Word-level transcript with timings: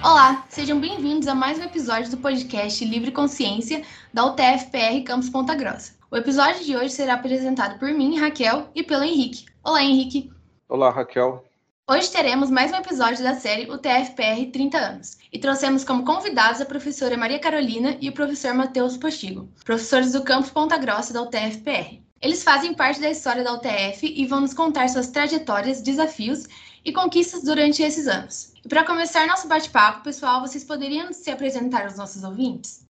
Olá, 0.00 0.44
sejam 0.48 0.78
bem-vindos 0.78 1.26
a 1.26 1.34
mais 1.34 1.58
um 1.58 1.64
episódio 1.64 2.08
do 2.12 2.18
podcast 2.18 2.84
Livre 2.84 3.10
Consciência 3.10 3.82
da 4.14 4.26
UTF-PR 4.26 5.02
Campus 5.04 5.28
Ponta 5.28 5.56
Grossa. 5.56 5.94
O 6.08 6.16
episódio 6.16 6.64
de 6.64 6.76
hoje 6.76 6.90
será 6.90 7.14
apresentado 7.14 7.80
por 7.80 7.92
mim, 7.92 8.16
Raquel, 8.16 8.68
e 8.76 8.84
pelo 8.84 9.02
Henrique. 9.02 9.46
Olá, 9.62 9.82
Henrique. 9.82 10.30
Olá, 10.68 10.90
Raquel. 10.90 11.44
Hoje 11.90 12.12
teremos 12.12 12.48
mais 12.48 12.70
um 12.70 12.76
episódio 12.76 13.24
da 13.24 13.34
série 13.34 13.68
UTF-PR 13.68 14.52
30 14.52 14.78
anos 14.78 15.18
e 15.32 15.38
trouxemos 15.38 15.82
como 15.82 16.04
convidados 16.04 16.60
a 16.60 16.66
professora 16.66 17.16
Maria 17.16 17.40
Carolina 17.40 17.96
e 18.00 18.08
o 18.08 18.12
professor 18.12 18.54
Matheus 18.54 18.96
Postigo, 18.96 19.48
professores 19.64 20.12
do 20.12 20.22
campus 20.22 20.50
Ponta 20.50 20.78
Grossa 20.78 21.12
da 21.12 21.22
UTF-PR. 21.22 21.98
Eles 22.22 22.44
fazem 22.44 22.72
parte 22.72 23.00
da 23.00 23.10
história 23.10 23.42
da 23.42 23.54
UTF 23.54 24.06
e 24.06 24.26
vão 24.26 24.40
nos 24.40 24.54
contar 24.54 24.88
suas 24.88 25.08
trajetórias, 25.08 25.82
desafios 25.82 26.46
e 26.84 26.92
conquistas 26.92 27.42
durante 27.42 27.82
esses 27.82 28.06
anos. 28.06 28.47
Para 28.66 28.84
começar 28.84 29.26
nosso 29.26 29.46
bate-papo, 29.46 30.02
pessoal, 30.02 30.40
vocês 30.40 30.64
poderiam 30.64 31.12
se 31.12 31.30
apresentar 31.30 31.84
aos 31.84 31.96
nossos 31.96 32.24
ouvintes? 32.24 32.88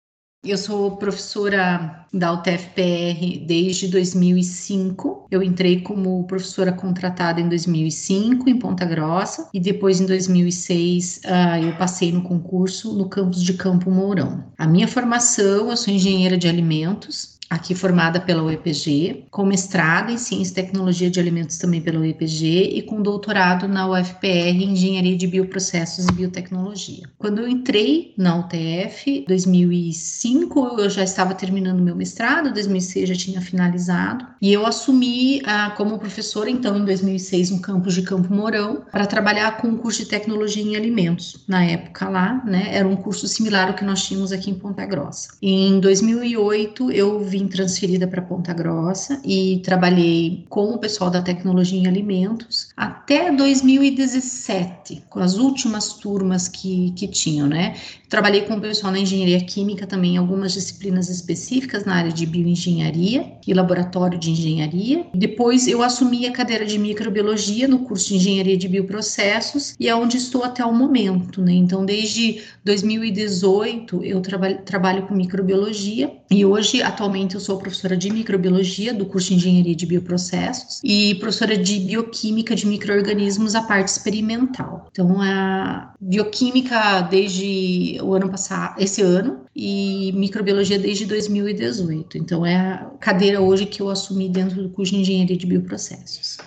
Eu 0.45 0.59
sou 0.59 0.97
professora 0.97 2.05
da 2.13 2.33
UTFPR 2.33 3.47
desde 3.47 3.87
2005. 3.87 5.29
Eu 5.31 5.41
entrei 5.41 5.83
como 5.83 6.27
professora 6.27 6.73
contratada 6.73 7.41
em 7.41 7.49
2005 7.49 8.51
em 8.51 8.59
Ponta 8.59 8.85
Grossa 8.85 9.49
e 9.55 9.61
depois 9.61 10.01
em 10.01 10.07
2006 10.07 11.19
uh, 11.19 11.21
ah, 11.29 11.61
eu 11.61 11.77
passei 11.77 12.11
no 12.11 12.23
concurso 12.23 12.93
no 12.93 13.09
campus 13.09 13.41
de 13.41 13.55
Campo 13.55 13.89
Mourão. 13.89 14.45
A 14.59 14.67
minha 14.67 14.89
formação, 14.89 15.71
eu 15.71 15.77
sou 15.77 15.95
engenheira 15.95 16.37
de 16.37 16.49
alimentos, 16.49 17.32
aqui 17.53 17.75
formada 17.75 18.19
pela 18.19 18.43
UEPG, 18.43 19.27
com 19.31 19.45
mestrado 19.45 20.11
em 20.11 20.17
Ciência 20.17 20.53
e 20.53 20.55
Tecnologia 20.55 21.11
de 21.11 21.21
Alimentos 21.21 21.59
também 21.59 21.83
pela 21.83 22.01
UEPG 22.01 22.79
e 22.79 22.83
com 22.83 23.03
doutorado 23.03 23.69
na 23.69 23.87
UFPR 23.87 24.57
em 24.57 24.73
Engenharia 24.73 25.15
de 25.15 25.27
Bioprocessos 25.27 26.07
e 26.07 26.13
Biotecnologia. 26.13 27.05
Quando 27.19 27.41
eu 27.41 27.49
entrei 27.49 28.15
na 28.17 28.39
UTF, 28.39 29.27
2005, 29.29 30.81
eu 30.81 30.89
já 30.89 31.05
estava 31.05 31.35
terminando 31.35 31.83
meu 31.83 31.95
mestrado, 31.95 32.55
2006 32.55 33.11
já 33.11 33.15
tinha 33.15 33.41
finalizado, 33.43 34.27
e 34.41 34.51
eu 34.51 34.65
assumi 34.65 35.43
ah, 35.45 35.75
como 35.77 35.99
professora, 35.99 36.49
então, 36.49 36.79
em 36.79 36.85
2006, 36.87 37.51
no 37.51 37.61
campus 37.61 37.95
de 37.95 38.03
Campo 38.03 38.33
Mourão, 38.33 38.83
para 38.91 39.05
trabalhar 39.05 39.59
com 39.59 39.69
o 39.69 39.77
curso 39.77 40.05
de 40.05 40.09
Tecnologia 40.09 40.63
em 40.63 40.75
Alimentos. 40.75 41.45
Na 41.47 41.63
época 41.63 42.09
lá, 42.09 42.43
né, 42.47 42.71
era 42.73 42.89
um 42.89 42.97
curso 42.97 43.29
similar 43.29 43.69
ao 43.69 43.75
que 43.75 43.85
nós 43.85 44.03
tínhamos 44.03 44.33
aqui 44.33 44.51
em 44.51 44.55
Ponta 44.55 44.87
Grossa. 44.87 45.35
Em 45.43 45.79
2008, 45.81 46.91
eu 46.91 47.21
vim 47.21 47.42
vim 47.43 47.49
transferida 47.49 48.07
para 48.07 48.23
Ponta 48.23 48.53
Grossa 48.53 49.21
e 49.25 49.61
trabalhei 49.65 50.47
com 50.49 50.73
o 50.73 50.79
pessoal 50.79 51.11
da 51.11 51.21
tecnologia 51.21 51.79
em 51.79 51.87
alimentos 51.87 52.69
até 52.77 53.31
2017, 53.33 55.05
com 55.11 55.21
as 55.21 55.37
últimas 55.37 55.95
turmas 55.95 56.49
que, 56.49 56.93
que 56.93 57.09
tinham, 57.09 57.49
né? 57.49 57.75
Trabalhei 58.13 58.43
com 58.43 58.57
o 58.57 58.61
pessoal 58.61 58.93
na 58.93 58.99
engenharia 58.99 59.41
química 59.41 59.87
também, 59.87 60.19
algumas 60.19 60.53
disciplinas 60.53 61.09
específicas 61.09 61.87
na 61.87 61.95
área 61.95 62.13
de 62.13 62.27
bioengenharia 62.27 63.39
e 63.47 63.55
laboratório 63.55 64.19
de 64.19 64.33
engenharia. 64.33 65.07
Depois 65.15 65.67
eu 65.67 65.83
assumi 65.83 66.27
a 66.27 66.31
cadeira 66.31 66.67
de 66.67 66.79
microbiologia 66.79 67.67
no 67.67 67.79
curso 67.79 68.09
de 68.09 68.17
engenharia 68.17 68.55
de 68.55 68.69
bioprocessos 68.69 69.75
e 69.81 69.89
é 69.89 69.97
onde 69.97 70.19
estou 70.19 70.45
até 70.45 70.63
o 70.63 70.75
momento, 70.75 71.41
né? 71.41 71.55
Então, 71.55 71.87
desde 71.87 72.43
2018 72.63 74.05
eu 74.05 74.21
traba 74.21 74.53
trabalho 74.57 75.07
com 75.07 75.15
microbiologia 75.15 76.13
e 76.31 76.45
hoje, 76.45 76.83
atualmente, 76.83 77.35
eu 77.35 77.41
sou 77.41 77.59
professora 77.59 77.97
de 77.97 78.11
microbiologia 78.11 78.93
do 78.93 79.07
curso 79.07 79.29
de 79.29 79.37
engenharia 79.37 79.75
de 79.75 79.87
bioprocessos 79.87 80.81
e 80.83 81.15
professora 81.17 81.57
de 81.57 81.79
bioquímica 81.79 82.55
de 82.55 82.67
microorganismos 82.67 83.55
a 83.55 83.63
parte 83.63 83.89
experimental. 83.89 84.89
Então, 84.91 85.21
a 85.21 85.95
bioquímica 86.01 87.03
desde 87.03 88.02
o 88.03 88.15
ano 88.15 88.29
passado, 88.29 88.81
esse 88.81 89.03
ano, 89.03 89.45
e 89.55 90.13
microbiologia 90.13 90.79
desde 90.79 91.07
2018. 91.07 92.19
Então, 92.19 92.45
é 92.45 92.57
a 92.57 92.91
cadeira 93.01 93.41
hoje 93.41 93.67
que 93.67 93.81
eu 93.81 93.89
assumi 93.89 94.29
dentro 94.29 94.63
do 94.63 94.71
curso 94.71 94.93
de 94.93 95.01
engenharia 95.01 95.37
de 95.37 95.47
bioprocessos. 95.47 96.39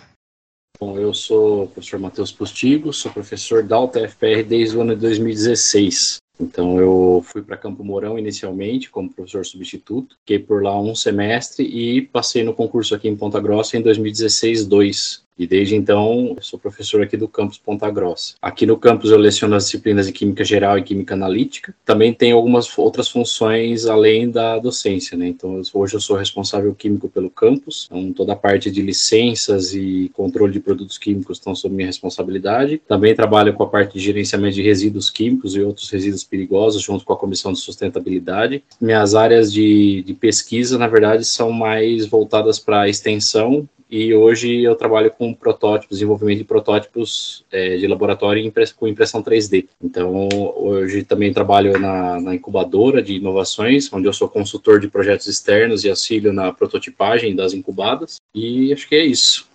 Bom, 0.80 0.98
eu 1.00 1.14
sou 1.14 1.64
o 1.64 1.68
professor 1.68 2.00
Matheus 2.00 2.32
Postigo, 2.32 2.92
sou 2.92 3.12
professor 3.12 3.64
da 3.64 3.80
UTFPR 3.80 4.44
desde 4.44 4.78
o 4.78 4.82
ano 4.82 4.94
de 4.94 5.02
2016. 5.02 6.18
Então 6.40 6.78
eu 6.80 7.24
fui 7.26 7.42
para 7.42 7.58
Campo 7.58 7.84
Mourão 7.84 8.20
inicialmente 8.20 8.90
como 8.90 9.12
professor 9.12 9.46
substituto, 9.46 10.18
fiquei 10.20 10.38
por 10.38 10.62
lá 10.62 10.78
um 10.80 10.94
semestre 10.94 11.64
e 11.64 12.02
passei 12.02 12.44
no 12.44 12.54
concurso 12.54 12.94
aqui 12.94 13.08
em 13.08 13.16
Ponta 13.16 13.40
Grossa 13.40 13.78
em 13.78 13.84
2016-2. 13.84 15.22
E 15.38 15.46
desde 15.46 15.76
então, 15.76 16.38
sou 16.40 16.58
professor 16.58 17.02
aqui 17.02 17.18
do 17.18 17.28
campus 17.28 17.58
Ponta 17.58 17.90
Grossa. 17.92 18.36
Aqui 18.42 18.66
no 18.66 18.78
campus 18.78 19.12
eu 19.12 19.18
leciono 19.18 19.56
as 19.56 19.66
disciplinas 19.66 20.08
de 20.08 20.14
Química 20.14 20.46
Geral 20.46 20.78
e 20.78 20.84
Química 20.84 21.14
Analítica. 21.14 21.76
Também 21.84 22.14
tenho 22.14 22.38
algumas 22.38 22.78
outras 22.78 23.10
funções 23.10 23.86
além 23.86 24.32
da 24.32 24.58
docência, 24.58 25.18
né? 25.18 25.28
Então, 25.28 25.62
hoje 25.74 25.94
eu 25.94 26.00
sou 26.00 26.16
responsável 26.16 26.74
químico 26.74 27.10
pelo 27.10 27.30
campus. 27.30 27.90
Então, 27.92 28.14
toda 28.14 28.32
a 28.32 28.36
parte 28.36 28.72
de 28.72 28.82
licenças 28.82 29.74
e 29.74 30.10
controle 30.14 30.54
de 30.54 30.60
produtos 30.62 30.98
químicos 30.98 31.38
estão 31.38 31.54
sob 31.54 31.76
minha 31.76 31.88
responsabilidade. 31.88 32.82
Também 32.88 33.14
trabalho 33.14 33.54
com 33.54 33.64
a 33.64 33.68
parte 33.68 33.96
de 33.96 34.00
gerenciamento 34.00 34.56
de 34.56 34.62
resíduos 34.62 35.10
químicos 35.10 35.56
e 35.56 35.62
outros 35.62 35.90
resíduos 35.90 36.24
perigosos, 36.24 36.82
junto 36.82 37.04
com 37.04 37.12
a 37.12 37.18
Comissão 37.18 37.52
de 37.52 37.60
Sustentabilidade. 37.60 38.64
Minhas 38.80 39.14
áreas 39.16 39.52
de, 39.52 40.02
de 40.04 40.14
pesquisa, 40.14 40.78
na 40.78 40.88
verdade, 40.88 41.26
são 41.26 41.52
mais 41.52 42.06
voltadas 42.06 42.58
para 42.58 42.82
a 42.82 42.90
extensão 42.90 43.68
e 43.96 44.14
hoje 44.14 44.62
eu 44.62 44.76
trabalho 44.76 45.10
com 45.10 45.34
protótipos, 45.34 45.96
desenvolvimento 45.96 46.40
de 46.40 46.44
protótipos 46.44 47.46
é, 47.50 47.78
de 47.78 47.88
laboratório 47.88 48.52
com 48.76 48.90
impressão 48.90 49.24
3D. 49.24 49.70
Então, 49.82 50.28
hoje 50.58 51.06
também 51.06 51.32
trabalho 51.32 51.80
na, 51.80 52.20
na, 52.20 52.36
incubadora 52.36 53.02
de 53.02 53.14
inovações, 53.14 53.92
onde 53.94 54.06
eu 54.06 54.12
sou 54.12 54.28
consultor 54.28 54.82
de 54.82 54.90
projetos 54.90 55.28
externos 55.28 55.86
e 55.86 55.90
auxílio 55.90 56.34
na 56.34 56.52
prototipagem 56.52 57.34
das 57.34 57.54
incubadas. 57.54 58.18
E 58.34 58.74
acho 58.74 58.86
que 58.90 58.96
é 58.96 59.06
isso. 59.06 59.50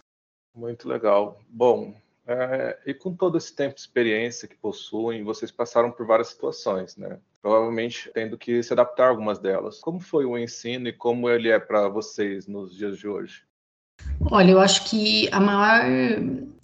Muito 0.57 0.89
legal. 0.89 1.39
Bom, 1.47 1.93
é, 2.27 2.79
e 2.87 2.95
com 2.95 3.15
todo 3.15 3.37
esse 3.37 3.55
tempo 3.55 3.75
de 3.75 3.83
experiência 3.83 4.49
que 4.49 4.57
possuem, 4.57 5.23
vocês 5.23 5.51
passaram 5.51 5.91
por 5.91 6.07
várias 6.07 6.29
situações, 6.29 6.97
né? 6.97 7.19
Provavelmente 7.43 8.11
tendo 8.15 8.39
que 8.39 8.63
se 8.63 8.73
adaptar 8.73 9.05
a 9.05 9.09
algumas 9.11 9.39
delas. 9.39 9.81
Como 9.81 10.01
foi 10.01 10.25
o 10.25 10.39
ensino 10.39 10.89
e 10.89 10.95
como 10.95 11.29
ele 11.29 11.51
é 11.51 11.59
para 11.59 11.89
vocês 11.91 12.47
nos 12.47 12.75
dias 12.75 12.97
de 12.97 13.07
hoje? 13.07 13.50
Olha, 14.31 14.51
eu 14.51 14.61
acho 14.61 14.85
que 14.85 15.29
a 15.33 15.41
maior 15.41 15.85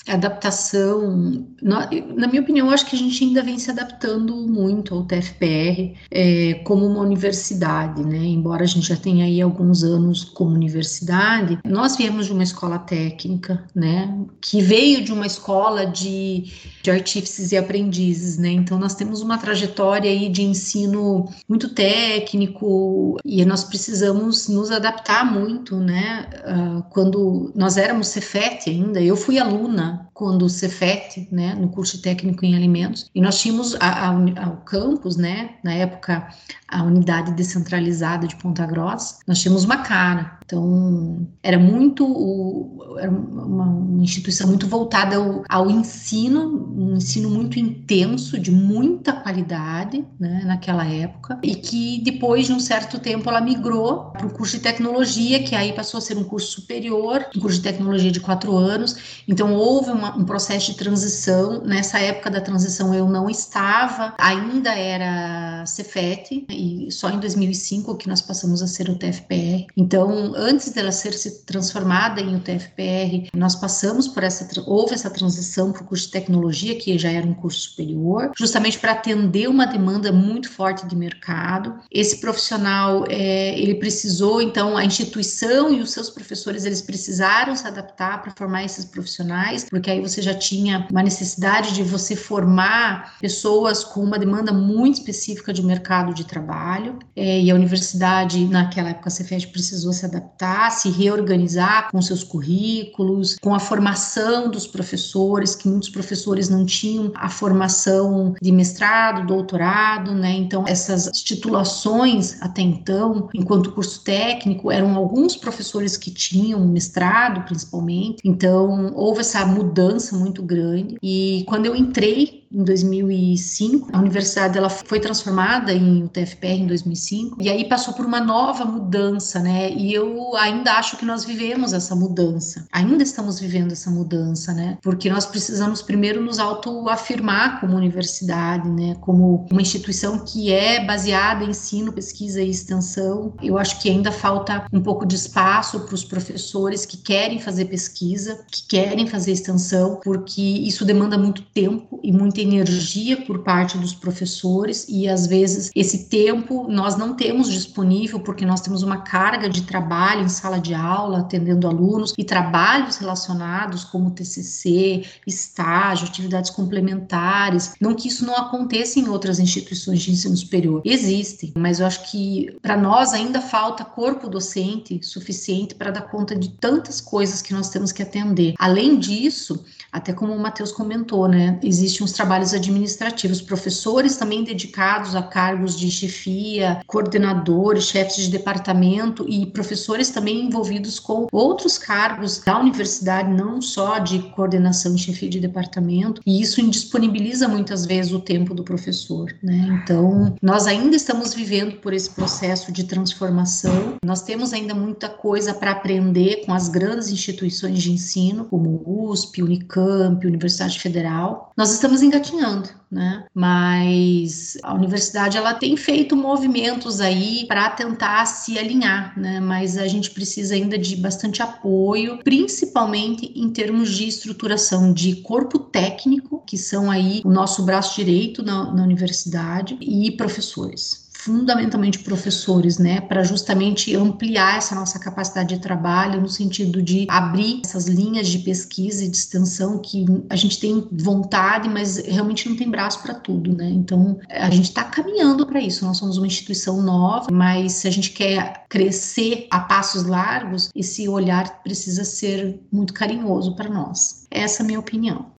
adaptação, 0.06 1.44
na, 1.60 1.88
minha 2.28 2.40
opinião, 2.40 2.70
acho 2.70 2.86
que 2.86 2.94
a 2.94 2.98
gente 2.98 3.24
ainda 3.24 3.42
vem 3.42 3.58
se 3.58 3.70
adaptando 3.70 4.36
muito 4.36 4.94
ao 4.94 5.02
TFPR 5.02 5.94
é, 6.10 6.54
como 6.64 6.86
uma 6.86 7.00
universidade, 7.00 8.04
né? 8.04 8.18
Embora 8.18 8.62
a 8.62 8.66
gente 8.66 8.88
já 8.88 8.96
tenha 8.96 9.24
aí 9.24 9.40
alguns 9.40 9.82
anos 9.82 10.22
como 10.22 10.54
universidade, 10.54 11.58
nós 11.64 11.96
viemos 11.96 12.26
de 12.26 12.32
uma 12.32 12.44
escola 12.44 12.78
técnica, 12.78 13.64
né? 13.74 14.16
Que 14.40 14.60
veio 14.62 15.02
de 15.02 15.12
uma 15.12 15.26
escola 15.26 15.84
de, 15.84 16.52
de 16.82 16.90
artífices 16.90 17.50
e 17.50 17.56
aprendizes, 17.56 18.38
né? 18.38 18.50
Então 18.50 18.78
nós 18.78 18.94
temos 18.94 19.22
uma 19.22 19.38
trajetória 19.38 20.10
aí 20.10 20.28
de 20.28 20.42
ensino 20.42 21.28
muito 21.48 21.70
técnico 21.70 23.18
e 23.24 23.44
nós 23.44 23.64
precisamos 23.64 24.48
nos 24.48 24.70
adaptar 24.70 25.24
muito, 25.24 25.76
né? 25.76 26.28
Uh, 26.46 26.82
quando 26.90 27.25
nós 27.54 27.76
éramos 27.76 28.08
Cefet 28.08 28.68
ainda, 28.68 29.00
eu 29.00 29.16
fui 29.16 29.38
aluna 29.38 30.08
quando 30.12 30.46
o 30.46 30.48
Cefet, 30.48 31.28
né, 31.30 31.54
no 31.54 31.68
curso 31.68 32.00
técnico 32.00 32.44
em 32.44 32.54
alimentos, 32.56 33.10
e 33.14 33.20
nós 33.20 33.38
tínhamos 33.40 33.74
o 33.74 34.56
campus, 34.64 35.16
né, 35.16 35.50
na 35.62 35.74
época 35.74 36.26
a 36.68 36.82
unidade 36.82 37.32
descentralizada 37.32 38.26
de 38.26 38.36
Ponta 38.36 38.66
Grossa, 38.66 39.18
nós 39.26 39.40
tínhamos 39.40 39.64
uma 39.64 39.78
cara. 39.78 40.38
Então, 40.46 41.26
era 41.42 41.58
muito, 41.58 42.86
era 43.00 43.10
uma, 43.10 43.64
uma 43.64 44.02
instituição 44.04 44.46
muito 44.46 44.68
voltada 44.68 45.16
ao, 45.16 45.42
ao, 45.48 45.68
ensino, 45.68 46.72
um 46.72 46.96
ensino 46.96 47.28
muito 47.28 47.58
intenso, 47.58 48.38
de 48.38 48.52
muita 48.52 49.12
qualidade, 49.12 50.04
né, 50.20 50.44
naquela 50.46 50.86
época, 50.86 51.40
e 51.42 51.56
que 51.56 52.00
depois 52.04 52.46
de 52.46 52.52
um 52.52 52.60
certo 52.60 53.00
tempo 53.00 53.28
ela 53.28 53.40
migrou 53.40 54.12
para 54.12 54.24
o 54.24 54.30
curso 54.30 54.56
de 54.56 54.62
tecnologia, 54.62 55.42
que 55.42 55.56
aí 55.56 55.72
passou 55.72 55.98
a 55.98 56.00
ser 56.00 56.16
um 56.16 56.22
curso 56.22 56.60
superior, 56.60 57.26
um 57.36 57.40
curso 57.40 57.56
de 57.56 57.64
tecnologia 57.64 58.12
de 58.12 58.20
quatro 58.20 58.56
anos. 58.56 59.22
Então, 59.26 59.52
houve 59.52 59.90
uma, 59.90 60.16
um 60.16 60.24
processo 60.24 60.70
de 60.70 60.78
transição. 60.78 61.60
Nessa 61.64 61.98
época 61.98 62.30
da 62.30 62.40
transição 62.40 62.94
eu 62.94 63.08
não 63.08 63.28
estava, 63.28 64.14
ainda 64.16 64.72
era 64.72 65.66
Cefet, 65.66 66.46
e 66.48 66.86
só 66.92 67.10
em 67.10 67.18
2005 67.18 67.96
que 67.96 68.08
nós 68.08 68.22
passamos 68.22 68.62
a 68.62 68.68
ser 68.68 68.88
o 68.88 68.94
TFPR. 68.94 69.66
Então, 69.76 70.35
antes 70.36 70.70
dela 70.70 70.92
ser 70.92 71.12
se 71.12 71.44
transformada 71.44 72.20
em 72.20 72.36
UTFPR, 72.36 73.28
nós 73.34 73.54
passamos 73.54 74.06
por 74.06 74.22
essa, 74.22 74.48
houve 74.66 74.94
essa 74.94 75.10
transição 75.10 75.72
para 75.72 75.82
o 75.82 75.86
curso 75.86 76.06
de 76.06 76.12
tecnologia, 76.12 76.76
que 76.76 76.98
já 76.98 77.10
era 77.10 77.26
um 77.26 77.34
curso 77.34 77.70
superior, 77.70 78.32
justamente 78.36 78.78
para 78.78 78.92
atender 78.92 79.48
uma 79.48 79.66
demanda 79.66 80.12
muito 80.12 80.50
forte 80.50 80.86
de 80.86 80.96
mercado. 80.96 81.74
Esse 81.90 82.20
profissional, 82.20 83.04
é, 83.08 83.58
ele 83.58 83.76
precisou, 83.76 84.40
então, 84.40 84.76
a 84.76 84.84
instituição 84.84 85.72
e 85.72 85.80
os 85.80 85.90
seus 85.90 86.10
professores, 86.10 86.64
eles 86.64 86.82
precisaram 86.82 87.56
se 87.56 87.66
adaptar 87.66 88.22
para 88.22 88.32
formar 88.36 88.64
esses 88.64 88.84
profissionais, 88.84 89.64
porque 89.68 89.90
aí 89.90 90.00
você 90.00 90.20
já 90.20 90.34
tinha 90.34 90.86
uma 90.90 91.02
necessidade 91.02 91.74
de 91.74 91.82
você 91.82 92.14
formar 92.14 93.16
pessoas 93.20 93.84
com 93.84 94.00
uma 94.00 94.18
demanda 94.18 94.52
muito 94.52 94.94
específica 94.94 95.52
de 95.52 95.62
mercado 95.62 96.14
de 96.14 96.24
trabalho, 96.24 96.98
é, 97.14 97.40
e 97.40 97.50
a 97.50 97.54
universidade, 97.54 98.44
naquela 98.46 98.90
época, 98.90 99.08
a 99.08 99.10
Cefet 99.10 99.46
precisou 99.48 99.92
se 99.92 100.04
adaptar, 100.04 100.25
se 100.70 100.90
reorganizar 100.90 101.90
com 101.90 102.00
seus 102.02 102.22
currículos, 102.22 103.36
com 103.40 103.54
a 103.54 103.58
formação 103.58 104.50
dos 104.50 104.66
professores, 104.66 105.54
que 105.54 105.68
muitos 105.68 105.88
professores 105.88 106.48
não 106.48 106.64
tinham 106.64 107.12
a 107.14 107.28
formação 107.28 108.34
de 108.40 108.52
mestrado, 108.52 109.26
doutorado, 109.26 110.12
né? 110.12 110.32
Então, 110.32 110.64
essas 110.66 111.10
titulações 111.22 112.40
até 112.40 112.62
então, 112.62 113.28
enquanto 113.34 113.72
curso 113.72 114.02
técnico, 114.02 114.70
eram 114.70 114.94
alguns 114.96 115.36
professores 115.36 115.96
que 115.96 116.10
tinham 116.10 116.66
mestrado, 116.66 117.44
principalmente. 117.44 118.20
Então, 118.24 118.92
houve 118.94 119.20
essa 119.20 119.44
mudança 119.46 120.16
muito 120.16 120.42
grande. 120.42 120.96
E 121.02 121.44
quando 121.46 121.66
eu 121.66 121.76
entrei 121.76 122.45
em 122.52 122.62
2005. 122.64 123.90
A 123.92 123.98
universidade 123.98 124.58
ela 124.58 124.70
foi 124.70 125.00
transformada 125.00 125.72
em 125.72 126.04
UTFPR 126.04 126.60
em 126.60 126.66
2005 126.66 127.42
e 127.42 127.48
aí 127.48 127.68
passou 127.68 127.94
por 127.94 128.04
uma 128.04 128.20
nova 128.20 128.64
mudança, 128.64 129.40
né? 129.40 129.70
E 129.70 129.92
eu 129.92 130.36
ainda 130.36 130.72
acho 130.72 130.96
que 130.96 131.04
nós 131.04 131.24
vivemos 131.24 131.72
essa 131.72 131.94
mudança. 131.94 132.66
Ainda 132.72 133.02
estamos 133.02 133.40
vivendo 133.40 133.72
essa 133.72 133.90
mudança, 133.90 134.52
né? 134.52 134.78
Porque 134.82 135.10
nós 135.10 135.26
precisamos 135.26 135.82
primeiro 135.82 136.22
nos 136.22 136.38
autoafirmar 136.38 137.60
como 137.60 137.76
universidade, 137.76 138.68
né? 138.68 138.96
Como 139.00 139.46
uma 139.50 139.62
instituição 139.62 140.18
que 140.18 140.52
é 140.52 140.84
baseada 140.84 141.44
em 141.44 141.50
ensino, 141.50 141.92
pesquisa 141.92 142.42
e 142.42 142.50
extensão. 142.50 143.34
Eu 143.42 143.58
acho 143.58 143.80
que 143.80 143.88
ainda 143.90 144.12
falta 144.12 144.66
um 144.72 144.80
pouco 144.80 145.06
de 145.06 145.16
espaço 145.16 145.80
para 145.80 145.94
os 145.94 146.04
professores 146.04 146.84
que 146.84 146.96
querem 146.96 147.40
fazer 147.40 147.66
pesquisa, 147.66 148.44
que 148.50 148.66
querem 148.66 149.06
fazer 149.06 149.32
extensão, 149.32 150.00
porque 150.02 150.42
isso 150.42 150.84
demanda 150.84 151.18
muito 151.18 151.42
tempo 151.42 152.00
e 152.02 152.12
muita 152.36 152.40
energia 152.40 153.24
por 153.24 153.40
parte 153.40 153.78
dos 153.78 153.94
professores 153.94 154.86
e 154.88 155.08
às 155.08 155.26
vezes 155.26 155.70
esse 155.74 156.04
tempo 156.04 156.66
nós 156.68 156.96
não 156.96 157.14
temos 157.14 157.50
disponível 157.50 158.20
porque 158.20 158.44
nós 158.44 158.60
temos 158.60 158.82
uma 158.82 158.98
carga 158.98 159.48
de 159.48 159.62
trabalho 159.62 160.22
em 160.22 160.28
sala 160.28 160.58
de 160.58 160.74
aula, 160.74 161.20
atendendo 161.20 161.66
alunos 161.66 162.12
e 162.18 162.24
trabalhos 162.24 162.96
relacionados 162.96 163.84
como 163.84 164.10
TCC, 164.10 165.04
estágio, 165.26 166.06
atividades 166.06 166.50
complementares. 166.50 167.74
Não 167.80 167.94
que 167.94 168.08
isso 168.08 168.26
não 168.26 168.36
aconteça 168.36 168.98
em 168.98 169.08
outras 169.08 169.38
instituições 169.38 170.02
de 170.02 170.12
ensino 170.12 170.36
superior. 170.36 170.82
Existem, 170.84 171.52
mas 171.56 171.80
eu 171.80 171.86
acho 171.86 172.10
que 172.10 172.56
para 172.60 172.76
nós 172.76 173.12
ainda 173.12 173.40
falta 173.40 173.84
corpo 173.84 174.28
docente 174.28 175.00
suficiente 175.02 175.74
para 175.74 175.90
dar 175.90 176.02
conta 176.02 176.36
de 176.36 176.50
tantas 176.50 177.00
coisas 177.00 177.40
que 177.40 177.54
nós 177.54 177.70
temos 177.70 177.92
que 177.92 178.02
atender. 178.02 178.54
Além 178.58 178.98
disso, 178.98 179.64
até 179.92 180.12
como 180.12 180.34
o 180.34 180.38
Matheus 180.38 180.72
comentou, 180.72 181.28
né, 181.28 181.58
existem 181.62 182.04
uns 182.04 182.12
trabalhos 182.12 182.25
administrativos, 182.54 183.40
professores 183.40 184.16
também 184.16 184.44
dedicados 184.44 185.14
a 185.14 185.22
cargos 185.22 185.78
de 185.78 185.90
chefia, 185.90 186.80
coordenadores, 186.86 187.84
chefes 187.84 188.24
de 188.24 188.30
departamento 188.30 189.26
e 189.28 189.46
professores 189.46 190.10
também 190.10 190.46
envolvidos 190.46 190.98
com 190.98 191.26
outros 191.32 191.78
cargos 191.78 192.38
da 192.38 192.58
universidade, 192.58 193.32
não 193.32 193.60
só 193.60 193.98
de 193.98 194.18
coordenação 194.34 194.94
e 194.94 194.98
chefia 194.98 195.28
de 195.28 195.40
departamento, 195.40 196.20
e 196.26 196.40
isso 196.40 196.60
indisponibiliza 196.60 197.48
muitas 197.48 197.86
vezes 197.86 198.12
o 198.12 198.20
tempo 198.20 198.54
do 198.54 198.64
professor, 198.64 199.34
né? 199.42 199.80
Então, 199.82 200.34
nós 200.42 200.66
ainda 200.66 200.96
estamos 200.96 201.34
vivendo 201.34 201.76
por 201.76 201.92
esse 201.92 202.10
processo 202.10 202.72
de 202.72 202.84
transformação. 202.84 203.94
Nós 204.04 204.22
temos 204.22 204.52
ainda 204.52 204.74
muita 204.74 205.08
coisa 205.08 205.54
para 205.54 205.72
aprender 205.72 206.44
com 206.44 206.52
as 206.52 206.68
grandes 206.68 207.08
instituições 207.08 207.82
de 207.82 207.92
ensino, 207.92 208.44
como 208.44 208.82
USP, 208.86 209.42
Unicamp, 209.42 210.26
Universidade 210.26 210.78
Federal. 210.78 211.52
Nós 211.56 211.72
estamos 211.72 212.02
engatinhando, 212.16 212.68
né? 212.90 213.24
Mas 213.34 214.56
a 214.62 214.74
universidade 214.74 215.36
ela 215.36 215.54
tem 215.54 215.76
feito 215.76 216.16
movimentos 216.16 217.00
aí 217.00 217.44
para 217.46 217.70
tentar 217.70 218.24
se 218.26 218.58
alinhar, 218.58 219.18
né? 219.18 219.40
Mas 219.40 219.76
a 219.76 219.86
gente 219.86 220.10
precisa 220.10 220.54
ainda 220.54 220.78
de 220.78 220.96
bastante 220.96 221.42
apoio, 221.42 222.18
principalmente 222.24 223.32
em 223.34 223.50
termos 223.50 223.90
de 223.90 224.08
estruturação 224.08 224.92
de 224.92 225.16
corpo 225.16 225.58
técnico, 225.58 226.42
que 226.46 226.56
são 226.56 226.90
aí 226.90 227.20
o 227.24 227.30
nosso 227.30 227.62
braço 227.62 227.96
direito 227.96 228.42
na, 228.42 228.72
na 228.72 228.82
universidade, 228.82 229.76
e 229.80 230.10
professores 230.12 231.05
fundamentalmente 231.26 231.98
professores, 231.98 232.78
né, 232.78 233.00
para 233.00 233.24
justamente 233.24 233.96
ampliar 233.96 234.58
essa 234.58 234.76
nossa 234.76 234.96
capacidade 234.96 235.56
de 235.56 235.60
trabalho 235.60 236.20
no 236.20 236.28
sentido 236.28 236.80
de 236.80 237.04
abrir 237.10 237.62
essas 237.64 237.86
linhas 237.86 238.28
de 238.28 238.38
pesquisa 238.38 239.04
e 239.04 239.08
de 239.08 239.16
extensão 239.16 239.80
que 239.80 240.06
a 240.30 240.36
gente 240.36 240.60
tem 240.60 240.86
vontade, 240.92 241.68
mas 241.68 241.96
realmente 241.96 242.48
não 242.48 242.56
tem 242.56 242.70
braço 242.70 243.02
para 243.02 243.12
tudo, 243.12 243.52
né? 243.52 243.68
Então, 243.68 244.20
a 244.30 244.48
gente 244.50 244.66
está 244.66 244.84
caminhando 244.84 245.44
para 245.44 245.60
isso. 245.60 245.84
Nós 245.84 245.98
somos 245.98 246.16
uma 246.16 246.28
instituição 246.28 246.80
nova, 246.80 247.26
mas 247.32 247.72
se 247.72 247.88
a 247.88 247.90
gente 247.90 248.12
quer 248.12 248.64
crescer 248.68 249.48
a 249.50 249.58
passos 249.58 250.04
largos, 250.04 250.70
esse 250.76 251.08
olhar 251.08 251.60
precisa 251.64 252.04
ser 252.04 252.60
muito 252.70 252.94
carinhoso 252.94 253.56
para 253.56 253.68
nós. 253.68 254.26
Essa 254.30 254.62
é 254.62 254.64
a 254.64 254.66
minha 254.66 254.78
opinião. 254.78 255.35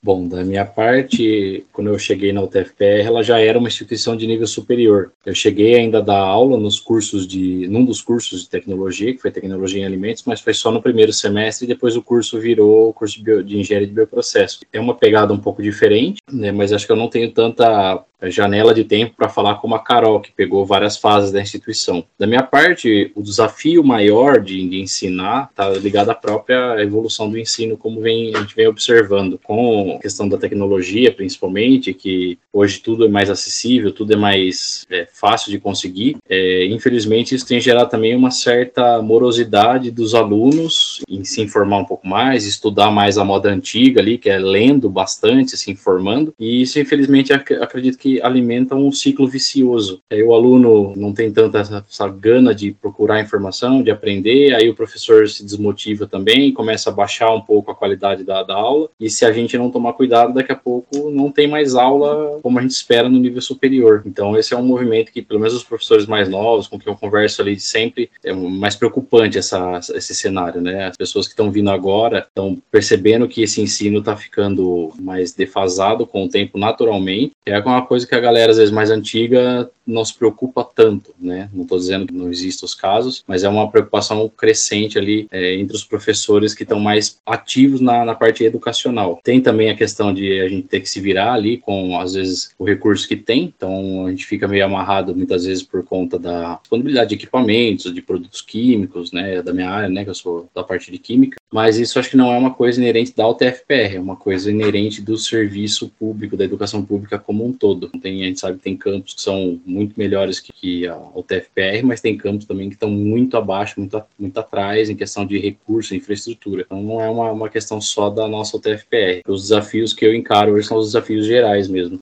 Bom, 0.00 0.28
da 0.28 0.44
minha 0.44 0.64
parte, 0.64 1.66
quando 1.72 1.88
eu 1.88 1.98
cheguei 1.98 2.32
na 2.32 2.40
UTFPR, 2.40 3.04
ela 3.04 3.22
já 3.22 3.40
era 3.40 3.58
uma 3.58 3.66
instituição 3.66 4.16
de 4.16 4.28
nível 4.28 4.46
superior. 4.46 5.12
Eu 5.26 5.34
cheguei 5.34 5.74
ainda 5.74 5.98
a 5.98 6.02
dar 6.02 6.18
aula 6.18 6.56
nos 6.56 6.78
cursos 6.78 7.26
de, 7.26 7.66
num 7.68 7.84
dos 7.84 8.00
cursos 8.00 8.42
de 8.42 8.48
tecnologia, 8.48 9.12
que 9.12 9.20
foi 9.20 9.32
tecnologia 9.32 9.82
em 9.82 9.84
alimentos, 9.84 10.22
mas 10.24 10.40
foi 10.40 10.54
só 10.54 10.70
no 10.70 10.80
primeiro 10.80 11.12
semestre 11.12 11.64
e 11.64 11.68
depois 11.68 11.96
o 11.96 12.02
curso 12.02 12.38
virou 12.38 12.90
o 12.90 12.92
curso 12.92 13.16
de, 13.16 13.24
bio, 13.24 13.42
de 13.42 13.58
engenharia 13.58 13.88
de 13.88 13.94
bioprocesso. 13.94 14.60
É 14.72 14.78
uma 14.78 14.94
pegada 14.94 15.32
um 15.32 15.38
pouco 15.38 15.60
diferente, 15.60 16.20
né, 16.30 16.52
mas 16.52 16.72
acho 16.72 16.86
que 16.86 16.92
eu 16.92 16.96
não 16.96 17.08
tenho 17.08 17.32
tanta 17.32 18.04
janela 18.22 18.74
de 18.74 18.84
tempo 18.84 19.14
para 19.16 19.28
falar 19.28 19.56
como 19.56 19.74
a 19.74 19.78
Carol, 19.78 20.20
que 20.20 20.32
pegou 20.32 20.66
várias 20.66 20.96
fases 20.96 21.30
da 21.30 21.40
instituição. 21.40 22.04
Da 22.18 22.26
minha 22.26 22.42
parte, 22.42 23.12
o 23.14 23.22
desafio 23.22 23.84
maior 23.84 24.40
de, 24.40 24.68
de 24.68 24.80
ensinar 24.80 25.48
está 25.50 25.68
ligado 25.70 26.10
à 26.10 26.14
própria 26.14 26.80
evolução 26.82 27.30
do 27.30 27.38
ensino, 27.38 27.76
como 27.76 28.00
vem, 28.00 28.34
a 28.34 28.40
gente 28.40 28.56
vem 28.56 28.66
observando, 28.66 29.38
com 29.42 29.96
a 29.96 30.00
questão 30.00 30.28
da 30.28 30.36
tecnologia, 30.36 31.12
principalmente, 31.12 31.94
que 31.94 32.38
hoje 32.52 32.80
tudo 32.80 33.04
é 33.04 33.08
mais 33.08 33.30
acessível, 33.30 33.92
tudo 33.92 34.14
é 34.14 34.16
mais 34.16 34.86
é, 34.90 35.06
fácil 35.12 35.50
de 35.50 35.58
conseguir. 35.58 36.16
É, 36.28 36.66
infelizmente, 36.66 37.34
isso 37.34 37.46
tem 37.46 37.60
gerado 37.60 37.90
também 37.90 38.16
uma 38.16 38.30
certa 38.30 39.00
morosidade 39.00 39.90
dos 39.90 40.14
alunos 40.14 41.00
em 41.08 41.22
se 41.24 41.40
informar 41.40 41.78
um 41.78 41.84
pouco 41.84 42.06
mais, 42.06 42.46
estudar 42.46 42.90
mais 42.90 43.18
a 43.18 43.24
moda 43.24 43.50
antiga 43.50 44.00
ali, 44.00 44.18
que 44.18 44.30
é 44.30 44.38
lendo 44.38 44.88
bastante, 44.88 45.56
se 45.56 45.70
informando, 45.70 46.34
e 46.38 46.62
isso, 46.62 46.78
infelizmente, 46.80 47.32
ac 47.32 47.52
acredito 47.54 47.98
que 47.98 48.07
que 48.08 48.22
alimentam 48.22 48.86
um 48.86 48.90
ciclo 48.90 49.28
vicioso. 49.28 50.00
Aí 50.10 50.22
o 50.22 50.32
aluno 50.32 50.94
não 50.96 51.12
tem 51.12 51.30
tanta 51.30 51.58
essa, 51.58 51.84
essa 51.86 52.08
gana 52.08 52.54
de 52.54 52.72
procurar 52.72 53.20
informação, 53.20 53.82
de 53.82 53.90
aprender, 53.90 54.54
aí 54.54 54.70
o 54.70 54.74
professor 54.74 55.28
se 55.28 55.44
desmotiva 55.44 56.06
também, 56.06 56.52
começa 56.52 56.88
a 56.88 56.92
baixar 56.92 57.30
um 57.34 57.40
pouco 57.40 57.70
a 57.70 57.74
qualidade 57.74 58.24
da, 58.24 58.42
da 58.42 58.54
aula, 58.54 58.88
e 58.98 59.10
se 59.10 59.26
a 59.26 59.32
gente 59.32 59.58
não 59.58 59.70
tomar 59.70 59.92
cuidado, 59.92 60.32
daqui 60.32 60.52
a 60.52 60.56
pouco 60.56 61.10
não 61.10 61.30
tem 61.30 61.46
mais 61.46 61.74
aula 61.74 62.38
como 62.42 62.58
a 62.58 62.62
gente 62.62 62.70
espera 62.70 63.08
no 63.08 63.18
nível 63.18 63.42
superior. 63.42 64.02
Então 64.06 64.36
esse 64.36 64.54
é 64.54 64.56
um 64.56 64.64
movimento 64.64 65.12
que, 65.12 65.20
pelo 65.20 65.40
menos 65.40 65.54
os 65.54 65.64
professores 65.64 66.06
mais 66.06 66.28
novos, 66.28 66.66
com 66.66 66.78
quem 66.78 66.90
eu 66.90 66.98
converso 66.98 67.42
ali 67.42 67.60
sempre, 67.60 68.10
é 68.24 68.32
mais 68.32 68.74
preocupante 68.74 69.36
essa, 69.36 69.80
esse 69.94 70.14
cenário, 70.14 70.62
né? 70.62 70.86
As 70.86 70.96
pessoas 70.96 71.26
que 71.26 71.32
estão 71.32 71.50
vindo 71.50 71.70
agora 71.70 72.26
estão 72.26 72.56
percebendo 72.70 73.28
que 73.28 73.42
esse 73.42 73.60
ensino 73.60 73.98
está 73.98 74.16
ficando 74.16 74.92
mais 74.98 75.32
defasado 75.32 76.06
com 76.06 76.24
o 76.24 76.28
tempo 76.28 76.58
naturalmente, 76.58 77.32
é 77.44 77.58
uma 77.58 77.84
coisa 77.84 77.97
coisa 77.98 78.06
que 78.06 78.14
a 78.14 78.20
galera, 78.20 78.52
às 78.52 78.58
vezes, 78.58 78.72
mais 78.72 78.90
antiga 78.90 79.68
não 79.88 80.04
se 80.04 80.14
preocupa 80.14 80.62
tanto, 80.62 81.14
né? 81.18 81.48
Não 81.52 81.62
estou 81.62 81.78
dizendo 81.78 82.06
que 82.06 82.12
não 82.12 82.30
existam 82.30 82.66
os 82.66 82.74
casos, 82.74 83.24
mas 83.26 83.42
é 83.42 83.48
uma 83.48 83.70
preocupação 83.70 84.28
crescente 84.28 84.98
ali 84.98 85.26
é, 85.30 85.54
entre 85.54 85.74
os 85.74 85.84
professores 85.84 86.54
que 86.54 86.62
estão 86.62 86.78
mais 86.78 87.18
ativos 87.24 87.80
na, 87.80 88.04
na 88.04 88.14
parte 88.14 88.44
educacional. 88.44 89.20
Tem 89.24 89.40
também 89.40 89.70
a 89.70 89.76
questão 89.76 90.12
de 90.12 90.40
a 90.40 90.48
gente 90.48 90.68
ter 90.68 90.80
que 90.80 90.88
se 90.88 91.00
virar 91.00 91.32
ali 91.32 91.56
com, 91.56 91.98
às 91.98 92.12
vezes, 92.12 92.54
o 92.58 92.64
recurso 92.64 93.08
que 93.08 93.16
tem, 93.16 93.44
então 93.44 94.06
a 94.06 94.10
gente 94.10 94.26
fica 94.26 94.46
meio 94.46 94.64
amarrado 94.64 95.16
muitas 95.16 95.44
vezes 95.44 95.62
por 95.62 95.82
conta 95.84 96.18
da 96.18 96.56
disponibilidade 96.56 97.10
de 97.10 97.14
equipamentos, 97.14 97.92
de 97.92 98.02
produtos 98.02 98.42
químicos, 98.42 99.10
né? 99.10 99.42
Da 99.42 99.52
minha 99.52 99.70
área, 99.70 99.88
né? 99.88 100.04
Que 100.04 100.10
eu 100.10 100.14
sou 100.14 100.48
da 100.54 100.62
parte 100.62 100.92
de 100.92 100.98
química, 100.98 101.38
mas 101.50 101.78
isso 101.78 101.98
acho 101.98 102.10
que 102.10 102.16
não 102.16 102.32
é 102.32 102.36
uma 102.36 102.52
coisa 102.52 102.80
inerente 102.80 103.14
da 103.16 103.26
UTFPR, 103.26 103.96
é 103.96 104.00
uma 104.00 104.16
coisa 104.16 104.50
inerente 104.50 105.00
do 105.00 105.16
serviço 105.16 105.88
público, 105.98 106.36
da 106.36 106.44
educação 106.44 106.84
pública 106.84 107.18
como 107.18 107.46
um 107.46 107.52
todo. 107.52 107.88
Tem, 108.00 108.22
a 108.22 108.26
gente 108.26 108.40
sabe 108.40 108.58
que 108.58 108.64
tem 108.64 108.76
campos 108.76 109.14
que 109.14 109.22
são 109.22 109.58
muito 109.64 109.77
melhores 109.96 110.40
que, 110.40 110.52
que 110.52 110.86
a, 110.86 110.96
o 110.96 111.22
TFPR, 111.22 111.84
mas 111.84 112.00
tem 112.00 112.16
campos 112.16 112.46
também 112.46 112.68
que 112.68 112.74
estão 112.74 112.90
muito 112.90 113.36
abaixo, 113.36 113.78
muito, 113.78 114.02
muito 114.18 114.38
atrás 114.38 114.88
em 114.88 114.96
questão 114.96 115.26
de 115.26 115.38
recurso, 115.38 115.94
infraestrutura. 115.94 116.62
Então 116.62 116.82
não 116.82 117.00
é 117.00 117.08
uma, 117.08 117.30
uma 117.32 117.48
questão 117.48 117.80
só 117.80 118.10
da 118.10 118.26
nossa 118.26 118.56
UTFPR. 118.56 119.22
Os 119.26 119.42
desafios 119.42 119.92
que 119.92 120.04
eu 120.04 120.14
encaro 120.14 120.52
hoje 120.52 120.68
são 120.68 120.78
os 120.78 120.86
desafios 120.86 121.26
gerais 121.26 121.68
mesmo. 121.68 121.98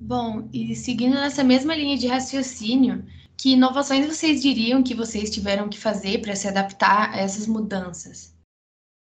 Bom, 0.00 0.48
e 0.52 0.74
seguindo 0.74 1.14
nessa 1.14 1.44
mesma 1.44 1.74
linha 1.74 1.96
de 1.96 2.08
raciocínio, 2.08 3.04
que 3.36 3.52
inovações 3.52 4.06
vocês 4.06 4.42
diriam 4.42 4.82
que 4.82 4.94
vocês 4.94 5.30
tiveram 5.30 5.68
que 5.68 5.78
fazer 5.78 6.20
para 6.20 6.34
se 6.34 6.48
adaptar 6.48 7.12
a 7.12 7.18
essas 7.18 7.46
mudanças? 7.46 8.31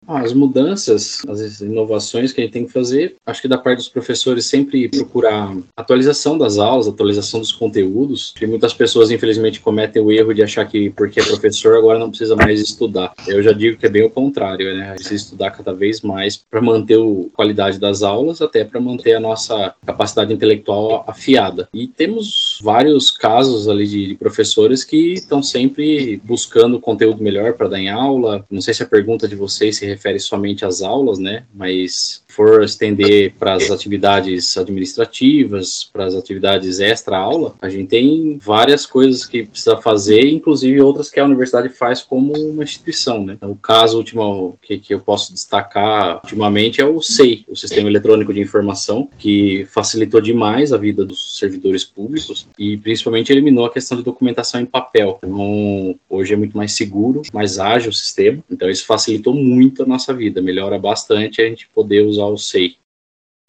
As 0.08 0.34
mudanças, 0.34 1.22
as 1.28 1.60
inovações 1.60 2.32
que 2.32 2.42
a 2.42 2.44
gente 2.44 2.54
tem 2.54 2.66
que 2.66 2.72
fazer, 2.72 3.16
acho 3.26 3.42
que 3.42 3.48
da 3.48 3.58
parte 3.58 3.80
dos 3.80 3.90
professores 3.90 4.46
sempre 4.46 4.88
procurar 4.88 5.56
atualização 5.76 6.38
das 6.38 6.58
aulas, 6.58 6.88
atualização 6.88 7.40
dos 7.40 7.52
conteúdos. 7.52 8.34
E 8.42 8.48
muitas 8.48 8.74
pessoas, 8.74 9.12
infelizmente, 9.12 9.60
cometem 9.60 10.02
o 10.02 10.12
erro 10.12 10.34
de 10.34 10.42
achar 10.42 10.66
que 10.66 10.90
porque 10.92 11.20
é 11.20 11.24
professor 11.24 11.76
agora 11.76 12.00
não 12.00 12.10
precisa 12.10 12.36
mais 12.36 12.62
estudar. 12.62 13.14
Eu 13.28 13.44
já 13.44 13.52
digo 13.52 13.78
que 13.78 13.86
é 13.86 13.90
bem 13.90 14.04
o 14.04 14.10
contrário, 14.10 14.76
né? 14.76 14.94
Precisa 14.94 15.16
estudar 15.16 15.52
cada 15.52 15.74
vez 15.74 16.02
mais 16.02 16.38
para 16.38 16.62
manter 16.62 16.98
a 16.98 17.36
qualidade 17.36 17.80
das 17.80 18.02
aulas, 18.02 18.42
até 18.42 18.64
para 18.64 18.80
manter 18.80 19.16
a 19.16 19.20
nossa 19.20 19.76
capacidade 19.86 20.34
intelectual 20.34 21.04
afiada. 21.08 21.68
E 21.74 21.88
temos 21.88 22.60
vários 22.64 23.12
casos 23.12 23.68
ali 23.68 23.88
de, 23.88 24.16
professores 24.16 24.84
que 24.84 25.14
estão 25.14 25.44
sempre 25.44 26.22
buscando 26.24 26.80
conteúdo 26.80 27.22
melhor 27.22 27.54
para 27.54 27.68
dar 27.68 27.80
em 27.80 27.90
aula. 27.90 28.46
Não 28.50 28.62
sei 28.62 28.74
se 28.74 28.84
a 28.84 28.88
pergunta 28.88 29.28
de 29.28 29.36
vocês 29.36 29.78
se 29.78 29.86
refere 29.98 30.20
somente 30.20 30.64
às 30.64 30.82
aulas, 30.82 31.18
né? 31.18 31.44
Mas 31.54 32.24
for 32.28 32.64
estender 32.64 33.34
para 33.40 33.54
as 33.54 33.72
atividades 33.72 34.56
administrativas, 34.56 35.90
para 35.92 36.06
as 36.06 36.14
atividades 36.14 36.80
extra-aula, 36.80 37.56
a 37.60 37.68
gente 37.68 37.88
tem 37.88 38.38
várias 38.40 38.86
coisas 38.86 39.26
que 39.26 39.48
precisa 39.48 39.78
fazer, 39.78 40.30
inclusive 40.30 40.80
outras 40.80 41.10
que 41.10 41.20
a 41.20 41.26
universidade 41.26 41.70
faz 41.70 42.04
como 42.04 42.34
uma 42.34 42.64
instituição, 42.64 43.26
né? 43.26 43.38
O 43.42 43.56
caso 43.56 43.98
último 43.98 44.56
que, 44.62 44.78
que 44.78 44.94
eu 44.94 45.00
posso 45.00 45.34
destacar 45.34 46.22
ultimamente 46.24 46.80
é 46.80 46.86
o 46.86 47.02
SEI, 47.02 47.44
o 47.48 47.56
Sistema 47.56 47.90
Eletrônico 47.90 48.32
de 48.32 48.40
Informação, 48.40 49.10
que 49.18 49.66
facilitou 49.72 50.22
demais 50.22 50.72
a 50.72 50.78
vida 50.78 51.04
dos 51.04 51.40
servidores 51.40 51.84
públicos 51.84 52.48
e 52.60 52.78
principalmente 52.78 53.32
eliminou 53.32 53.66
a 53.66 53.74
questão 53.74 53.98
de 53.98 54.04
documentação 54.04 54.62
em 54.62 54.66
papel. 54.66 55.20
Então, 55.24 55.96
hoje 56.08 56.36
é 56.36 56.38
muito 56.38 56.56
mais 56.56 56.74
seguro, 56.74 57.24
mais 57.34 57.58
ágil 57.58 57.90
o 57.90 57.94
sistema, 57.94 58.44
então 58.52 58.70
isso 58.70 58.86
facilitou 58.86 59.34
muito 59.34 59.87
nossa 59.88 60.14
vida, 60.14 60.42
melhora 60.42 60.78
bastante 60.78 61.42
a 61.42 61.48
gente 61.48 61.68
poder 61.70 62.06
usar 62.06 62.26
o 62.26 62.38
SEI. 62.38 62.78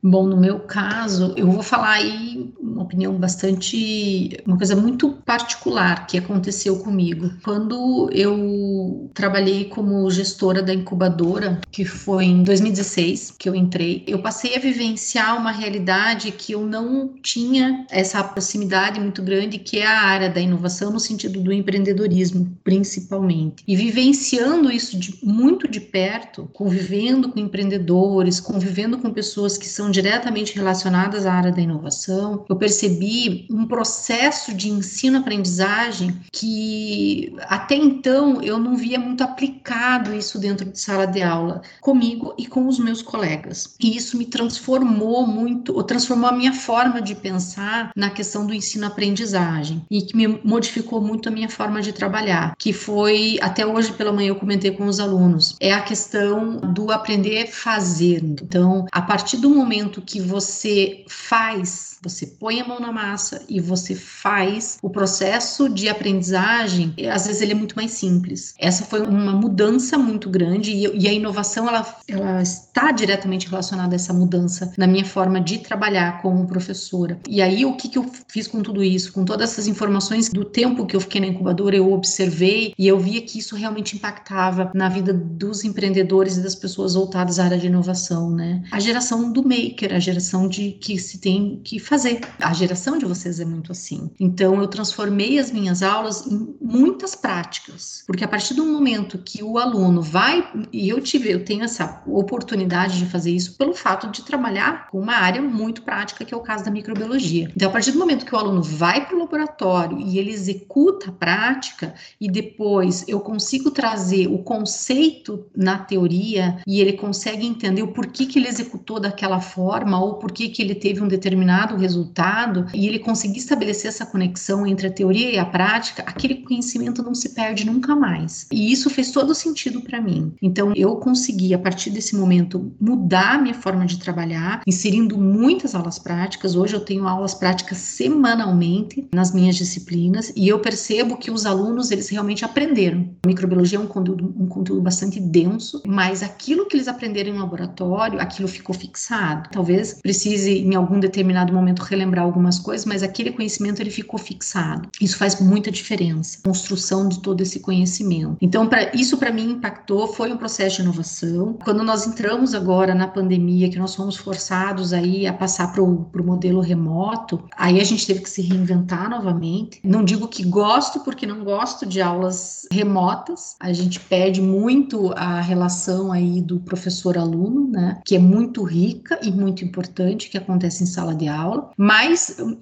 Bom, 0.03 0.27
no 0.27 0.37
meu 0.37 0.61
caso, 0.61 1.35
eu 1.37 1.51
vou 1.51 1.63
falar 1.63 1.95
aí 1.95 2.53
uma 2.73 2.83
opinião 2.83 3.15
bastante, 3.15 4.39
uma 4.47 4.57
coisa 4.57 4.77
muito 4.77 5.11
particular 5.25 6.07
que 6.07 6.19
aconteceu 6.19 6.79
comigo. 6.79 7.31
Quando 7.43 8.11
eu 8.13 9.11
trabalhei 9.15 9.65
como 9.65 10.11
gestora 10.11 10.63
da 10.63 10.75
incubadora, 10.75 11.61
que 11.71 11.85
foi 11.85 12.25
em 12.25 12.43
2016 12.43 13.35
que 13.39 13.49
eu 13.49 13.55
entrei, 13.55 14.05
eu 14.07 14.21
passei 14.21 14.57
a 14.57 14.61
vivenciar 14.61 15.37
uma 15.37 15.51
realidade 15.51 16.31
que 16.33 16.53
eu 16.53 16.67
não 16.67 17.15
tinha 17.23 17.87
essa 17.91 18.23
proximidade 18.23 19.01
muito 19.01 19.23
grande, 19.23 19.59
que 19.59 19.79
é 19.79 19.87
a 19.87 20.03
área 20.03 20.31
da 20.31 20.41
inovação 20.41 20.91
no 20.91 21.01
sentido 21.01 21.41
do 21.41 21.53
empreendedorismo, 21.53 22.57
principalmente. 22.63 23.63
E 23.67 23.77
vivenciando 23.77 24.71
isso 24.71 24.99
de, 24.99 25.19
muito 25.23 25.69
de 25.69 25.81
perto, 25.81 26.49
convivendo 26.53 27.31
com 27.31 27.39
empreendedores, 27.39 28.41
convivendo 28.41 28.99
com 28.99 29.13
pessoas 29.13 29.57
que 29.57 29.67
são 29.67 29.91
diretamente 29.91 30.55
relacionadas 30.55 31.27
à 31.27 31.33
área 31.33 31.53
da 31.53 31.61
inovação, 31.61 32.45
eu 32.49 32.57
percebi 32.59 33.47
um 33.51 33.67
processo 33.67 34.55
de 34.55 34.69
ensino-aprendizagem 34.69 36.19
que 36.33 37.35
até 37.43 37.75
então 37.75 38.43
eu 38.43 38.59
não 38.59 38.77
via 38.77 38.99
muito 38.99 39.23
aplicado 39.23 40.15
isso 40.15 40.39
dentro 40.39 40.67
de 40.67 40.79
sala 40.81 41.07
de 41.07 41.23
aula, 41.23 41.63
comigo 41.81 42.35
e 42.39 42.47
com 42.47 42.67
os 42.67 42.79
meus 42.79 43.03
colegas. 43.03 43.75
E 43.81 43.97
isso 43.97 44.17
me 44.17 44.27
transformou 44.27 45.27
muito, 45.27 45.75
ou 45.75 45.83
transformou 45.83 46.29
a 46.29 46.33
minha 46.33 46.53
forma 46.53 47.01
de 47.01 47.15
pensar 47.15 47.91
na 47.95 48.11
questão 48.11 48.47
do 48.47 48.55
ensino-aprendizagem 48.55 49.85
e 49.91 50.03
que 50.03 50.17
me 50.17 50.27
modificou 50.45 51.01
muito 51.01 51.29
a 51.29 51.33
minha 51.33 51.49
forma 51.49 51.81
de 51.81 51.93
trabalhar, 51.93 52.55
que 52.59 52.73
foi, 52.73 53.39
até 53.41 53.67
hoje 53.67 53.93
pela 53.93 54.13
manhã 54.13 54.29
eu 54.29 54.37
comentei 54.37 54.71
com 54.71 54.87
os 54.87 55.01
alunos, 55.01 55.57
é 55.61 55.73
a 55.73 55.83
questão 55.83 56.57
do 56.57 56.91
aprender 56.91 57.47
fazendo. 57.47 58.43
Então, 58.45 58.87
a 58.93 59.03
partir 59.03 59.37
do 59.39 59.51
momento 59.51 60.03
que 60.03 60.21
você 60.21 61.05
faz 61.09 61.99
você 62.03 62.27
põe 62.27 62.48
a 62.57 62.67
mão 62.67 62.81
na 62.81 62.91
massa 62.91 63.43
e 63.49 63.61
você 63.61 63.95
faz 63.95 64.79
o 64.83 64.91
processo 64.91 65.69
de 65.69 65.89
aprendizagem, 65.89 66.95
às 67.11 67.27
vezes 67.27 67.43
ele 67.43 67.53
é 67.53 67.55
muito 67.55 67.77
mais 67.77 67.93
simples. 67.93 68.55
Essa 68.59 68.85
foi 68.85 69.03
uma 69.03 69.33
mudança 69.33 69.99
muito 69.99 70.31
grande 70.31 70.71
e, 70.71 71.05
e 71.05 71.09
a 71.09 71.13
inovação 71.13 71.69
ela, 71.69 71.87
ela 72.09 72.43
está 72.43 72.91
diretamente 72.91 73.49
relacionada 73.49 73.95
a 73.95 73.97
essa 73.97 74.13
mudança 74.13 74.73
na 74.77 74.87
minha 74.87 75.05
forma 75.05 75.41
de 75.41 75.59
trabalhar 75.59 76.23
como 76.23 76.47
professora. 76.47 77.19
E 77.29 77.43
aí 77.43 77.65
o 77.65 77.75
que, 77.75 77.89
que 77.89 77.99
eu 77.99 78.07
fiz 78.29 78.47
com 78.47 78.63
tudo 78.63 78.83
isso? 78.83 79.13
Com 79.13 79.25
todas 79.25 79.51
essas 79.51 79.67
informações 79.67 80.29
do 80.29 80.45
tempo 80.45 80.87
que 80.87 80.97
eu 80.97 81.01
fiquei 81.01 81.21
na 81.21 81.27
incubadora, 81.27 81.77
eu 81.77 81.93
observei 81.93 82.73
e 82.79 82.89
eu 82.89 82.99
via 82.99 83.21
que 83.21 83.39
isso 83.39 83.55
realmente 83.55 83.97
impactava 83.97 84.71
na 84.75 84.89
vida 84.89 85.13
dos 85.13 85.65
empreendedores 85.65 86.37
e 86.37 86.43
das 86.43 86.55
pessoas 86.55 86.95
voltadas 86.95 87.39
à 87.39 87.45
área 87.45 87.59
de 87.59 87.67
inovação, 87.67 88.31
né? 88.31 88.63
A 88.71 88.81
geração 88.81 89.33
do 89.33 89.43
maker, 89.43 89.95
a 89.95 89.99
geração 89.99 90.49
de 90.49 90.73
que 90.73 90.99
se 90.99 91.19
tem 91.19 91.61
que 91.65 91.79
fazer. 91.79 92.21
A 92.41 92.53
geração 92.53 92.99
de 92.99 93.05
vocês 93.05 93.41
é 93.41 93.45
muito 93.45 93.73
assim. 93.73 94.11
Então, 94.19 94.61
eu 94.61 94.69
transformei 94.69 95.39
as 95.39 95.51
minhas 95.51 95.83
aulas 95.83 96.27
em 96.27 96.55
muitas 96.61 97.15
práticas, 97.15 98.05
porque 98.07 98.25
a 98.25 98.29
partir 98.29 98.55
do 98.55 98.65
momento 98.65 99.19
que 99.19 99.43
o 99.43 99.59
aluno 99.59 100.01
vai, 100.01 100.49
e 100.73 100.89
eu 100.89 101.01
tive, 101.01 101.31
eu 101.31 101.45
tenho 101.45 101.65
essa 101.65 102.03
oportunidade 102.07 102.99
de 102.99 103.07
fazer 103.07 103.33
isso 103.33 103.57
pelo 103.57 103.75
fato 103.75 104.09
de 104.11 104.23
trabalhar 104.23 104.89
com 104.89 105.01
uma 105.01 105.15
área 105.15 105.43
muito 105.43 105.83
prática, 105.83 106.25
que 106.25 106.33
é 106.33 106.37
o 106.37 106.41
caso 106.41 106.65
da 106.65 106.71
microbiologia. 106.71 107.51
Então, 107.55 107.69
a 107.69 107.73
partir 107.73 107.93
do 107.93 107.99
momento 107.99 108.25
que 108.25 108.35
o 108.35 108.39
aluno 108.39 108.63
vai 108.63 109.07
para 109.07 109.17
o 109.17 109.19
laboratório 109.19 109.99
e 109.99 110.19
ele 110.19 110.31
executa 110.31 111.11
a 111.11 111.13
prática, 111.13 111.95
e 112.21 112.31
depois 112.31 113.05
eu 113.09 113.21
consigo 113.21 113.71
trazer 113.71 114.29
o 114.29 114.39
conceito 114.39 115.47
na 115.57 115.79
teoria 115.79 116.59
e 116.67 116.81
ele 116.81 116.93
consegue 116.93 117.47
entender 117.47 117.83
o 117.83 117.89
porquê 117.89 118.27
que 118.27 118.39
ele 118.39 118.49
executou 118.49 119.01
daquela 119.01 119.41
forma 119.41 120.01
ou 120.01 120.15
porquê 120.15 120.49
que 120.49 120.63
ele 120.63 120.75
teve 120.75 121.03
um 121.03 121.09
determinado 121.09 121.77
resultado 121.77 122.28
e 122.75 122.87
ele 122.87 122.99
conseguir 122.99 123.39
estabelecer 123.39 123.89
essa 123.89 124.05
conexão 124.05 124.67
entre 124.67 124.87
a 124.87 124.91
teoria 124.91 125.33
e 125.33 125.39
a 125.39 125.45
prática, 125.45 126.03
aquele 126.07 126.37
conhecimento 126.37 127.03
não 127.03 127.15
se 127.15 127.31
perde 127.31 127.65
nunca 127.65 127.95
mais. 127.97 128.47
E 128.53 128.71
isso 128.71 128.91
fez 128.91 129.11
todo 129.11 129.35
sentido 129.35 129.81
para 129.81 130.01
mim. 130.01 130.33
Então 130.43 130.73
eu 130.77 130.97
consegui 130.97 131.55
a 131.55 131.59
partir 131.59 131.91
desse 131.91 132.17
momento 132.17 132.73
mudar 132.81 133.37
a 133.37 133.39
minha 133.39 133.55
forma 133.55 133.87
de 133.87 133.99
trabalhar, 133.99 134.63
inserindo 134.67 135.17
muitas 135.17 135.75
aulas 135.75 135.99
práticas. 135.99 136.55
Hoje 136.55 136.75
eu 136.75 136.81
tenho 136.81 137.07
aulas 137.07 137.35
práticas 137.35 137.79
semanalmente 137.79 139.09
nas 139.13 139.33
minhas 139.33 139.57
disciplinas 139.57 140.33
e 140.37 140.49
eu 140.49 140.59
percebo 140.59 141.17
que 141.17 141.31
os 141.31 141.47
alunos 141.47 141.91
eles 141.91 142.09
realmente 142.09 142.45
aprenderam. 142.45 143.09
A 143.25 143.29
microbiologia 143.29 143.79
é 143.79 143.81
um 143.81 143.87
conteúdo, 143.87 144.35
um 144.37 144.47
conteúdo 144.47 144.83
bastante 144.83 145.21
denso, 145.21 145.83
mas 145.87 146.23
aquilo 146.23 146.67
que 146.67 146.77
eles 146.77 146.89
aprenderam 146.89 147.35
em 147.35 147.39
laboratório, 147.39 148.21
aquilo 148.21 148.49
ficou 148.49 148.75
fixado. 148.75 149.49
Talvez 149.51 149.95
precise 150.03 150.59
em 150.59 150.75
algum 150.75 151.01
determinado 151.01 151.53
momento 151.53 151.69
momento 151.69 151.83
relembrar 152.19 152.25
algumas 152.25 152.59
coisas, 152.59 152.85
mas 152.85 153.03
aquele 153.03 153.31
conhecimento 153.31 153.81
ele 153.81 153.91
ficou 153.91 154.19
fixado. 154.19 154.89
Isso 155.01 155.17
faz 155.17 155.41
muita 155.41 155.71
diferença, 155.71 156.39
construção 156.45 157.09
de 157.09 157.21
todo 157.21 157.41
esse 157.41 157.61
conhecimento. 157.61 158.37
Então, 158.41 158.67
para 158.67 158.95
isso 158.95 159.17
para 159.17 159.33
mim 159.33 159.53
impactou, 159.53 160.09
foi 160.09 160.33
um 160.33 160.37
processo 160.37 160.77
de 160.77 160.83
inovação. 160.83 161.57
Quando 161.65 161.83
nós 161.83 162.07
entramos 162.07 162.55
agora 162.55 162.95
na 162.95 163.07
pandemia, 163.07 163.71
que 163.71 163.79
nós 163.79 163.95
fomos 163.95 164.17
forçados 164.17 164.93
aí 164.93 165.27
a 165.27 165.33
passar 165.33 165.73
para 165.73 165.83
o 165.83 166.09
modelo 166.25 166.61
remoto, 166.61 167.45
aí 167.57 167.81
a 167.81 167.85
gente 167.85 168.07
teve 168.07 168.21
que 168.21 168.31
se 168.31 168.43
reinventar 168.43 169.09
novamente. 169.09 169.81
Não 169.85 170.05
digo 170.05 170.29
que 170.29 170.45
gosto, 170.45 171.01
porque 171.01 171.27
não 171.27 171.45
gosto 171.45 171.87
de 171.87 172.01
aulas 172.01 172.67
remotas. 172.71 173.57
A 173.61 173.73
gente 173.73 174.01
perde 174.01 174.41
muito 174.41 175.13
a 175.17 175.41
relação 175.41 176.13
aí 176.13 176.41
do 176.41 176.61
professor-aluno, 176.61 177.69
né? 177.71 178.01
Que 178.05 178.17
é 178.17 178.19
muito 178.19 178.63
rica 178.63 179.19
e 179.23 179.31
muito 179.31 179.65
importante, 179.65 180.29
que 180.29 180.39
acontece 180.39 180.83
em 180.83 180.87
sala 180.87 181.15
de 181.15 181.29
aula 181.29 181.69
mas 181.77 182.08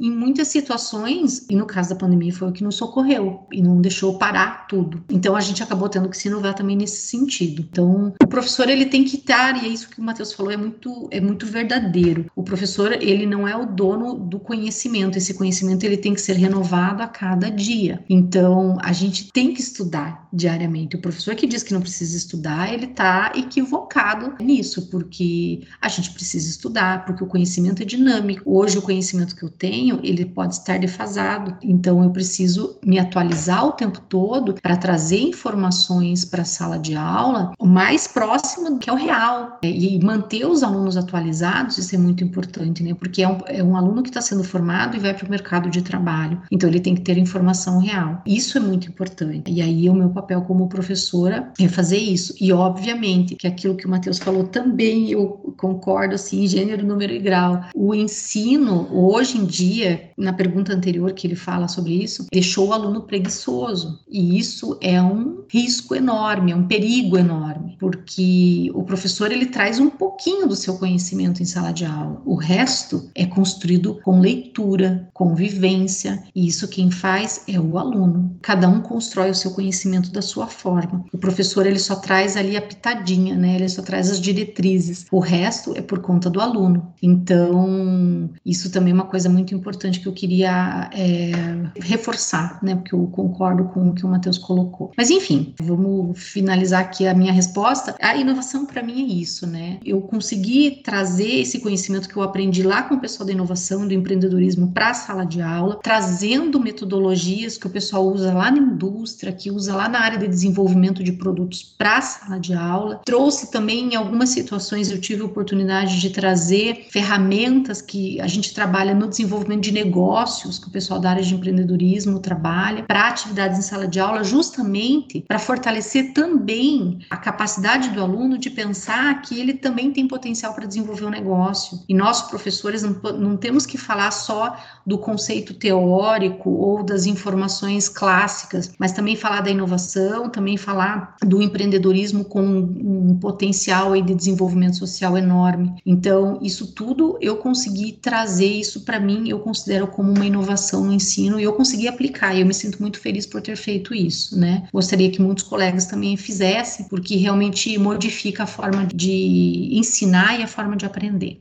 em 0.00 0.10
muitas 0.10 0.48
situações, 0.48 1.46
e 1.48 1.56
no 1.56 1.66
caso 1.66 1.90
da 1.90 1.96
pandemia 1.96 2.32
foi 2.32 2.48
o 2.48 2.52
que 2.52 2.64
nos 2.64 2.76
socorreu 2.76 3.46
e 3.52 3.62
não 3.62 3.80
deixou 3.80 4.18
parar 4.18 4.66
tudo. 4.66 5.02
Então 5.10 5.36
a 5.36 5.40
gente 5.40 5.62
acabou 5.62 5.88
tendo 5.88 6.08
que 6.08 6.16
se 6.16 6.28
inovar 6.28 6.54
também 6.54 6.76
nesse 6.76 7.06
sentido. 7.06 7.64
Então 7.70 8.12
o 8.22 8.26
professor 8.26 8.68
ele 8.68 8.86
tem 8.86 9.04
que 9.04 9.16
estar, 9.16 9.62
e 9.62 9.66
é 9.66 9.68
isso 9.68 9.88
que 9.88 10.00
o 10.00 10.04
Matheus 10.04 10.32
falou, 10.32 10.52
é 10.52 10.56
muito, 10.56 11.08
é 11.10 11.20
muito 11.20 11.46
verdadeiro. 11.46 12.26
O 12.34 12.42
professor 12.42 12.92
ele 12.92 13.26
não 13.26 13.46
é 13.46 13.56
o 13.56 13.66
dono 13.66 14.14
do 14.14 14.38
conhecimento, 14.38 15.18
esse 15.18 15.34
conhecimento 15.34 15.84
ele 15.84 15.96
tem 15.96 16.14
que 16.14 16.20
ser 16.20 16.34
renovado 16.34 17.02
a 17.02 17.06
cada 17.06 17.50
dia. 17.50 18.04
Então 18.08 18.78
a 18.80 18.92
gente 18.92 19.30
tem 19.32 19.52
que 19.52 19.60
estudar 19.60 20.26
diariamente. 20.32 20.96
O 20.96 21.00
professor 21.00 21.34
que 21.34 21.46
diz 21.46 21.62
que 21.62 21.72
não 21.72 21.80
precisa 21.80 22.16
estudar, 22.16 22.72
ele 22.72 22.86
está 22.86 23.32
equivocado 23.34 24.34
nisso, 24.42 24.88
porque 24.90 25.62
a 25.80 25.88
gente 25.88 26.10
precisa 26.10 26.48
estudar, 26.48 27.04
porque 27.04 27.22
o 27.22 27.26
conhecimento 27.26 27.82
é 27.82 27.84
dinâmico. 27.84 28.42
Hoje 28.44 28.78
o 28.78 28.82
conhecimento 28.82 29.35
que 29.36 29.44
eu 29.44 29.50
tenho, 29.50 30.00
ele 30.02 30.24
pode 30.24 30.54
estar 30.54 30.78
defasado. 30.78 31.56
Então, 31.62 32.02
eu 32.02 32.10
preciso 32.10 32.78
me 32.84 32.98
atualizar 32.98 33.66
o 33.66 33.72
tempo 33.72 34.00
todo 34.00 34.54
para 34.54 34.76
trazer 34.76 35.20
informações 35.20 36.24
para 36.24 36.42
a 36.42 36.44
sala 36.44 36.78
de 36.78 36.94
aula 36.94 37.52
o 37.58 37.66
mais 37.66 38.06
próximo 38.06 38.70
do 38.70 38.78
que 38.78 38.88
é 38.88 38.92
o 38.92 38.96
real. 38.96 39.58
E 39.62 40.02
manter 40.02 40.46
os 40.46 40.62
alunos 40.62 40.96
atualizados, 40.96 41.78
isso 41.78 41.94
é 41.94 41.98
muito 41.98 42.24
importante, 42.24 42.82
né? 42.82 42.94
Porque 42.94 43.22
é 43.22 43.28
um, 43.28 43.38
é 43.46 43.62
um 43.62 43.76
aluno 43.76 44.02
que 44.02 44.08
está 44.08 44.20
sendo 44.20 44.42
formado 44.42 44.96
e 44.96 45.00
vai 45.00 45.12
para 45.12 45.26
o 45.26 45.30
mercado 45.30 45.68
de 45.68 45.82
trabalho. 45.82 46.40
Então, 46.50 46.68
ele 46.68 46.80
tem 46.80 46.94
que 46.94 47.02
ter 47.02 47.18
informação 47.18 47.78
real. 47.80 48.22
Isso 48.26 48.56
é 48.56 48.60
muito 48.60 48.88
importante. 48.88 49.50
E 49.50 49.60
aí, 49.60 49.88
o 49.90 49.94
meu 49.94 50.10
papel 50.10 50.42
como 50.42 50.68
professora 50.68 51.52
é 51.58 51.68
fazer 51.68 51.98
isso. 51.98 52.34
E, 52.40 52.52
obviamente, 52.52 53.34
que 53.34 53.46
aquilo 53.46 53.74
que 53.74 53.86
o 53.86 53.90
Matheus 53.90 54.18
falou 54.18 54.44
também, 54.44 55.10
eu 55.10 55.54
concordo, 55.56 56.14
assim, 56.14 56.46
gênero, 56.46 56.86
número 56.86 57.12
e 57.12 57.18
grau. 57.18 57.62
O 57.74 57.94
ensino, 57.94 58.88
hoje 58.92 59.15
em 59.23 59.44
dia, 59.44 60.11
na 60.16 60.32
pergunta 60.32 60.73
anterior 60.73 61.12
que 61.12 61.26
ele 61.26 61.37
fala 61.37 61.68
sobre 61.68 61.92
isso, 62.02 62.26
deixou 62.32 62.68
o 62.68 62.73
aluno 62.73 63.02
preguiçoso. 63.02 64.00
E 64.08 64.38
isso 64.38 64.78
é 64.80 65.00
um 65.00 65.44
risco 65.49 65.94
enorme, 65.94 66.52
é 66.52 66.56
um 66.56 66.66
perigo 66.66 67.16
enorme, 67.16 67.76
porque 67.78 68.70
o 68.75 68.82
professor 68.82 69.30
ele 69.30 69.46
traz 69.46 69.78
um 69.78 69.88
pouquinho 69.88 70.49
do 70.49 70.56
seu 70.56 70.76
conhecimento 70.76 71.42
em 71.42 71.46
sala 71.46 71.73
de 71.73 71.85
aula. 71.85 72.20
O 72.25 72.35
resto 72.35 73.11
é 73.14 73.26
construído 73.26 74.00
com 74.02 74.20
leitura, 74.20 75.08
convivência, 75.12 76.23
e 76.35 76.46
isso 76.46 76.68
quem 76.68 76.90
faz 76.90 77.44
é 77.49 77.58
o 77.58 77.78
aluno. 77.78 78.37
Cada 78.42 78.68
um 78.68 78.80
constrói 78.80 79.30
o 79.30 79.35
seu 79.35 79.52
conhecimento 79.52 80.11
da 80.11 80.23
sua 80.23 80.46
forma. 80.46 81.04
O 81.12 81.18
professor 81.18 81.66
ele 81.66 81.78
só 81.78 81.96
traz 81.96 82.37
ali 82.37 82.56
a 82.56 82.62
pitadinha, 82.62 83.35
né? 83.35 83.56
Ele 83.56 83.68
só 83.68 83.82
traz 83.82 84.11
as 84.11 84.20
diretrizes. 84.20 85.06
O 85.11 85.18
resto 85.18 85.76
é 85.76 85.80
por 85.80 86.00
conta 86.00 86.28
do 86.28 86.40
aluno. 86.40 86.92
Então, 87.02 88.30
isso 88.44 88.70
também 88.70 88.92
é 88.92 88.94
uma 88.94 89.05
coisa 89.06 89.28
muito 89.28 89.54
importante 89.54 90.00
que 90.00 90.06
eu 90.06 90.12
queria 90.12 90.90
é, 90.92 91.32
reforçar, 91.80 92.58
né? 92.62 92.75
Porque 92.75 92.94
eu 92.94 93.06
concordo 93.06 93.64
com 93.64 93.90
o 93.90 93.94
que 93.94 94.04
o 94.04 94.08
Matheus 94.08 94.38
colocou. 94.38 94.92
Mas 94.96 95.10
enfim, 95.10 95.54
vamos 95.60 96.18
finalizar 96.18 96.80
aqui 96.80 97.06
a 97.06 97.14
minha 97.14 97.32
resposta. 97.32 97.94
A 98.00 98.16
inovação 98.16 98.66
para 98.66 98.82
mim 98.82 99.02
é 99.02 99.14
isso, 99.14 99.46
né? 99.46 99.78
Eu 99.84 100.00
consegui 100.00 100.82
trazer 100.82 101.40
esse 101.40 101.60
conhecimento 101.60 102.08
que 102.08 102.16
eu 102.16 102.22
aprendi 102.22 102.62
lá 102.62 102.82
com 102.82 102.96
o 102.96 103.00
pessoal 103.00 103.26
da 103.26 103.32
inovação, 103.32 103.86
do 103.86 103.94
empreendedorismo 103.94 104.72
para 104.72 104.90
a 104.90 104.94
sala 104.94 105.25
de 105.25 105.40
aula, 105.40 105.78
trazendo 105.82 106.60
metodologias 106.60 107.56
que 107.56 107.66
o 107.66 107.70
pessoal 107.70 108.06
usa 108.06 108.32
lá 108.32 108.50
na 108.50 108.58
indústria, 108.58 109.32
que 109.32 109.50
usa 109.50 109.75
lá 109.75 109.88
na 109.88 110.00
área 110.00 110.18
de 110.18 110.28
desenvolvimento 110.28 111.02
de 111.02 111.12
produtos 111.12 111.62
para 111.62 111.98
a 111.98 112.02
sala 112.02 112.38
de 112.38 112.54
aula. 112.54 113.00
Trouxe 113.04 113.50
também 113.50 113.92
em 113.92 113.96
algumas 113.96 114.30
situações 114.30 114.90
eu 114.90 115.00
tive 115.00 115.22
a 115.22 115.26
oportunidade 115.26 116.00
de 116.00 116.10
trazer 116.10 116.86
ferramentas 116.90 117.80
que 117.80 118.20
a 118.20 118.26
gente 118.26 118.54
trabalha 118.54 118.94
no 118.96 119.08
desenvolvimento 119.08 119.62
de 119.62 119.72
negócios, 119.72 120.58
que 120.58 120.68
o 120.68 120.70
pessoal 120.70 120.98
da 120.98 121.10
área 121.10 121.22
de 121.22 121.34
empreendedorismo 121.34 122.18
trabalha, 122.18 122.84
para 122.84 123.08
atividades 123.08 123.58
em 123.58 123.62
sala 123.62 123.86
de 123.86 124.00
aula, 124.00 124.24
justamente 124.24 125.24
para 125.26 125.38
fortalecer 125.38 126.12
também 126.12 126.98
a 127.10 127.16
capacidade 127.16 127.90
do 127.90 128.02
aluno 128.02 128.38
de 128.38 128.50
pensar 128.50 129.22
que 129.22 129.38
ele 129.38 129.54
também 129.54 129.92
tem 129.92 130.08
potencial 130.08 130.54
para 130.54 130.66
desenvolver 130.66 131.04
um 131.04 131.10
negócio. 131.10 131.80
E 131.88 131.94
nós, 131.94 132.22
professores, 132.22 132.82
não, 132.82 132.92
não 133.18 133.36
temos 133.36 133.66
que 133.66 133.78
falar 133.78 134.10
só 134.10 134.56
do 134.86 134.98
conceito 134.98 135.54
teórico 135.54 136.50
ou 136.50 136.82
das 136.82 137.06
informações 137.06 137.88
clássicas, 137.88 138.72
mas 138.78 138.92
também 138.92 139.16
falar 139.16 139.42
da 139.42 139.50
inovação, 139.50 140.28
também 140.28 140.56
falar 140.56 141.16
do 141.24 141.42
empreendedorismo 141.42 142.24
com 142.24 142.42
um 142.42 143.18
potencial 143.20 143.94
de 144.00 144.14
desenvolvimento 144.14 144.76
social 144.76 145.16
enorme. 145.16 145.74
Então, 145.84 146.38
isso 146.42 146.72
tudo 146.72 147.18
eu 147.20 147.36
consegui 147.36 147.92
trazer 147.92 148.46
isso 148.46 148.84
para 148.86 149.00
mim, 149.00 149.28
eu 149.28 149.40
considero 149.40 149.88
como 149.88 150.12
uma 150.12 150.24
inovação 150.24 150.84
no 150.84 150.92
ensino 150.92 151.38
e 151.38 151.42
eu 151.42 151.52
consegui 151.52 151.88
aplicar. 151.88 152.34
E 152.34 152.40
eu 152.40 152.46
me 152.46 152.54
sinto 152.54 152.80
muito 152.80 153.00
feliz 153.00 153.26
por 153.26 153.42
ter 153.42 153.56
feito 153.56 153.92
isso, 153.92 154.38
né? 154.38 154.68
Gostaria 154.72 155.10
que 155.10 155.20
muitos 155.20 155.44
colegas 155.44 155.86
também 155.86 156.16
fizessem, 156.16 156.88
porque 156.88 157.16
realmente 157.16 157.76
modifica 157.76 158.44
a 158.44 158.46
forma 158.46 158.86
de 158.86 159.68
ensinar 159.72 160.38
e 160.38 160.42
a 160.44 160.46
forma 160.46 160.76
de 160.76 160.86
aprender. 160.86 161.40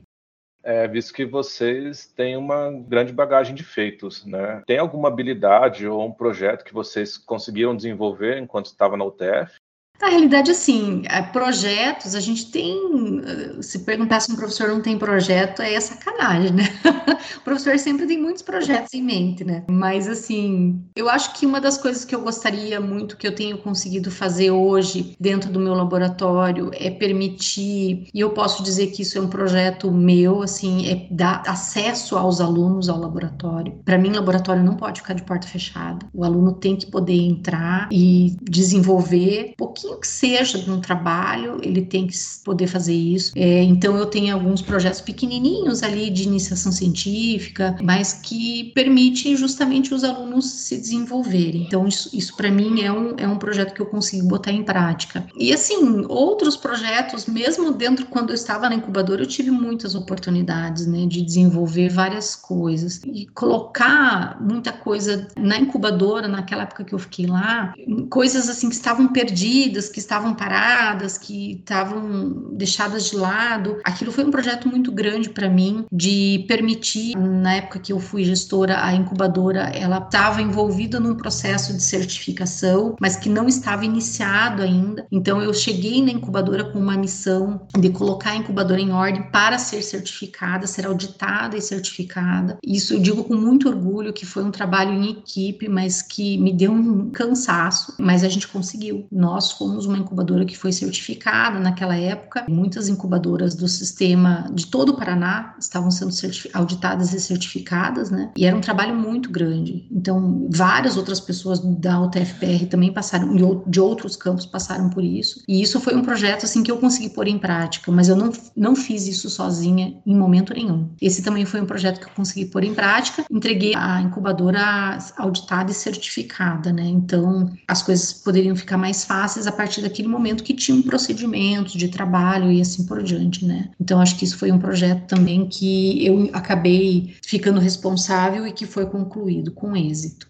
É, 0.64 0.88
visto 0.88 1.14
que 1.14 1.24
vocês 1.24 2.06
têm 2.16 2.36
uma 2.36 2.72
grande 2.72 3.12
bagagem 3.12 3.54
de 3.54 3.62
feitos, 3.62 4.26
né? 4.26 4.62
Tem 4.66 4.78
alguma 4.78 5.06
habilidade 5.06 5.86
ou 5.86 6.04
um 6.04 6.10
projeto 6.10 6.64
que 6.64 6.74
vocês 6.74 7.16
conseguiram 7.16 7.76
desenvolver 7.76 8.38
enquanto 8.38 8.66
estava 8.66 8.96
na 8.96 9.04
UTF 9.04 9.60
na 10.00 10.08
realidade, 10.08 10.50
assim, 10.50 11.02
é, 11.06 11.22
projetos, 11.22 12.14
a 12.14 12.20
gente 12.20 12.50
tem. 12.50 12.76
Eh, 13.24 13.62
se 13.62 13.80
perguntar 13.80 14.20
se 14.20 14.30
um 14.30 14.36
professor 14.36 14.68
não 14.68 14.80
tem 14.80 14.98
projeto, 14.98 15.62
é 15.62 15.78
sacanagem, 15.80 16.52
né? 16.52 16.64
o 17.38 17.40
professor 17.40 17.78
sempre 17.78 18.06
tem 18.06 18.20
muitos 18.20 18.42
projetos 18.42 18.92
em 18.92 19.02
mente, 19.02 19.44
né? 19.44 19.64
Mas, 19.68 20.06
assim, 20.08 20.82
eu 20.94 21.08
acho 21.08 21.32
que 21.34 21.46
uma 21.46 21.60
das 21.60 21.78
coisas 21.78 22.04
que 22.04 22.14
eu 22.14 22.20
gostaria 22.20 22.80
muito 22.80 23.16
que 23.16 23.26
eu 23.26 23.34
tenho 23.34 23.58
conseguido 23.58 24.10
fazer 24.10 24.50
hoje 24.50 25.16
dentro 25.18 25.50
do 25.50 25.58
meu 25.58 25.74
laboratório 25.74 26.70
é 26.74 26.90
permitir, 26.90 28.08
e 28.12 28.20
eu 28.20 28.30
posso 28.30 28.62
dizer 28.62 28.88
que 28.88 29.02
isso 29.02 29.16
é 29.18 29.20
um 29.20 29.28
projeto 29.28 29.90
meu, 29.90 30.42
assim, 30.42 30.88
é 30.88 31.06
dar 31.10 31.42
acesso 31.46 32.16
aos 32.16 32.40
alunos 32.40 32.88
ao 32.88 32.98
laboratório. 32.98 33.80
Para 33.84 33.98
mim, 33.98 34.10
laboratório 34.10 34.62
não 34.62 34.76
pode 34.76 35.00
ficar 35.00 35.14
de 35.14 35.22
porta 35.22 35.46
fechada. 35.46 36.06
O 36.12 36.24
aluno 36.24 36.52
tem 36.52 36.76
que 36.76 36.86
poder 36.86 37.18
entrar 37.18 37.88
e 37.90 38.36
desenvolver 38.42 39.52
um 39.52 39.56
pouquinho 39.56 39.85
pouquinho 39.86 40.00
que 40.00 40.06
seja 40.06 40.58
no 40.66 40.80
trabalho, 40.80 41.58
ele 41.62 41.82
tem 41.82 42.06
que 42.06 42.16
poder 42.44 42.66
fazer 42.66 42.94
isso. 42.94 43.32
É, 43.36 43.62
então, 43.62 43.96
eu 43.96 44.06
tenho 44.06 44.34
alguns 44.34 44.60
projetos 44.60 45.00
pequenininhos 45.00 45.82
ali 45.82 46.10
de 46.10 46.24
iniciação 46.24 46.72
científica, 46.72 47.76
mas 47.82 48.12
que 48.12 48.72
permitem 48.74 49.36
justamente 49.36 49.94
os 49.94 50.02
alunos 50.02 50.50
se 50.50 50.76
desenvolverem. 50.76 51.62
Então, 51.62 51.86
isso, 51.86 52.10
isso 52.12 52.36
para 52.36 52.50
mim 52.50 52.82
é 52.82 52.92
um, 52.92 53.14
é 53.16 53.28
um 53.28 53.38
projeto 53.38 53.74
que 53.74 53.80
eu 53.80 53.86
consigo 53.86 54.26
botar 54.26 54.52
em 54.52 54.62
prática. 54.62 55.26
E, 55.38 55.52
assim, 55.52 56.04
outros 56.08 56.56
projetos, 56.56 57.26
mesmo 57.26 57.72
dentro, 57.72 58.06
quando 58.06 58.30
eu 58.30 58.34
estava 58.34 58.68
na 58.68 58.74
incubadora, 58.74 59.22
eu 59.22 59.26
tive 59.26 59.50
muitas 59.50 59.94
oportunidades, 59.94 60.86
né, 60.86 61.06
de 61.06 61.22
desenvolver 61.22 61.88
várias 61.88 62.34
coisas. 62.34 63.00
E 63.04 63.26
colocar 63.26 64.38
muita 64.40 64.72
coisa 64.72 65.28
na 65.36 65.58
incubadora, 65.58 66.28
naquela 66.28 66.62
época 66.62 66.84
que 66.84 66.94
eu 66.94 66.98
fiquei 66.98 67.26
lá, 67.26 67.74
coisas, 68.10 68.48
assim, 68.48 68.68
que 68.68 68.74
estavam 68.74 69.08
perdidas, 69.08 69.75
que 69.88 69.98
estavam 69.98 70.34
paradas, 70.34 71.18
que 71.18 71.52
estavam 71.52 72.48
deixadas 72.52 73.10
de 73.10 73.16
lado. 73.16 73.78
Aquilo 73.84 74.10
foi 74.10 74.24
um 74.24 74.30
projeto 74.30 74.68
muito 74.68 74.90
grande 74.90 75.28
para 75.28 75.48
mim 75.48 75.84
de 75.92 76.44
permitir, 76.48 77.16
na 77.16 77.54
época 77.54 77.78
que 77.78 77.92
eu 77.92 78.00
fui 78.00 78.24
gestora, 78.24 78.82
a 78.82 78.94
incubadora, 78.94 79.70
ela 79.74 79.98
estava 79.98 80.40
envolvida 80.40 80.98
num 80.98 81.14
processo 81.14 81.74
de 81.74 81.82
certificação, 81.82 82.96
mas 83.00 83.16
que 83.16 83.28
não 83.28 83.46
estava 83.46 83.84
iniciado 83.84 84.62
ainda. 84.62 85.06
Então 85.12 85.42
eu 85.42 85.52
cheguei 85.52 86.02
na 86.02 86.10
incubadora 86.10 86.64
com 86.64 86.78
uma 86.78 86.96
missão 86.96 87.66
de 87.78 87.90
colocar 87.90 88.30
a 88.30 88.36
incubadora 88.36 88.80
em 88.80 88.92
ordem 88.92 89.22
para 89.30 89.58
ser 89.58 89.82
certificada, 89.82 90.66
ser 90.66 90.86
auditada 90.86 91.56
e 91.56 91.60
certificada. 91.60 92.58
Isso 92.64 92.94
eu 92.94 93.00
digo 93.00 93.24
com 93.24 93.34
muito 93.34 93.68
orgulho 93.68 94.12
que 94.12 94.24
foi 94.24 94.44
um 94.44 94.50
trabalho 94.50 94.92
em 94.92 95.10
equipe, 95.10 95.68
mas 95.68 96.02
que 96.02 96.38
me 96.38 96.52
deu 96.52 96.72
um 96.72 97.10
cansaço, 97.10 97.94
mas 97.98 98.24
a 98.24 98.28
gente 98.28 98.48
conseguiu. 98.48 99.06
Nós 99.10 99.52
fomos 99.52 99.65
uma 99.66 99.98
incubadora 99.98 100.44
que 100.44 100.56
foi 100.56 100.72
certificada 100.72 101.58
naquela 101.58 101.96
época. 101.96 102.44
Muitas 102.48 102.88
incubadoras 102.88 103.54
do 103.54 103.68
sistema 103.68 104.48
de 104.52 104.66
todo 104.66 104.90
o 104.90 104.96
Paraná 104.96 105.54
estavam 105.58 105.90
sendo 105.90 106.12
auditadas 106.52 107.12
e 107.12 107.20
certificadas, 107.20 108.10
né? 108.10 108.30
E 108.36 108.44
era 108.44 108.56
um 108.56 108.60
trabalho 108.60 108.94
muito 108.94 109.30
grande. 109.30 109.86
Então, 109.90 110.48
várias 110.50 110.96
outras 110.96 111.20
pessoas 111.20 111.60
da 111.60 112.00
UTFPR 112.00 112.66
também 112.68 112.92
passaram, 112.92 113.34
de 113.66 113.80
outros 113.80 114.16
campos 114.16 114.46
passaram 114.46 114.88
por 114.90 115.04
isso. 115.04 115.42
E 115.48 115.62
isso 115.62 115.80
foi 115.80 115.94
um 115.94 116.02
projeto, 116.02 116.44
assim, 116.44 116.62
que 116.62 116.70
eu 116.70 116.78
consegui 116.78 117.10
pôr 117.10 117.26
em 117.26 117.38
prática, 117.38 117.90
mas 117.90 118.08
eu 118.08 118.16
não, 118.16 118.32
não 118.56 118.76
fiz 118.76 119.06
isso 119.06 119.28
sozinha 119.28 119.96
em 120.06 120.16
momento 120.16 120.54
nenhum. 120.54 120.88
Esse 121.00 121.22
também 121.22 121.44
foi 121.44 121.60
um 121.60 121.66
projeto 121.66 122.00
que 122.00 122.06
eu 122.06 122.12
consegui 122.14 122.46
pôr 122.46 122.64
em 122.64 122.74
prática. 122.74 123.24
Entreguei 123.30 123.74
a 123.74 124.00
incubadora 124.00 124.98
auditada 125.16 125.70
e 125.70 125.74
certificada, 125.74 126.72
né? 126.72 126.84
Então, 126.84 127.50
as 127.68 127.82
coisas 127.82 128.12
poderiam 128.12 128.56
ficar 128.56 128.76
mais 128.76 129.04
fáceis 129.04 129.46
a 129.46 129.52
partir 129.56 129.82
daquele 129.82 130.08
momento 130.08 130.44
que 130.44 130.54
tinha 130.54 130.76
um 130.76 130.82
procedimento 130.82 131.76
de 131.76 131.88
trabalho 131.88 132.52
e 132.52 132.60
assim 132.60 132.86
por 132.86 133.02
diante, 133.02 133.44
né? 133.44 133.70
Então 133.80 134.00
acho 134.00 134.16
que 134.16 134.24
isso 134.24 134.38
foi 134.38 134.52
um 134.52 134.58
projeto 134.58 135.06
também 135.06 135.48
que 135.48 136.04
eu 136.04 136.30
acabei 136.32 137.14
ficando 137.24 137.60
responsável 137.60 138.46
e 138.46 138.52
que 138.52 138.66
foi 138.66 138.86
concluído 138.86 139.52
com 139.52 139.76
êxito. 139.76 140.28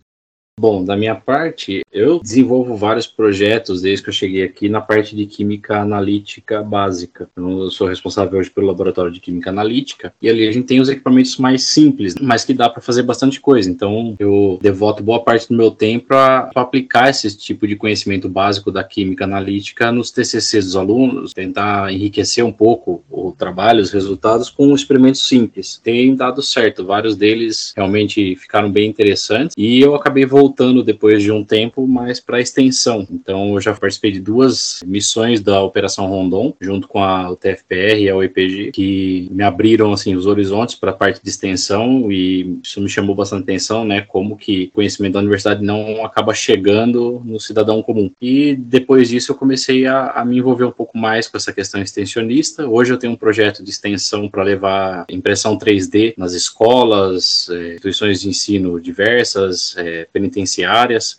Bom, 0.58 0.82
da 0.82 0.96
minha 0.96 1.14
parte, 1.14 1.84
eu 1.92 2.18
desenvolvo 2.18 2.78
vários 2.78 3.06
projetos 3.06 3.82
desde 3.82 4.02
que 4.02 4.08
eu 4.08 4.14
cheguei 4.14 4.42
aqui 4.42 4.70
na 4.70 4.80
parte 4.80 5.14
de 5.14 5.26
química 5.26 5.82
analítica 5.82 6.62
básica. 6.62 7.28
Eu 7.36 7.70
sou 7.70 7.86
responsável 7.86 8.40
hoje 8.40 8.48
pelo 8.48 8.66
laboratório 8.66 9.12
de 9.12 9.20
química 9.20 9.50
analítica 9.50 10.14
e 10.20 10.30
ali 10.30 10.48
a 10.48 10.50
gente 10.50 10.66
tem 10.66 10.80
os 10.80 10.88
equipamentos 10.88 11.36
mais 11.36 11.64
simples, 11.64 12.14
mas 12.18 12.42
que 12.42 12.54
dá 12.54 12.70
para 12.70 12.80
fazer 12.80 13.02
bastante 13.02 13.38
coisa. 13.38 13.70
Então, 13.70 14.16
eu 14.18 14.58
devoto 14.62 15.02
boa 15.02 15.22
parte 15.22 15.46
do 15.46 15.54
meu 15.54 15.70
tempo 15.70 16.06
para 16.06 16.50
aplicar 16.54 17.10
esse 17.10 17.36
tipo 17.36 17.66
de 17.66 17.76
conhecimento 17.76 18.26
básico 18.26 18.72
da 18.72 18.82
química 18.82 19.24
analítica 19.24 19.92
nos 19.92 20.10
TCCs 20.10 20.64
dos 20.64 20.76
alunos, 20.76 21.34
tentar 21.34 21.92
enriquecer 21.92 22.42
um 22.42 22.52
pouco 22.52 23.04
o 23.10 23.30
trabalho, 23.30 23.82
os 23.82 23.90
resultados 23.90 24.48
com 24.48 24.74
experimentos 24.74 25.28
simples. 25.28 25.78
Tem 25.84 26.14
dado 26.14 26.40
certo, 26.40 26.82
vários 26.82 27.14
deles 27.14 27.74
realmente 27.76 28.34
ficaram 28.36 28.72
bem 28.72 28.88
interessantes 28.88 29.54
e 29.54 29.82
eu 29.82 29.94
acabei 29.94 30.24
voltando 30.24 30.45
voltando 30.46 30.82
depois 30.82 31.22
de 31.22 31.32
um 31.32 31.42
tempo 31.42 31.86
mais 31.88 32.20
para 32.20 32.40
extensão. 32.40 33.06
Então, 33.10 33.54
eu 33.54 33.60
já 33.60 33.74
participei 33.74 34.12
de 34.12 34.20
duas 34.20 34.80
missões 34.86 35.40
da 35.40 35.60
Operação 35.60 36.06
Rondon, 36.06 36.54
junto 36.60 36.86
com 36.86 37.02
a 37.02 37.30
UTFPR 37.30 37.98
e 37.98 38.08
a 38.08 38.16
UEPG, 38.16 38.70
que 38.70 39.28
me 39.32 39.42
abriram 39.42 39.92
assim 39.92 40.14
os 40.14 40.26
horizontes 40.26 40.76
para 40.76 40.92
a 40.92 40.94
parte 40.94 41.20
de 41.22 41.28
extensão 41.28 42.10
e 42.12 42.58
isso 42.62 42.80
me 42.80 42.88
chamou 42.88 43.14
bastante 43.14 43.42
atenção, 43.42 43.84
né? 43.84 44.02
Como 44.02 44.36
que 44.36 44.70
o 44.72 44.76
conhecimento 44.76 45.14
da 45.14 45.18
universidade 45.18 45.64
não 45.64 46.04
acaba 46.04 46.32
chegando 46.32 47.20
no 47.24 47.40
cidadão 47.40 47.82
comum. 47.82 48.10
E 48.20 48.54
depois 48.54 49.08
disso 49.08 49.32
eu 49.32 49.36
comecei 49.36 49.86
a, 49.86 50.10
a 50.10 50.24
me 50.24 50.38
envolver 50.38 50.64
um 50.64 50.70
pouco 50.70 50.96
mais 50.96 51.28
com 51.28 51.36
essa 51.36 51.52
questão 51.52 51.82
extensionista. 51.82 52.68
Hoje 52.68 52.92
eu 52.92 52.98
tenho 52.98 53.14
um 53.14 53.16
projeto 53.16 53.64
de 53.64 53.70
extensão 53.70 54.28
para 54.28 54.44
levar 54.44 55.06
impressão 55.10 55.58
3D 55.58 56.14
nas 56.16 56.32
escolas, 56.34 57.48
é, 57.50 57.72
instituições 57.74 58.20
de 58.20 58.28
ensino 58.28 58.80
diversas, 58.80 59.74
é, 59.76 60.06
penitenciárias. 60.12 60.35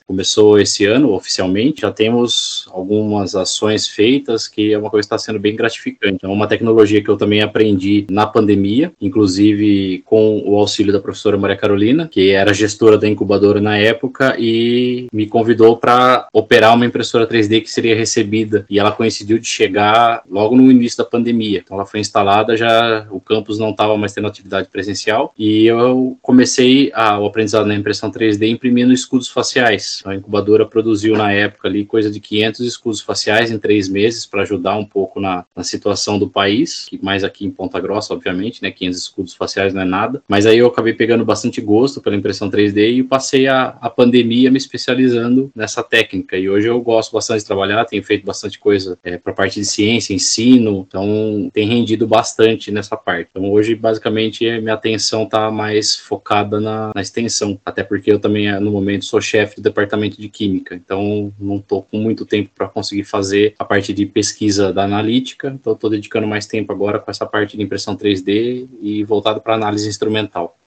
Começou 0.06 0.60
esse 0.60 0.86
ano 0.86 1.14
oficialmente, 1.14 1.82
já 1.82 1.92
temos 1.92 2.68
algumas 2.72 3.36
ações 3.36 3.88
feitas 3.88 4.48
que 4.48 4.74
é 4.74 4.78
uma 4.78 4.90
coisa 4.90 5.08
que 5.08 5.14
está 5.14 5.18
sendo 5.18 5.40
bem 5.40 5.56
gratificante. 5.56 6.26
É 6.26 6.28
uma 6.28 6.48
tecnologia 6.48 7.02
que 7.04 7.10
eu 7.10 7.18
também 7.18 7.42
aprendi 7.42 8.06
na 8.10 8.26
pandemia, 8.26 8.92
inclusive 9.02 10.04
com 10.06 10.42
o 10.46 10.58
auxílio 10.58 10.94
da 10.94 11.00
professora 11.00 11.38
Maria 11.38 11.58
Carolina, 11.58 12.08
que 12.08 12.30
era 12.32 12.54
gestora 12.54 12.98
da 12.98 13.08
incubadora 13.08 13.62
na 13.62 13.78
época 13.78 14.36
e 14.40 15.08
me 15.12 15.28
convidou 15.28 15.78
para 15.78 16.28
operar 16.34 16.74
uma 16.76 16.86
impressora 16.86 17.28
3D 17.28 17.62
que 17.62 17.72
seria 17.72 17.96
recebida 17.96 18.66
e 18.70 18.80
ela 18.80 18.92
coincidiu 18.92 19.40
de 19.40 19.48
chegar 19.48 20.22
logo 20.30 20.56
no 20.56 20.72
início 20.72 20.98
da 20.98 21.06
pandemia. 21.06 21.62
Então 21.64 21.76
ela 21.78 21.86
foi 21.86 22.00
instalada, 22.00 22.56
já 22.56 23.08
o 23.10 23.20
campus 23.20 23.60
não 23.60 23.72
estava 23.72 23.98
mais 23.98 24.14
tendo 24.14 24.28
atividade 24.28 24.68
presencial 24.70 25.34
e 25.38 25.66
eu 25.66 26.18
comecei 26.22 26.92
a, 26.94 27.20
o 27.20 27.26
aprendizado 27.26 27.66
na 27.66 27.76
impressão 27.76 28.12
3D 28.12 28.50
imprimindo 28.50 28.94
escudos 29.08 29.30
faciais. 29.30 30.04
A 30.06 30.14
incubadora 30.14 30.66
produziu 30.66 31.16
na 31.16 31.32
época 31.32 31.68
ali 31.68 31.86
coisa 31.86 32.12
de 32.12 32.20
500 32.20 32.60
escudos 32.62 33.02
faciais 33.02 33.50
em 33.50 33.58
três 33.58 33.88
meses 33.88 34.26
para 34.26 34.42
ajudar 34.42 34.78
um 34.78 34.86
pouco 34.86 35.20
na, 35.20 35.46
na, 35.56 35.64
situação 35.64 36.20
do 36.20 36.30
país, 36.30 36.86
que 36.90 37.04
mais 37.04 37.24
aqui 37.24 37.46
em 37.46 37.52
Ponta 37.52 37.80
Grossa, 37.80 38.14
obviamente, 38.14 38.62
né? 38.62 38.70
500 38.70 39.00
escudos 39.00 39.34
faciais 39.34 39.74
não 39.74 39.82
é 39.82 39.86
nada. 39.86 40.22
Mas 40.28 40.46
aí 40.46 40.58
eu 40.58 40.68
acabei 40.68 40.94
pegando 40.94 41.24
bastante 41.24 41.62
gosto 41.62 42.02
pela 42.02 42.16
impressão 42.16 42.50
3D 42.50 42.98
e 42.98 43.04
passei 43.04 43.48
a, 43.48 43.78
a 43.82 43.90
pandemia 43.90 44.52
me 44.52 44.58
especializando 44.58 45.50
nessa 45.56 45.82
técnica. 45.82 46.38
E 46.38 46.50
hoje 46.50 46.68
eu 46.68 46.80
gosto 46.82 47.14
bastante 47.14 47.40
de 47.40 47.46
trabalhar, 47.46 47.86
tenho 47.86 48.04
feito 48.04 48.26
bastante 48.26 48.60
coisa 48.60 49.00
é, 49.04 49.18
para 49.18 49.34
parte 49.34 49.60
de 49.60 49.66
ciência, 49.66 50.14
ensino, 50.14 50.86
então 50.88 51.50
tem 51.54 51.68
rendido 51.68 52.06
bastante 52.06 52.72
nessa 52.72 52.98
parte. 52.98 53.30
Então 53.32 53.50
hoje, 53.52 53.74
basicamente, 53.76 54.46
minha 54.60 54.74
atenção 54.74 55.24
está 55.24 55.50
mais 55.50 55.96
focada 55.96 56.60
na, 56.60 56.92
na 56.94 57.02
extensão, 57.02 57.60
até 57.66 57.84
porque 57.84 58.12
eu 58.12 58.20
também, 58.20 58.60
no 58.60 58.72
momento, 58.72 58.97
sou 59.06 59.22
chefe 59.22 59.58
do 59.58 59.62
departamento 59.62 60.20
de 60.20 60.30
química, 60.30 60.76
então 60.76 61.34
não 61.40 61.58
estou 61.58 61.84
com 61.84 61.98
muito 61.98 62.26
tempo 62.26 62.50
para 62.56 62.68
conseguir 62.68 63.04
fazer 63.04 63.56
a 63.58 63.66
parte 63.66 63.94
de 63.94 64.06
pesquisa 64.06 64.72
da 64.74 64.84
analítica, 64.84 65.50
então 65.50 65.74
estou 65.74 65.90
dedicando 65.90 66.28
mais 66.28 66.46
tempo 66.46 66.72
agora 66.72 67.00
com 67.00 67.12
essa 67.12 67.26
parte 67.26 67.58
de 67.58 67.64
impressão 67.64 67.96
3D 67.96 68.68
e 68.82 69.04
voltado 69.04 69.42
para 69.42 69.56
análise 69.56 69.88
instrumental. 69.88 70.58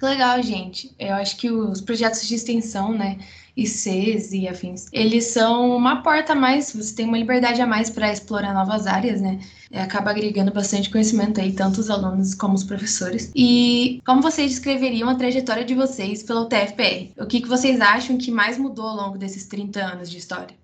Legal, 0.00 0.40
gente. 0.42 0.94
Eu 0.98 1.14
acho 1.14 1.36
que 1.36 1.50
os 1.50 1.80
projetos 1.80 2.26
de 2.26 2.34
extensão, 2.34 2.92
né, 2.92 3.18
ICs 3.58 4.32
e 4.32 4.46
afins, 4.46 4.86
eles 4.92 5.24
são 5.26 5.76
uma 5.76 6.02
porta 6.02 6.32
a 6.32 6.36
mais, 6.36 6.72
você 6.72 6.94
tem 6.94 7.06
uma 7.06 7.18
liberdade 7.18 7.60
a 7.60 7.66
mais 7.66 7.90
para 7.90 8.12
explorar 8.12 8.54
novas 8.54 8.86
áreas, 8.86 9.20
né? 9.20 9.40
É, 9.70 9.82
acaba 9.82 10.10
agregando 10.10 10.52
bastante 10.52 10.88
conhecimento 10.88 11.40
aí, 11.40 11.52
tanto 11.52 11.78
os 11.80 11.90
alunos 11.90 12.34
como 12.34 12.54
os 12.54 12.64
professores. 12.64 13.30
E 13.34 14.00
como 14.06 14.22
vocês 14.22 14.50
descreveriam 14.52 15.08
a 15.08 15.14
trajetória 15.14 15.64
de 15.64 15.74
vocês 15.74 16.22
pelo 16.22 16.46
TFPR? 16.46 17.10
O 17.18 17.26
que, 17.26 17.40
que 17.40 17.48
vocês 17.48 17.80
acham 17.80 18.16
que 18.16 18.30
mais 18.30 18.56
mudou 18.56 18.86
ao 18.86 18.96
longo 18.96 19.18
desses 19.18 19.46
30 19.46 19.80
anos 19.80 20.08
de 20.08 20.18
história? 20.18 20.56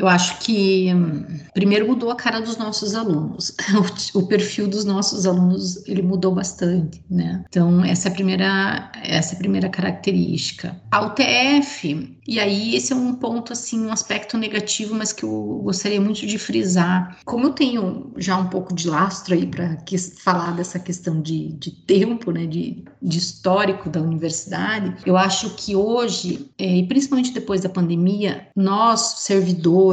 Eu 0.00 0.08
acho 0.08 0.38
que 0.38 0.90
hum, 0.94 1.26
primeiro 1.52 1.86
mudou 1.86 2.10
a 2.10 2.16
cara 2.16 2.40
dos 2.40 2.56
nossos 2.56 2.94
alunos, 2.94 3.54
o, 4.14 4.22
perfil 4.26 4.66
dos 4.66 4.82
nossos 4.82 5.26
alunos 5.26 5.86
ele 5.86 6.00
mudou 6.00 6.34
bastante, 6.34 7.04
né? 7.10 7.44
Então 7.50 7.84
essa 7.84 8.08
é 8.08 8.10
a 8.10 8.14
primeira 8.14 8.90
essa 9.02 9.34
é 9.34 9.36
a 9.36 9.38
primeira 9.38 9.68
característica. 9.68 10.74
A 10.90 11.02
UTF 11.02 12.16
e 12.26 12.40
aí 12.40 12.74
esse 12.74 12.94
é 12.94 12.96
um 12.96 13.14
ponto 13.14 13.52
assim 13.52 13.84
um 13.84 13.92
aspecto 13.92 14.38
negativo, 14.38 14.94
mas 14.94 15.12
que 15.12 15.22
eu 15.22 15.60
gostaria 15.64 16.00
muito 16.00 16.26
de 16.26 16.38
frisar. 16.38 17.18
Como 17.26 17.48
eu 17.48 17.50
tenho 17.50 18.10
já 18.16 18.38
um 18.38 18.46
pouco 18.46 18.74
de 18.74 18.88
lastro 18.88 19.34
aí 19.34 19.46
para 19.46 19.76
falar 20.24 20.52
dessa 20.52 20.78
questão 20.78 21.20
de, 21.20 21.52
de 21.52 21.72
tempo, 21.72 22.30
né? 22.30 22.46
De, 22.46 22.84
de 23.02 23.18
histórico 23.18 23.90
da 23.90 24.00
universidade, 24.00 24.96
eu 25.04 25.18
acho 25.18 25.50
que 25.56 25.76
hoje 25.76 26.50
é, 26.58 26.78
e 26.78 26.86
principalmente 26.86 27.34
depois 27.34 27.60
da 27.60 27.68
pandemia 27.68 28.48
nós 28.56 29.16
servidores 29.18 29.89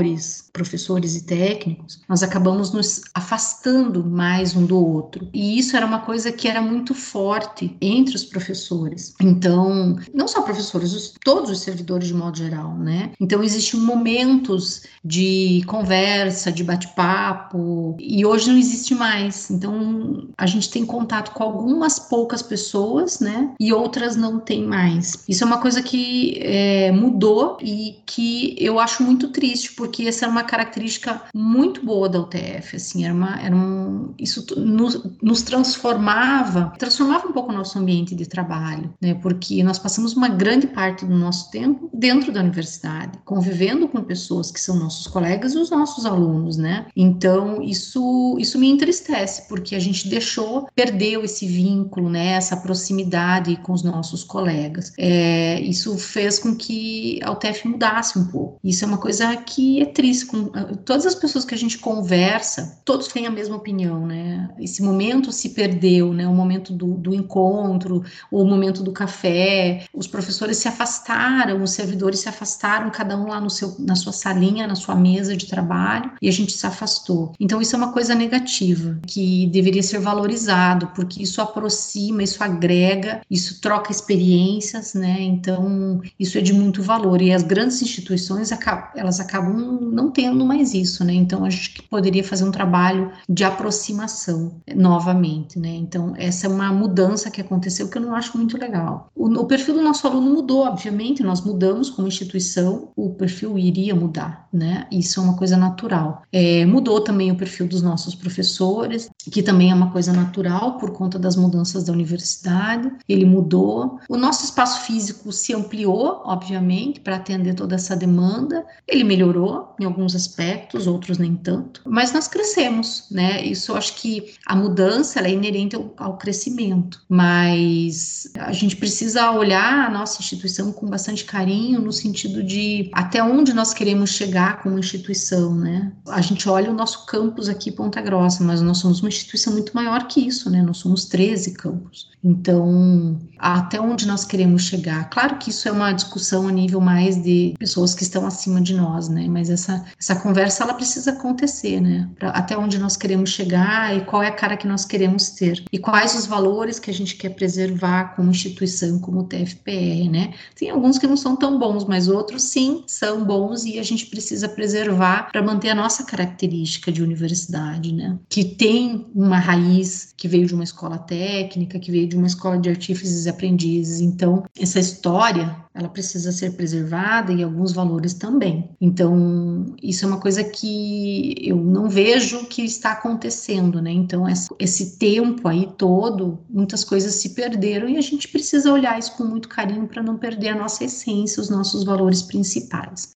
professores 0.53 1.15
e 1.15 1.23
técnicos, 1.23 2.01
nós 2.09 2.23
acabamos 2.23 2.71
nos 2.71 3.01
afastando 3.13 4.03
mais 4.03 4.55
um 4.55 4.65
do 4.65 4.83
outro. 4.83 5.29
E 5.33 5.59
isso 5.59 5.75
era 5.75 5.85
uma 5.85 5.99
coisa 5.99 6.31
que 6.31 6.47
era 6.47 6.61
muito 6.61 6.93
forte 6.93 7.75
entre 7.81 8.15
os 8.15 8.23
professores. 8.23 9.13
Então, 9.21 9.97
não 10.13 10.27
só 10.27 10.41
professores, 10.41 10.93
os, 10.93 11.13
todos 11.23 11.49
os 11.49 11.59
servidores 11.59 12.07
de 12.07 12.13
modo 12.13 12.37
geral, 12.37 12.75
né? 12.77 13.11
Então, 13.19 13.43
existiam 13.43 13.81
momentos 13.81 14.83
de 15.03 15.63
conversa, 15.67 16.51
de 16.51 16.63
bate-papo, 16.63 17.95
e 17.99 18.25
hoje 18.25 18.49
não 18.49 18.57
existe 18.57 18.95
mais. 18.95 19.49
Então, 19.49 20.27
a 20.37 20.45
gente 20.45 20.69
tem 20.69 20.85
contato 20.85 21.31
com 21.31 21.43
algumas 21.43 21.99
poucas 21.99 22.41
pessoas, 22.41 23.19
né? 23.19 23.53
E 23.59 23.71
outras 23.71 24.15
não 24.15 24.39
tem 24.39 24.65
mais. 24.65 25.23
Isso 25.27 25.43
é 25.43 25.47
uma 25.47 25.59
coisa 25.59 25.81
que 25.81 26.39
é, 26.41 26.91
mudou 26.91 27.57
e 27.61 27.97
que 28.05 28.55
eu 28.57 28.79
acho 28.79 29.03
muito 29.03 29.29
triste, 29.29 29.73
porque 29.77 30.03
essa 30.07 30.25
era 30.25 30.31
uma 30.31 30.43
característica 30.43 31.21
muito 31.33 31.85
boa 31.85 32.09
da 32.09 32.19
UTF, 32.19 32.75
assim, 32.75 33.05
era 33.05 33.13
uma, 33.13 33.39
era 33.39 33.55
um, 33.55 34.13
isso 34.17 34.43
nos, 34.59 35.03
nos 35.21 35.43
transformava, 35.43 36.73
transformava 36.79 37.27
um 37.27 37.31
pouco 37.31 37.51
o 37.51 37.55
nosso 37.55 37.77
ambiente 37.77 38.15
de 38.15 38.25
trabalho, 38.25 38.91
né, 38.99 39.13
porque 39.13 39.63
nós 39.63 39.77
passamos 39.77 40.15
uma 40.15 40.27
grande 40.27 40.65
parte 40.65 41.05
do 41.05 41.15
nosso 41.15 41.51
tempo 41.51 41.89
dentro 41.93 42.31
da 42.31 42.39
universidade, 42.39 43.19
convivendo 43.23 43.87
com 43.87 44.03
pessoas 44.03 44.49
que 44.49 44.59
são 44.59 44.75
nossos 44.77 45.05
colegas 45.05 45.53
e 45.53 45.59
os 45.59 45.69
nossos 45.69 46.07
alunos, 46.07 46.57
né, 46.57 46.87
então 46.95 47.61
isso, 47.61 48.35
isso 48.39 48.57
me 48.57 48.67
entristece, 48.67 49.47
porque 49.47 49.75
a 49.75 49.79
gente 49.79 50.09
deixou, 50.09 50.67
perdeu 50.73 51.23
esse 51.23 51.45
vínculo, 51.45 52.09
né, 52.09 52.29
essa 52.29 52.57
proximidade 52.57 53.55
com 53.57 53.73
os 53.73 53.83
nossos 53.83 54.23
colegas, 54.23 54.91
é, 54.97 55.61
isso 55.61 55.95
fez 55.99 56.39
com 56.39 56.55
que 56.55 57.19
a 57.21 57.31
UTF 57.31 57.67
mudasse 57.67 58.17
um 58.17 58.25
pouco, 58.25 58.59
isso 58.63 58.83
é 58.83 58.87
uma 58.87 58.97
coisa 58.97 59.35
que 59.37 59.66
é 59.81 59.85
triste. 59.85 60.25
Com, 60.25 60.49
ah, 60.53 60.75
todas 60.85 61.05
as 61.05 61.15
pessoas 61.15 61.45
que 61.45 61.53
a 61.53 61.57
gente 61.57 61.77
conversa, 61.77 62.79
todos 62.85 63.07
têm 63.07 63.27
a 63.27 63.31
mesma 63.31 63.55
opinião, 63.55 64.05
né? 64.05 64.49
Esse 64.59 64.81
momento 64.81 65.31
se 65.31 65.49
perdeu, 65.49 66.13
né? 66.13 66.27
O 66.27 66.33
momento 66.33 66.73
do, 66.73 66.95
do 66.95 67.13
encontro, 67.13 68.03
o 68.31 68.43
momento 68.45 68.83
do 68.83 68.91
café. 68.91 69.85
Os 69.93 70.07
professores 70.07 70.57
se 70.57 70.67
afastaram, 70.67 71.61
os 71.61 71.71
servidores 71.71 72.19
se 72.19 72.29
afastaram, 72.29 72.89
cada 72.89 73.17
um 73.17 73.27
lá 73.27 73.39
no 73.39 73.49
seu, 73.49 73.75
na 73.79 73.95
sua 73.95 74.13
salinha, 74.13 74.67
na 74.67 74.75
sua 74.75 74.95
mesa 74.95 75.35
de 75.35 75.47
trabalho, 75.47 76.11
e 76.21 76.29
a 76.29 76.31
gente 76.31 76.51
se 76.51 76.65
afastou. 76.65 77.33
Então, 77.39 77.61
isso 77.61 77.75
é 77.75 77.77
uma 77.77 77.91
coisa 77.91 78.15
negativa, 78.15 78.99
que 79.05 79.47
deveria 79.47 79.83
ser 79.83 79.99
valorizado, 79.99 80.87
porque 80.95 81.21
isso 81.21 81.41
aproxima, 81.41 82.23
isso 82.23 82.43
agrega, 82.43 83.21
isso 83.29 83.59
troca 83.61 83.91
experiências, 83.91 84.93
né? 84.93 85.17
Então, 85.21 86.01
isso 86.19 86.37
é 86.37 86.41
de 86.41 86.53
muito 86.53 86.81
valor. 86.81 87.21
E 87.21 87.33
as 87.33 87.43
grandes 87.43 87.81
instituições, 87.81 88.51
elas 88.95 89.19
acabam 89.19 89.56
não, 89.57 89.81
não 89.81 90.11
tendo 90.11 90.45
mais 90.45 90.73
isso, 90.73 91.03
né? 91.03 91.13
Então 91.13 91.43
a 91.43 91.49
gente 91.49 91.81
poderia 91.83 92.23
fazer 92.23 92.43
um 92.43 92.51
trabalho 92.51 93.11
de 93.27 93.43
aproximação 93.43 94.61
novamente, 94.75 95.59
né? 95.59 95.69
Então 95.69 96.13
essa 96.17 96.47
é 96.47 96.49
uma 96.49 96.71
mudança 96.71 97.31
que 97.31 97.41
aconteceu 97.41 97.89
que 97.89 97.97
eu 97.97 98.01
não 98.01 98.15
acho 98.15 98.37
muito 98.37 98.57
legal. 98.57 99.09
O, 99.15 99.27
o 99.27 99.45
perfil 99.45 99.75
do 99.75 99.81
nosso 99.81 100.05
aluno 100.07 100.33
mudou, 100.33 100.65
obviamente, 100.65 101.23
nós 101.23 101.41
mudamos 101.41 101.89
como 101.89 102.07
instituição, 102.07 102.89
o 102.95 103.09
perfil 103.11 103.57
iria 103.57 103.95
mudar, 103.95 104.47
né? 104.53 104.87
Isso 104.91 105.19
é 105.19 105.23
uma 105.23 105.35
coisa 105.35 105.57
natural. 105.57 106.23
É, 106.31 106.65
mudou 106.65 107.01
também 107.01 107.31
o 107.31 107.35
perfil 107.35 107.67
dos 107.67 107.81
nossos 107.81 108.15
professores, 108.15 109.09
que 109.31 109.41
também 109.41 109.71
é 109.71 109.73
uma 109.73 109.91
coisa 109.91 110.13
natural 110.13 110.77
por 110.77 110.91
conta 110.91 111.17
das 111.17 111.35
mudanças 111.35 111.83
da 111.83 111.93
universidade. 111.93 112.91
Ele 113.07 113.25
mudou. 113.25 113.99
O 114.09 114.17
nosso 114.17 114.45
espaço 114.45 114.85
físico 114.85 115.31
se 115.31 115.53
ampliou, 115.53 116.21
obviamente, 116.25 116.99
para 116.99 117.15
atender 117.15 117.53
toda 117.53 117.75
essa 117.75 117.95
demanda. 117.95 118.65
Ele 118.87 119.03
melhorou 119.03 119.46
em 119.79 119.85
alguns 119.85 120.15
aspectos, 120.15 120.87
outros 120.87 121.17
nem 121.17 121.35
tanto. 121.35 121.81
Mas 121.85 122.11
nós 122.11 122.27
crescemos, 122.27 123.05
né? 123.11 123.43
Isso 123.45 123.71
eu 123.71 123.77
acho 123.77 123.95
que 123.95 124.33
a 124.45 124.55
mudança 124.55 125.19
é 125.19 125.31
inerente 125.31 125.75
ao, 125.75 125.93
ao 125.97 126.17
crescimento. 126.17 127.01
Mas 127.07 128.31
a 128.37 128.51
gente 128.51 128.75
precisa 128.75 129.31
olhar 129.31 129.87
a 129.87 129.89
nossa 129.89 130.21
instituição 130.21 130.71
com 130.71 130.87
bastante 130.87 131.25
carinho 131.25 131.81
no 131.81 131.91
sentido 131.91 132.43
de 132.43 132.89
até 132.93 133.23
onde 133.23 133.53
nós 133.53 133.73
queremos 133.73 134.11
chegar 134.11 134.61
como 134.61 134.79
instituição, 134.79 135.55
né? 135.55 135.91
A 136.07 136.21
gente 136.21 136.47
olha 136.49 136.71
o 136.71 136.75
nosso 136.75 137.05
campus 137.05 137.49
aqui 137.49 137.71
Ponta 137.71 138.01
Grossa, 138.01 138.43
mas 138.43 138.61
nós 138.61 138.79
somos 138.79 138.99
uma 139.01 139.09
instituição 139.09 139.53
muito 139.53 139.73
maior 139.73 140.07
que 140.07 140.19
isso, 140.19 140.49
né? 140.49 140.61
Nós 140.61 140.77
somos 140.77 141.05
13 141.05 141.53
campos. 141.53 142.09
Então, 142.23 143.19
até 143.37 143.79
onde 143.79 144.07
nós 144.07 144.25
queremos 144.25 144.63
chegar? 144.63 145.09
Claro 145.09 145.37
que 145.37 145.49
isso 145.49 145.67
é 145.67 145.71
uma 145.71 145.93
discussão 145.93 146.47
a 146.47 146.51
nível 146.51 146.81
mais 146.81 147.21
de 147.21 147.53
pessoas 147.59 147.93
que 147.93 148.03
estão 148.03 148.25
acima 148.25 148.59
de 148.59 148.73
nós, 148.73 149.07
né? 149.07 149.23
Mas 149.37 149.51
essa, 149.51 149.85
essa 149.99 150.15
conversa 150.15 150.63
ela 150.63 150.73
precisa 150.73 151.11
acontecer, 151.11 151.79
né? 151.79 152.09
Pra, 152.17 152.29
até 152.29 152.57
onde 152.57 152.79
nós 152.79 152.97
queremos 152.97 153.29
chegar 153.29 153.95
e 153.95 154.01
qual 154.01 154.23
é 154.23 154.29
a 154.29 154.31
cara 154.31 154.57
que 154.57 154.65
nós 154.67 154.83
queremos 154.83 155.29
ter 155.29 155.63
e 155.71 155.77
quais 155.77 156.15
os 156.15 156.25
valores 156.25 156.79
que 156.79 156.89
a 156.89 156.93
gente 156.93 157.15
quer 157.15 157.29
preservar 157.29 158.15
como 158.15 158.31
instituição, 158.31 158.97
como 158.97 159.25
TFPR, 159.25 160.09
né? 160.09 160.33
Tem 160.55 160.71
alguns 160.71 160.97
que 160.97 161.05
não 161.05 161.15
são 161.15 161.35
tão 161.35 161.59
bons, 161.59 161.85
mas 161.85 162.07
outros 162.07 162.41
sim 162.41 162.83
são 162.87 163.23
bons 163.23 163.63
e 163.63 163.77
a 163.77 163.83
gente 163.83 164.07
precisa 164.07 164.49
preservar 164.49 165.29
para 165.31 165.43
manter 165.43 165.69
a 165.69 165.75
nossa 165.75 166.03
característica 166.03 166.91
de 166.91 167.03
universidade, 167.03 167.93
né? 167.93 168.17
Que 168.27 168.43
tem 168.43 169.05
uma 169.13 169.37
raiz 169.37 170.15
que 170.17 170.27
veio 170.27 170.47
de 170.47 170.55
uma 170.55 170.63
escola 170.63 170.97
técnica, 170.97 171.77
que 171.77 171.91
veio 171.91 172.07
de 172.07 172.17
uma 172.17 172.25
escola 172.25 172.57
de 172.57 172.69
artífices 172.69 173.27
e 173.27 173.29
aprendizes. 173.29 174.01
Então, 174.01 174.43
essa 174.59 174.79
história, 174.79 175.55
ela 175.77 175.89
precisa 175.89 176.31
ser 176.31 176.53
preservada 176.53 177.31
e 177.31 177.43
alguns 177.43 177.71
valores 177.71 178.13
também. 178.13 178.69
Então, 178.81 179.75
isso 179.81 180.03
é 180.03 180.07
uma 180.07 180.19
coisa 180.19 180.43
que 180.43 181.35
eu 181.41 181.55
não 181.57 181.87
vejo 181.87 182.45
que 182.45 182.63
está 182.63 182.93
acontecendo, 182.93 183.81
né? 183.81 183.91
Então, 183.91 184.25
esse 184.59 184.97
tempo 184.97 185.47
aí 185.47 185.69
todo, 185.77 186.39
muitas 186.49 186.83
coisas 186.83 187.13
se 187.15 187.29
perderam 187.29 187.87
e 187.87 187.97
a 187.97 188.01
gente 188.01 188.27
precisa 188.27 188.73
olhar 188.73 188.97
isso 188.97 189.15
com 189.15 189.23
muito 189.23 189.47
carinho 189.47 189.87
para 189.87 190.01
não 190.01 190.17
perder 190.17 190.49
a 190.49 190.55
nossa 190.55 190.83
essência, 190.83 191.41
os 191.41 191.49
nossos 191.49 191.83
valores 191.83 192.21
principais. 192.21 193.16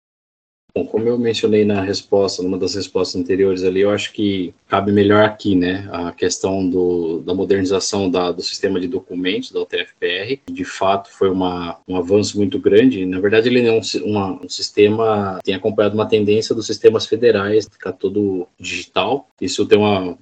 Bom, 0.78 0.86
como 0.86 1.08
eu 1.08 1.18
mencionei 1.18 1.66
na 1.66 1.82
resposta, 1.82 2.44
numa 2.44 2.56
das 2.56 2.76
respostas 2.76 3.20
anteriores 3.20 3.64
ali, 3.64 3.82
eu 3.82 3.90
acho 3.90 4.14
que 4.14 4.54
cabe 4.68 4.92
melhor 4.92 5.24
aqui, 5.24 5.56
né, 5.56 5.90
a 5.92 6.12
questão 6.12 6.70
do, 6.70 7.20
da 7.22 7.34
modernização 7.34 8.12
da, 8.12 8.32
do 8.32 8.44
sistema 8.44 8.80
de 8.80 8.88
documentos 8.88 9.52
da 9.52 9.62
UTFPR. 9.62 10.40
De 10.52 10.64
fato, 10.64 11.10
foi 11.10 11.32
uma, 11.32 11.80
um 11.88 11.96
avanço 11.96 12.38
muito 12.38 12.60
grande. 12.60 13.08
Na 13.08 13.20
verdade, 13.20 13.50
ele 13.50 13.66
é 13.66 13.72
um, 13.72 13.82
uma, 14.04 14.44
um 14.44 14.50
sistema, 14.50 15.40
tem 15.44 15.56
acompanhado 15.56 15.96
uma 15.96 16.06
tendência 16.06 16.54
dos 16.54 16.68
sistemas 16.68 17.08
federais, 17.08 17.68
ficar 17.68 17.94
todo 17.94 18.48
digital. 18.60 19.28
Isso 19.42 19.66
tem 19.66 19.80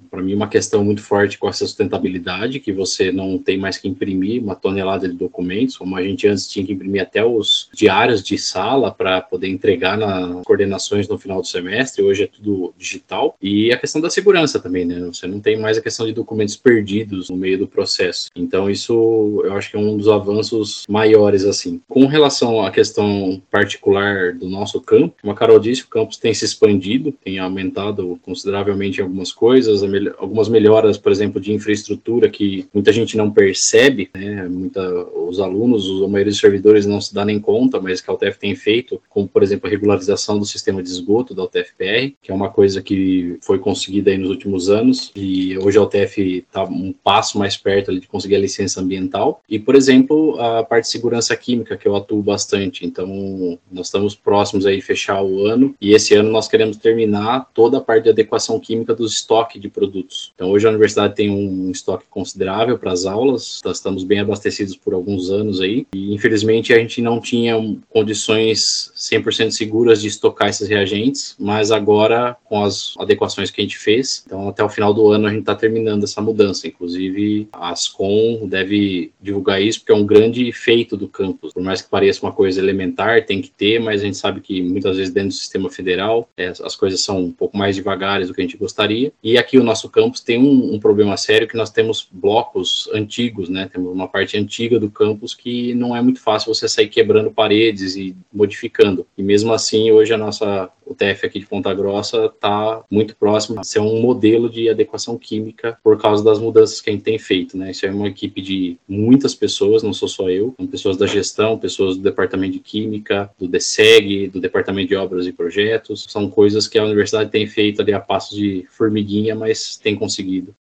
para 0.10 0.22
mim, 0.22 0.36
uma 0.36 0.48
questão 0.48 0.86
muito 0.86 1.02
forte 1.02 1.38
com 1.38 1.50
essa 1.50 1.66
sustentabilidade, 1.66 2.62
que 2.62 2.72
você 2.72 3.12
não 3.12 3.38
tem 3.38 3.58
mais 3.58 3.78
que 3.78 3.90
imprimir 3.90 4.42
uma 4.42 4.56
tonelada 4.56 5.10
de 5.10 5.16
documentos, 5.16 5.76
como 5.76 5.98
a 5.98 6.04
gente 6.04 6.28
antes 6.28 6.48
tinha 6.48 6.66
que 6.66 6.72
imprimir 6.72 7.02
até 7.02 7.26
os 7.26 7.70
diários 7.74 8.24
de 8.24 8.38
sala 8.38 8.92
para 8.92 9.20
poder 9.20 9.50
entregar 9.50 9.98
na 9.98 10.45
coordenações 10.46 11.08
no 11.08 11.18
final 11.18 11.42
do 11.42 11.48
semestre, 11.48 12.04
hoje 12.04 12.24
é 12.24 12.28
tudo 12.28 12.74
digital. 12.78 13.36
E 13.42 13.72
a 13.74 13.78
questão 13.78 14.00
da 14.00 14.10
segurança 14.10 14.60
também, 14.60 14.86
né? 14.86 15.00
Você 15.12 15.28
não 15.28 15.40
tem 15.40 15.60
mais 15.60 15.78
a 15.78 15.82
questão 15.82 16.06
de 16.06 16.14
documentos 16.14 16.56
perdidos 16.56 17.30
no 17.30 17.36
meio 17.36 17.58
do 17.58 17.68
processo. 17.68 18.30
Então, 18.36 18.70
isso 18.70 19.42
eu 19.44 19.54
acho 19.54 19.72
que 19.72 19.78
é 19.78 19.80
um 19.80 19.98
dos 19.98 20.08
avanços 20.08 20.86
maiores, 20.88 21.44
assim. 21.44 21.82
Com 21.90 22.06
relação 22.06 22.64
à 22.64 22.72
questão 22.72 23.42
particular 23.52 24.34
do 24.34 24.48
nosso 24.48 24.80
campo, 24.80 25.16
como 25.22 25.34
a 25.34 25.36
Carol 25.36 25.60
disse, 25.60 25.84
o 25.84 25.88
campus 25.88 26.18
tem 26.18 26.34
se 26.34 26.46
expandido, 26.46 27.12
tem 27.12 27.40
aumentado 27.40 28.20
consideravelmente 28.22 29.02
algumas 29.02 29.32
coisas, 29.32 29.82
algumas 30.18 30.48
melhoras, 30.48 30.98
por 30.98 31.12
exemplo, 31.12 31.42
de 31.42 31.52
infraestrutura 31.54 32.30
que 32.30 32.68
muita 32.74 32.92
gente 32.94 33.18
não 33.18 33.32
percebe, 33.32 34.10
né? 34.14 34.48
Muita, 34.48 34.82
os 35.28 35.40
alunos, 35.40 35.90
a 36.04 36.08
maioria 36.08 36.32
dos 36.32 36.40
servidores 36.40 36.86
não 36.86 37.02
se 37.02 37.14
dá 37.14 37.26
nem 37.26 37.40
conta, 37.40 37.80
mas 37.82 38.02
que 38.02 38.10
a 38.10 38.14
UTF 38.14 38.40
tem 38.40 38.56
feito, 38.56 39.02
como, 39.10 39.28
por 39.28 39.42
exemplo, 39.42 39.68
a 39.68 39.70
regularização 39.70 40.25
do 40.34 40.46
sistema 40.46 40.82
de 40.82 40.90
esgoto 40.90 41.34
da 41.34 41.44
UTFPR, 41.44 42.14
que 42.22 42.32
é 42.32 42.34
uma 42.34 42.50
coisa 42.50 42.82
que 42.82 43.38
foi 43.42 43.60
conseguida 43.60 44.12
aí 44.12 44.18
nos 44.18 44.30
últimos 44.30 44.70
anos, 44.70 45.12
e 45.16 45.58
hoje 45.58 45.78
a 45.78 45.84
UTF 45.84 46.38
está 46.38 46.64
um 46.64 46.94
passo 47.04 47.38
mais 47.38 47.56
perto 47.56 47.92
ali, 47.92 48.00
de 48.00 48.08
conseguir 48.08 48.36
a 48.36 48.40
licença 48.40 48.82
ambiental. 48.82 49.42
E, 49.50 49.60
por 49.60 49.76
exemplo, 49.76 50.40
a 50.40 50.64
parte 50.64 50.86
de 50.86 50.92
segurança 50.92 51.36
química, 51.36 51.78
que 51.78 51.88
eu 51.88 51.96
atuo 51.96 52.22
bastante. 52.22 52.86
Então, 52.86 53.58
nós 53.72 53.88
estamos 53.88 54.16
próximos 54.16 54.66
aí 54.66 54.78
de 54.78 54.82
fechar 54.82 55.22
o 55.22 55.46
ano, 55.46 55.76
e 55.80 55.94
esse 55.94 56.14
ano 56.16 56.32
nós 56.32 56.48
queremos 56.48 56.78
terminar 56.78 57.50
toda 57.54 57.78
a 57.78 57.82
parte 57.82 58.04
de 58.04 58.10
adequação 58.10 58.60
química 58.60 58.96
do 58.96 59.06
estoque 59.06 59.60
de 59.60 59.70
produtos. 59.70 60.32
Então, 60.36 60.52
hoje 60.52 60.66
a 60.66 60.70
universidade 60.70 61.16
tem 61.16 61.30
um 61.30 61.70
estoque 61.70 62.06
considerável 62.10 62.78
para 62.78 62.92
as 62.92 63.06
aulas, 63.06 63.62
nós 63.64 63.78
estamos 63.78 64.04
bem 64.04 64.20
abastecidos 64.20 64.76
por 64.76 64.94
alguns 64.94 65.30
anos 65.30 65.62
aí, 65.62 65.86
e 65.94 66.14
infelizmente 66.14 66.74
a 66.74 66.80
gente 66.80 67.02
não 67.02 67.20
tinha 67.20 67.56
condições 67.90 68.92
100% 68.96 69.52
seguras 69.52 70.02
de 70.02 70.08
estocar 70.16 70.50
esses 70.50 70.68
reagentes, 70.68 71.36
mas 71.40 71.72
agora 71.72 72.36
com 72.44 72.64
as 72.64 72.94
adequações 72.98 73.52
que 73.52 73.62
a 73.62 73.64
gente 73.64 73.78
fez, 73.78 74.24
então 74.26 74.50
até 74.50 74.64
o 74.64 74.70
final 74.70 74.94
do 74.94 75.10
ano 75.12 75.28
a 75.28 75.30
gente 75.30 75.42
está 75.42 75.56
terminando 75.56 76.04
essa 76.04 76.22
mudança. 76.22 76.68
Inclusive 76.68 77.48
a 77.52 77.70
Ascom 77.70 78.48
deve 78.48 79.12
divulgar 79.22 79.62
isso 79.62 79.80
porque 79.80 79.92
é 79.92 79.96
um 79.96 80.06
grande 80.06 80.52
feito 80.52 80.98
do 80.98 81.08
campus. 81.08 81.54
Por 81.54 81.64
mais 81.64 81.82
que 81.82 81.90
pareça 81.90 82.26
uma 82.26 82.32
coisa 82.32 82.60
elementar, 82.60 83.26
tem 83.26 83.42
que 83.42 83.52
ter, 83.52 83.80
mas 83.80 84.02
a 84.02 84.06
gente 84.06 84.18
sabe 84.18 84.42
que 84.42 84.62
muitas 84.62 84.98
vezes 84.98 85.14
dentro 85.14 85.30
do 85.30 85.36
sistema 85.36 85.70
federal 85.70 86.30
é, 86.38 86.48
as 86.48 86.76
coisas 86.76 87.02
são 87.02 87.20
um 87.20 87.32
pouco 87.32 87.58
mais 87.58 87.76
devagares 87.76 88.28
do 88.28 88.34
que 88.34 88.42
a 88.42 88.44
gente 88.44 88.58
gostaria. 88.58 89.12
E 89.24 89.38
aqui 89.38 89.58
o 89.58 89.64
nosso 89.64 89.90
campus 89.90 90.22
tem 90.22 90.38
um, 90.38 90.74
um 90.74 90.80
problema 90.80 91.18
sério 91.18 91.48
que 91.48 91.58
nós 91.58 91.70
temos 91.70 92.08
blocos 92.12 92.90
antigos, 92.94 93.50
né? 93.50 93.70
Temos 93.72 93.92
uma 93.92 94.08
parte 94.08 94.38
antiga 94.38 94.80
do 94.80 94.90
campus 94.90 95.34
que 95.34 95.74
não 95.74 95.96
é 95.96 96.02
muito 96.02 96.20
fácil 96.20 96.54
você 96.54 96.68
sair 96.68 96.88
quebrando 96.88 97.32
paredes 97.32 97.96
e 97.96 98.16
modificando. 98.34 99.06
E 99.18 99.24
mesmo 99.24 99.54
assim 99.54 99.92
hoje 99.92 100.05
a 100.14 100.18
nossa 100.18 100.70
UTF 100.86 101.26
aqui 101.26 101.40
de 101.40 101.46
Ponta 101.46 101.74
Grossa 101.74 102.26
está 102.26 102.84
muito 102.90 103.16
próximo 103.16 103.60
a 103.60 103.64
ser 103.64 103.80
um 103.80 104.02
modelo 104.02 104.50
de 104.50 104.70
adequação 104.70 105.18
química 105.18 105.78
por 105.84 106.00
causa 106.00 106.24
das 106.24 106.40
mudanças 106.40 106.82
que 106.82 106.90
a 106.90 106.94
gente 106.94 107.04
tem 107.04 107.18
feito, 107.18 107.58
né? 107.58 107.72
Isso 107.72 107.86
é 107.86 107.92
uma 107.92 108.08
equipe 108.08 108.42
de 108.42 108.78
muitas 108.88 109.34
pessoas, 109.34 109.84
não 109.84 109.94
sou 109.94 110.08
só 110.08 110.30
eu, 110.30 110.54
são 110.58 110.68
pessoas 110.68 110.98
da 110.98 111.08
gestão, 111.08 111.58
pessoas 111.58 111.98
do 111.98 112.04
departamento 112.04 112.54
de 112.54 112.60
química, 112.60 113.30
do 113.40 113.48
DSEG, 113.48 114.28
do 114.28 114.40
departamento 114.40 114.90
de 114.90 114.96
obras 114.96 115.26
e 115.28 115.32
projetos, 115.32 116.06
são 116.10 116.30
coisas 116.30 116.68
que 116.68 116.78
a 116.78 116.84
universidade 116.84 117.30
tem 117.30 117.48
feito 117.48 117.82
ali 117.82 117.94
a 117.94 118.00
passos 118.00 118.38
de 118.38 118.66
formiguinha, 118.70 119.36
mas 119.36 119.78
tem 119.78 119.96
conseguido. 119.96 120.56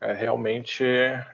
É, 0.00 0.12
realmente, 0.12 0.84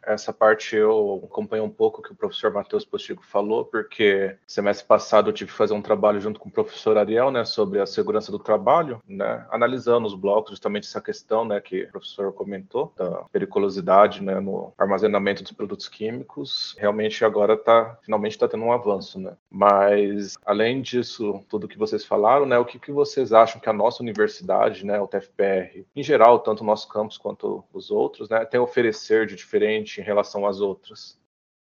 essa 0.03 0.33
parte 0.33 0.77
eu 0.77 1.23
acompanho 1.25 1.65
um 1.65 1.71
pouco 1.71 2.01
o 2.01 2.03
que 2.03 2.13
o 2.13 2.15
professor 2.15 2.53
Matheus 2.53 2.85
Postigo 2.85 3.23
falou, 3.23 3.65
porque 3.65 4.37
semestre 4.47 4.87
passado 4.87 5.29
eu 5.31 5.33
tive 5.33 5.51
que 5.51 5.57
fazer 5.57 5.75
um 5.75 5.83
trabalho 5.83 6.21
junto 6.21 6.39
com 6.39 6.49
o 6.49 6.53
professor 6.53 6.97
Ariel, 6.97 7.31
né, 7.31 7.45
sobre 7.45 7.81
a 7.81 7.87
segurança 7.87 8.31
do 8.31 8.39
trabalho, 8.39 9.03
né, 9.07 9.45
analisando 9.51 10.07
os 10.07 10.15
blocos, 10.15 10.51
justamente 10.51 10.87
essa 10.87 11.01
questão, 11.01 11.45
né, 11.45 11.61
que 11.61 11.85
o 11.85 11.91
professor 11.91 12.33
comentou, 12.33 12.93
da 12.97 13.25
periculosidade, 13.33 14.23
né, 14.23 14.39
no 14.39 14.73
armazenamento 14.79 15.43
dos 15.43 15.53
produtos 15.53 15.89
químicos. 15.89 16.77
Realmente 16.79 17.25
agora 17.25 17.57
tá, 17.57 17.99
finalmente 18.03 18.33
está 18.33 18.47
tendo 18.47 18.65
um 18.65 18.73
avanço, 18.73 19.19
né. 19.19 19.37
Mas, 19.51 20.37
além 20.47 20.81
disso, 20.81 21.45
tudo 21.49 21.69
que 21.69 21.79
vocês 21.79 22.05
falaram, 22.05 22.47
né, 22.47 22.59
o 22.59 22.65
que, 22.65 22.79
que 22.79 22.93
vocês 22.93 23.33
acham 23.33 23.61
que 23.61 23.69
a 23.69 23.73
nossa 23.73 24.03
universidade, 24.03 24.87
né, 24.87 25.01
o 25.01 25.09
TFPR, 25.09 25.85
em 25.97 26.03
geral, 26.03 26.39
tanto 26.39 26.63
o 26.63 26.67
nosso 26.67 26.89
campus 26.89 27.19
quanto 27.19 27.65
os 27.73 27.91
outros, 27.91 28.29
né, 28.29 28.45
tem 28.53 28.61
a 28.61 28.63
oferecer 28.63 29.27
de 29.27 29.35
diferente 29.35 30.01
em 30.01 30.05
relação 30.05 30.47
às 30.47 30.61
outras? 30.61 31.21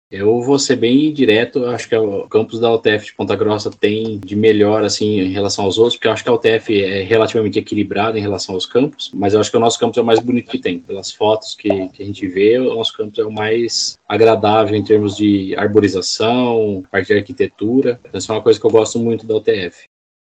Eu 0.08 0.40
vou 0.40 0.56
ser 0.56 0.76
bem 0.76 1.12
direto, 1.12 1.66
acho 1.66 1.88
que 1.88 1.96
o 1.96 2.28
campus 2.28 2.60
da 2.60 2.72
UTF 2.72 3.06
de 3.06 3.12
Ponta 3.12 3.34
Grossa 3.34 3.72
tem 3.72 4.20
de 4.20 4.36
melhor 4.36 4.84
assim 4.84 5.18
em 5.18 5.32
relação 5.32 5.64
aos 5.64 5.78
outros, 5.78 5.96
porque 5.96 6.06
eu 6.06 6.12
acho 6.12 6.22
que 6.22 6.30
a 6.30 6.32
UTF 6.32 6.80
é 6.80 7.02
relativamente 7.02 7.58
equilibrada 7.58 8.16
em 8.16 8.22
relação 8.22 8.54
aos 8.54 8.66
campos, 8.66 9.10
mas 9.12 9.34
eu 9.34 9.40
acho 9.40 9.50
que 9.50 9.56
o 9.56 9.60
nosso 9.60 9.80
campus 9.80 9.98
é 9.98 10.00
o 10.00 10.04
mais 10.04 10.20
bonito 10.20 10.48
que 10.48 10.60
tem. 10.60 10.78
Pelas 10.78 11.10
fotos 11.10 11.56
que, 11.56 11.88
que 11.88 12.04
a 12.04 12.06
gente 12.06 12.24
vê, 12.28 12.56
o 12.56 12.76
nosso 12.76 12.96
campus 12.96 13.18
é 13.18 13.24
o 13.24 13.32
mais 13.32 13.98
agradável 14.08 14.76
em 14.76 14.84
termos 14.84 15.16
de 15.16 15.56
arborização, 15.56 16.84
parte 16.88 17.08
de 17.08 17.14
arquitetura. 17.14 17.98
Então, 18.04 18.16
isso 18.16 18.30
é 18.30 18.34
uma 18.36 18.42
coisa 18.42 18.60
que 18.60 18.66
eu 18.66 18.70
gosto 18.70 19.00
muito 19.00 19.26
da 19.26 19.34
UTF. 19.34 19.86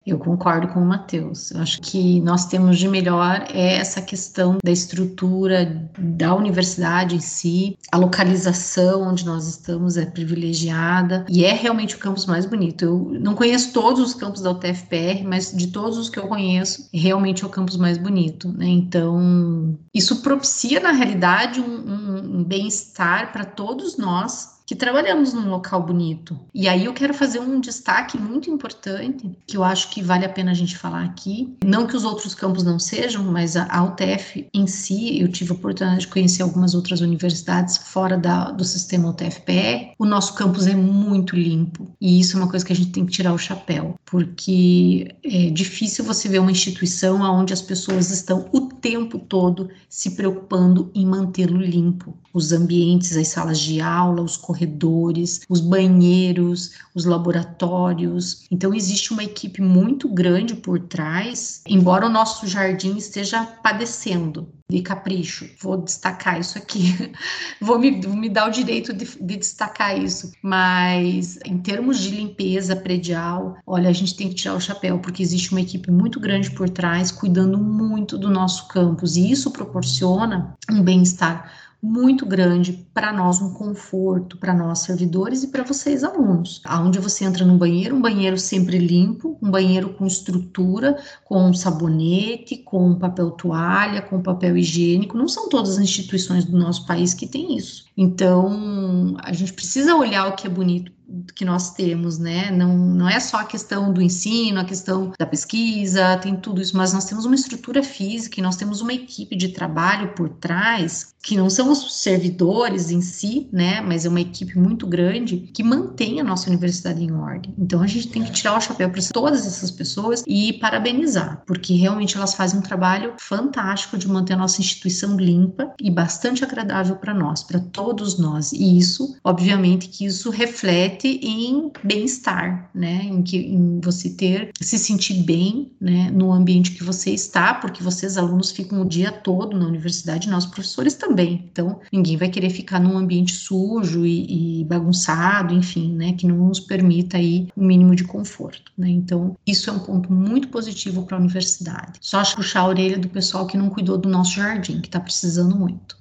Eu 0.06 0.18
concordo 0.18 0.68
com 0.70 0.80
o 0.80 0.86
Matheus. 0.86 1.52
Eu 1.52 1.62
acho 1.62 1.80
que 1.80 2.20
nós 2.22 2.46
temos 2.46 2.80
de 2.80 2.88
melhor 2.88 3.46
é 3.50 3.76
essa 3.76 4.02
questão 4.02 4.58
da 4.64 4.72
estrutura 4.72 5.90
da 5.98 6.34
universidade 6.34 7.16
em 7.16 7.20
si, 7.20 7.78
a 7.92 7.98
localização 7.98 9.04
onde 9.04 9.24
nós 9.24 9.48
estamos 9.48 9.98
é 9.98 10.06
privilegiada 10.06 11.26
e 11.30 11.46
é 11.46 11.54
realmente 11.54 11.96
o 11.96 12.00
campus 12.00 12.26
mais 12.26 12.48
bonito. 12.48 12.84
Eu 12.84 13.20
não 13.20 13.36
conheço 13.36 13.74
todos 13.74 14.02
os 14.02 14.14
campos 14.16 14.42
da 14.42 14.52
UTFPR, 14.52 15.24
mas 15.24 15.52
de 15.56 15.68
todos 15.68 15.98
os 16.00 16.10
que 16.10 16.18
eu 16.18 16.28
conheço, 16.28 16.90
realmente 16.92 17.44
é 17.44 17.48
o 17.48 17.50
campus 17.50 17.78
mais 17.78 17.98
bonito. 17.98 18.52
Né? 18.52 18.68
Então, 18.68 19.78
isso 19.94 20.24
propicia 20.24 20.80
na 20.80 20.92
realidade 20.92 21.62
um, 21.62 21.64
um, 21.64 22.40
um 22.40 22.44
bem-estar 22.44 23.32
para 23.32 23.46
todos 23.46 23.98
nós 23.98 24.61
que 24.72 24.76
trabalhamos 24.78 25.34
num 25.34 25.50
local 25.50 25.84
bonito. 25.84 26.40
E 26.54 26.66
aí 26.66 26.86
eu 26.86 26.94
quero 26.94 27.14
fazer 27.14 27.42
um 27.42 27.60
destaque 27.60 28.18
muito 28.18 28.50
importante, 28.50 29.30
que 29.46 29.58
eu 29.58 29.66
acho 29.66 29.90
que 29.90 30.02
vale 30.02 30.24
a 30.24 30.30
pena 30.30 30.52
a 30.52 30.54
gente 30.54 30.78
falar 30.78 31.04
aqui. 31.04 31.58
Não 31.62 31.86
que 31.86 31.98
os 31.98 32.06
outros 32.06 32.34
campos 32.34 32.64
não 32.64 32.80
sejam, 32.80 33.22
mas 33.22 33.58
a 33.58 33.84
UTF 33.84 34.48
em 34.54 34.68
si, 34.68 35.20
eu 35.20 35.28
tive 35.28 35.52
a 35.52 35.56
oportunidade 35.56 36.02
de 36.02 36.08
conhecer 36.08 36.42
algumas 36.42 36.74
outras 36.74 37.02
universidades 37.02 37.80
fora 37.80 38.18
da, 38.18 38.50
do 38.50 38.64
sistema 38.64 39.10
UTFPR. 39.10 39.92
O 40.00 40.06
nosso 40.06 40.36
campus 40.36 40.66
é 40.68 40.74
muito 40.74 41.36
limpo. 41.36 41.92
E 42.00 42.22
isso 42.22 42.38
é 42.38 42.40
uma 42.40 42.50
coisa 42.50 42.66
que 42.66 42.72
a 42.72 42.76
gente 42.76 42.92
tem 42.92 43.06
que 43.06 43.12
tirar 43.12 43.34
o 43.34 43.38
chapéu, 43.38 43.96
porque 44.06 45.14
é 45.22 45.50
difícil 45.50 46.06
você 46.06 46.30
ver 46.30 46.40
uma 46.40 46.50
instituição 46.50 47.20
onde 47.20 47.52
as 47.52 47.62
pessoas 47.62 48.10
estão 48.10 48.48
o 48.54 48.62
tempo 48.62 49.20
todo 49.20 49.70
se 49.90 50.12
preocupando 50.12 50.90
em 50.96 51.06
mantê-lo 51.06 51.58
limpo. 51.58 52.18
Os 52.34 52.54
ambientes, 52.54 53.18
as 53.18 53.28
salas 53.28 53.60
de 53.60 53.82
aula, 53.82 54.22
os 54.22 54.38
corredores 54.38 54.61
corredores, 54.62 55.42
os 55.50 55.60
banheiros, 55.60 56.72
os 56.94 57.06
laboratórios. 57.06 58.46
Então, 58.52 58.74
existe 58.74 59.12
uma 59.12 59.24
equipe 59.24 59.62
muito 59.62 60.08
grande 60.08 60.56
por 60.56 60.80
trás, 60.80 61.62
embora 61.68 62.06
o 62.06 62.10
nosso 62.10 62.48
jardim 62.48 62.96
esteja 62.96 63.44
padecendo 63.44 64.48
de 64.70 64.82
capricho. 64.82 65.50
Vou 65.62 65.78
destacar 65.78 66.40
isso 66.40 66.58
aqui, 66.58 67.12
vou 67.60 67.78
me, 67.78 67.92
me 67.92 68.30
dar 68.30 68.48
o 68.48 68.52
direito 68.52 68.94
de, 68.94 69.06
de, 69.06 69.38
destacar 69.38 70.00
isso. 70.00 70.32
Mas 70.42 71.38
em 71.46 71.58
termos 71.58 72.00
de 72.00 72.12
limpeza 72.12 72.76
predial, 72.76 73.58
olha, 73.66 73.90
a 73.90 73.94
gente 73.94 74.16
tem 74.16 74.30
que 74.30 74.36
tirar 74.36 74.56
o 74.56 74.62
chapéu, 74.62 75.00
porque 75.00 75.22
existe 75.22 75.52
uma 75.52 75.62
equipe 75.62 75.92
muito 75.92 76.20
grande 76.20 76.52
por 76.52 76.70
trás, 76.70 77.12
cuidando 77.12 77.58
muito 77.58 78.18
do 78.18 78.30
nosso 78.30 78.68
campus, 78.68 79.18
e 79.18 79.30
isso 79.30 79.52
proporciona 79.52 80.56
um 80.70 80.82
bem-estar 80.82 81.52
muito 81.82 82.26
grande 82.26 82.74
para 82.94 83.12
nós, 83.12 83.42
um 83.42 83.54
conforto 83.54 84.38
para 84.38 84.54
nós 84.54 84.80
servidores 84.80 85.44
e 85.44 85.48
para 85.48 85.64
vocês 85.64 86.04
alunos. 86.04 86.62
Aonde 86.64 87.00
você 87.00 87.26
entra 87.26 87.44
no 87.44 87.58
banheiro, 87.58 87.96
um 87.96 88.02
banheiro 88.02 88.38
sempre 88.38 88.78
limpo, 88.78 89.38
um 89.42 89.50
banheiro 89.50 89.90
com 89.94 90.06
estrutura, 90.06 91.02
com 91.26 91.52
sabonete, 91.54 92.58
com 92.58 92.94
papel 92.96 93.32
toalha, 93.32 94.02
com 94.02 94.22
papel 94.22 94.56
higiênico. 94.58 95.18
Não 95.18 95.28
são 95.28 95.50
todas 95.50 95.72
as 95.72 95.80
instituições 95.80 96.46
do 96.46 96.58
nosso 96.58 96.86
país 96.86 97.14
que 97.16 97.26
têm 97.26 97.58
isso. 97.58 97.86
Então, 97.98 99.16
a 99.24 99.34
gente 99.34 99.54
precisa 99.54 99.96
olhar 99.96 100.28
o 100.28 100.36
que 100.36 100.46
é 100.46 100.50
bonito 100.50 100.92
que 101.36 101.46
nós 101.46 101.74
temos, 101.74 102.18
né? 102.18 102.52
Não, 102.52 102.78
não 102.78 103.10
é 103.10 103.20
só 103.20 103.38
a 103.38 103.44
questão 103.44 103.92
do 103.92 104.02
ensino, 104.02 104.60
a 104.60 104.66
questão 104.66 105.12
da 105.18 105.26
pesquisa, 105.26 106.18
tem 106.18 106.36
tudo 106.36 106.62
isso, 106.62 106.76
mas 106.76 106.94
nós 106.94 107.06
temos 107.06 107.26
uma 107.26 107.36
estrutura 107.36 107.84
física 107.84 108.40
e 108.40 108.44
nós 108.44 108.56
temos 108.56 108.82
uma 108.82 108.94
equipe 108.94 109.36
de 109.36 109.50
trabalho 109.50 110.14
por 110.14 110.30
trás, 110.30 111.14
que 111.22 111.38
não 111.38 111.50
são 111.50 111.72
os 111.72 112.02
servidores 112.02 112.92
em 112.92 113.02
si, 113.02 113.48
né? 113.52 113.82
Mas 113.82 114.06
é 114.06 114.10
uma 114.10 114.22
equipe 114.22 114.58
muito 114.58 114.88
grande 114.88 115.50
que 115.54 115.64
mantém 115.64 116.20
a 116.20 116.24
nossa 116.24 116.50
universidade 116.50 117.04
em 117.04 117.12
ordem. 117.12 117.54
Então 117.58 117.82
a 117.82 117.88
gente 117.88 118.08
tem 118.08 118.24
que 118.24 118.32
tirar 118.32 118.58
o 118.58 118.62
chapéu 118.62 118.90
para 118.90 119.02
todas 119.14 119.46
essas 119.46 119.72
pessoas 119.72 120.24
e 120.28 120.54
parabenizar, 120.54 121.44
porque 121.46 121.74
realmente 121.74 122.18
elas 122.18 122.34
fazem 122.34 122.60
um 122.60 122.64
trabalho 122.64 123.14
fantástico 123.20 123.98
de 123.98 124.08
manter 124.08 124.34
a 124.34 124.38
nossa 124.38 124.62
instituição 124.62 125.18
limpa 125.18 125.74
e 125.80 125.92
bastante 125.92 126.44
agradável 126.44 126.96
para 126.96 127.14
nós, 127.14 127.44
para 127.44 127.60
todos 127.60 128.18
nós. 128.18 128.52
E 128.52 128.78
isso, 128.78 129.16
obviamente, 129.24 129.90
que 129.90 130.06
isso 130.06 130.30
reflete 130.30 131.01
reflete 131.02 131.20
em 131.24 131.72
bem-estar, 131.84 132.70
né? 132.74 133.04
Em, 133.04 133.22
que, 133.22 133.38
em 133.38 133.80
você 133.80 134.10
ter, 134.10 134.52
se 134.60 134.78
sentir 134.78 135.24
bem, 135.24 135.72
né? 135.80 136.12
No 136.12 136.32
ambiente 136.32 136.72
que 136.72 136.84
você 136.84 137.12
está, 137.12 137.54
porque 137.54 137.84
vocês, 137.84 138.18
alunos, 138.18 138.52
ficam 138.52 138.82
o 138.82 138.86
dia 138.86 139.12
todo 139.12 139.58
na 139.58 139.66
universidade, 139.66 140.30
nós, 140.30 140.46
professores, 140.46 140.94
também. 140.94 141.50
Então, 141.52 141.80
ninguém 141.92 142.18
vai 142.18 142.30
querer 142.30 142.50
ficar 142.50 142.80
num 142.80 142.98
ambiente 142.98 143.34
sujo 143.34 144.06
e, 144.06 144.62
e 144.62 144.64
bagunçado, 144.66 145.54
enfim, 145.54 145.94
né? 145.94 146.14
Que 146.14 146.28
não 146.28 146.48
nos 146.48 146.60
permita 146.60 147.18
aí 147.18 147.48
o 147.56 147.62
um 147.62 147.66
mínimo 147.66 147.96
de 147.96 148.04
conforto, 148.04 148.72
né? 148.78 148.90
Então, 148.90 149.36
isso 149.46 149.70
é 149.70 149.74
um 149.74 149.80
ponto 149.80 150.12
muito 150.12 150.50
positivo 150.50 151.04
para 151.04 151.18
a 151.18 151.20
universidade. 151.20 152.00
Só 152.02 152.20
acho 152.20 152.36
puxar 152.36 152.62
a 152.62 152.68
orelha 152.68 152.98
do 152.98 153.10
pessoal 153.10 153.48
que 153.48 153.58
não 153.58 153.70
cuidou 153.70 153.98
do 153.98 154.10
nosso 154.10 154.36
jardim, 154.36 154.80
que 154.82 154.88
está 154.88 155.00
precisando 155.00 155.56
muito. 155.56 155.98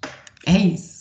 É 0.47 0.59
isso. 0.59 1.01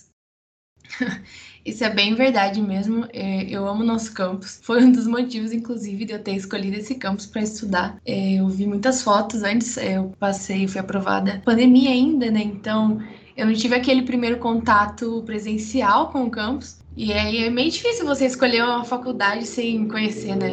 Isso 1.69 1.83
é 1.83 1.89
bem 1.89 2.15
verdade 2.15 2.61
mesmo. 2.61 3.05
É, 3.13 3.43
eu 3.43 3.67
amo 3.67 3.83
nosso 3.83 4.13
campus. 4.13 4.59
Foi 4.63 4.83
um 4.83 4.91
dos 4.91 5.07
motivos, 5.07 5.51
inclusive, 5.51 6.05
de 6.05 6.13
eu 6.13 6.19
ter 6.19 6.35
escolhido 6.35 6.77
esse 6.77 6.95
campus 6.95 7.25
para 7.25 7.41
estudar. 7.41 7.97
É, 8.05 8.33
eu 8.33 8.47
vi 8.47 8.65
muitas 8.65 9.01
fotos 9.03 9.43
antes, 9.43 9.77
é, 9.77 9.97
eu 9.97 10.11
passei, 10.19 10.67
fui 10.67 10.81
aprovada. 10.81 11.41
Pandemia 11.45 11.91
ainda, 11.91 12.31
né? 12.31 12.41
Então 12.41 12.99
eu 13.37 13.45
não 13.45 13.53
tive 13.53 13.75
aquele 13.75 14.01
primeiro 14.01 14.37
contato 14.37 15.23
presencial 15.25 16.09
com 16.09 16.23
o 16.23 16.29
campus. 16.29 16.79
E 16.97 17.13
aí 17.13 17.45
é 17.45 17.49
meio 17.49 17.71
difícil 17.71 18.05
você 18.05 18.25
escolher 18.25 18.63
uma 18.63 18.83
faculdade 18.83 19.45
sem 19.45 19.87
conhecer, 19.87 20.35
né? 20.35 20.51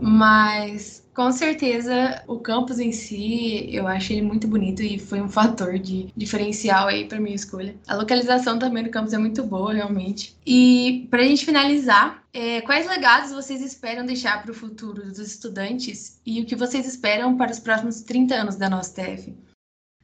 Mas 0.00 1.04
com 1.20 1.30
certeza, 1.32 2.24
o 2.26 2.38
campus 2.38 2.78
em 2.78 2.92
si, 2.92 3.68
eu 3.70 3.86
acho 3.86 4.10
ele 4.10 4.22
muito 4.22 4.48
bonito 4.48 4.82
e 4.82 4.98
foi 4.98 5.20
um 5.20 5.28
fator 5.28 5.78
de 5.78 6.08
diferencial 6.16 6.88
aí 6.88 7.04
para 7.04 7.20
minha 7.20 7.36
escolha. 7.36 7.76
A 7.86 7.94
localização 7.94 8.58
também 8.58 8.84
do 8.84 8.88
campus 8.88 9.12
é 9.12 9.18
muito 9.18 9.42
boa, 9.42 9.74
realmente. 9.74 10.34
E 10.46 11.06
para 11.10 11.20
a 11.20 11.24
gente 11.26 11.44
finalizar, 11.44 12.24
é, 12.32 12.62
quais 12.62 12.88
legados 12.88 13.32
vocês 13.32 13.60
esperam 13.60 14.06
deixar 14.06 14.40
para 14.40 14.50
o 14.50 14.54
futuro 14.54 15.02
dos 15.02 15.18
estudantes 15.18 16.18
e 16.24 16.40
o 16.40 16.46
que 16.46 16.56
vocês 16.56 16.86
esperam 16.86 17.36
para 17.36 17.52
os 17.52 17.58
próximos 17.58 18.00
30 18.00 18.34
anos 18.36 18.56
da 18.56 18.70
nossa 18.70 18.94
TF? 18.94 19.34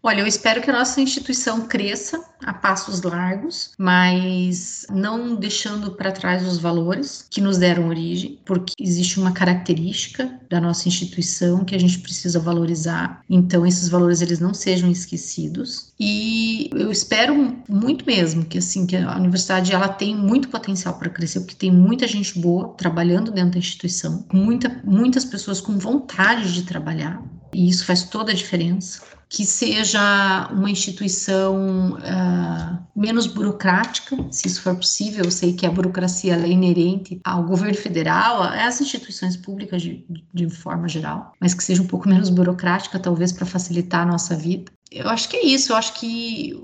Olha, 0.07 0.21
eu 0.21 0.27
espero 0.29 0.63
que 0.63 0.71
a 0.71 0.73
nossa 0.73 1.01
instituição 1.01 1.63
cresça 1.63 2.25
a 2.41 2.55
passos 2.55 3.03
largos, 3.03 3.73
mas 3.77 4.87
não 4.89 5.35
deixando 5.35 5.91
para 5.97 6.13
trás 6.13 6.47
os 6.47 6.59
valores 6.59 7.27
que 7.29 7.41
nos 7.41 7.59
deram 7.59 7.89
origem, 7.89 8.39
porque 8.45 8.73
existe 8.79 9.19
uma 9.19 9.33
característica 9.33 10.39
da 10.49 10.61
nossa 10.61 10.87
instituição 10.87 11.65
que 11.65 11.75
a 11.75 11.81
gente 11.81 11.99
precisa 11.99 12.39
valorizar. 12.39 13.21
Então, 13.29 13.67
esses 13.67 13.89
valores 13.89 14.23
eles 14.23 14.39
não 14.39 14.55
sejam 14.55 14.89
esquecidos. 14.89 15.93
E 15.99 16.71
eu 16.73 16.93
espero 16.93 17.57
muito 17.69 18.07
mesmo 18.07 18.45
que 18.45 18.59
assim 18.59 18.87
que 18.87 18.95
a 18.95 19.17
universidade 19.17 19.73
ela 19.73 19.89
tem 19.89 20.15
muito 20.15 20.49
potencial 20.51 20.95
para 20.95 21.11
crescer, 21.11 21.41
porque 21.41 21.57
tem 21.57 21.73
muita 21.73 22.07
gente 22.07 22.39
boa 22.39 22.69
trabalhando 22.79 23.33
dentro 23.33 23.51
da 23.51 23.59
instituição, 23.59 24.25
muita, 24.33 24.81
muitas 24.85 25.25
pessoas 25.25 25.61
com 25.61 25.77
vontade 25.77 26.55
de 26.55 26.63
trabalhar. 26.63 27.21
E 27.57 27.71
isso 27.71 27.87
faz 27.87 28.03
toda 28.03 28.33
a 28.33 28.35
diferença 28.35 29.01
que 29.31 29.47
seja 29.47 30.49
uma 30.53 30.71
instituição 30.71 31.95
uh, 31.95 32.79
menos 32.95 33.27
burocrática, 33.27 34.15
se 34.31 34.47
isso 34.47 34.61
for 34.61 34.77
possível. 34.77 35.25
Eu 35.25 35.31
sei 35.31 35.55
que 35.55 35.65
a 35.67 35.71
burocracia 35.71 36.37
é 36.37 36.49
inerente 36.49 37.19
ao 37.25 37.43
governo 37.45 37.75
federal, 37.75 38.43
às 38.43 38.79
instituições 38.81 39.37
públicas 39.37 39.81
de, 39.81 40.05
de 40.35 40.51
forma 40.51 40.87
geral, 40.87 41.33
mas 41.41 41.55
que 41.55 41.65
seja 41.65 41.83
um 41.83 41.87
pouco 41.87 42.09
menos 42.09 42.29
burocrática, 42.29 42.99
talvez 42.99 43.33
para 43.33 43.47
facilitar 43.47 44.03
a 44.03 44.07
nossa 44.13 44.37
vida. 44.37 44.71
Eu 44.93 45.09
acho 45.09 45.29
que 45.29 45.37
é 45.39 45.47
isso, 45.47 45.73
eu 45.73 45.77
acho 45.77 45.95
que 45.95 46.55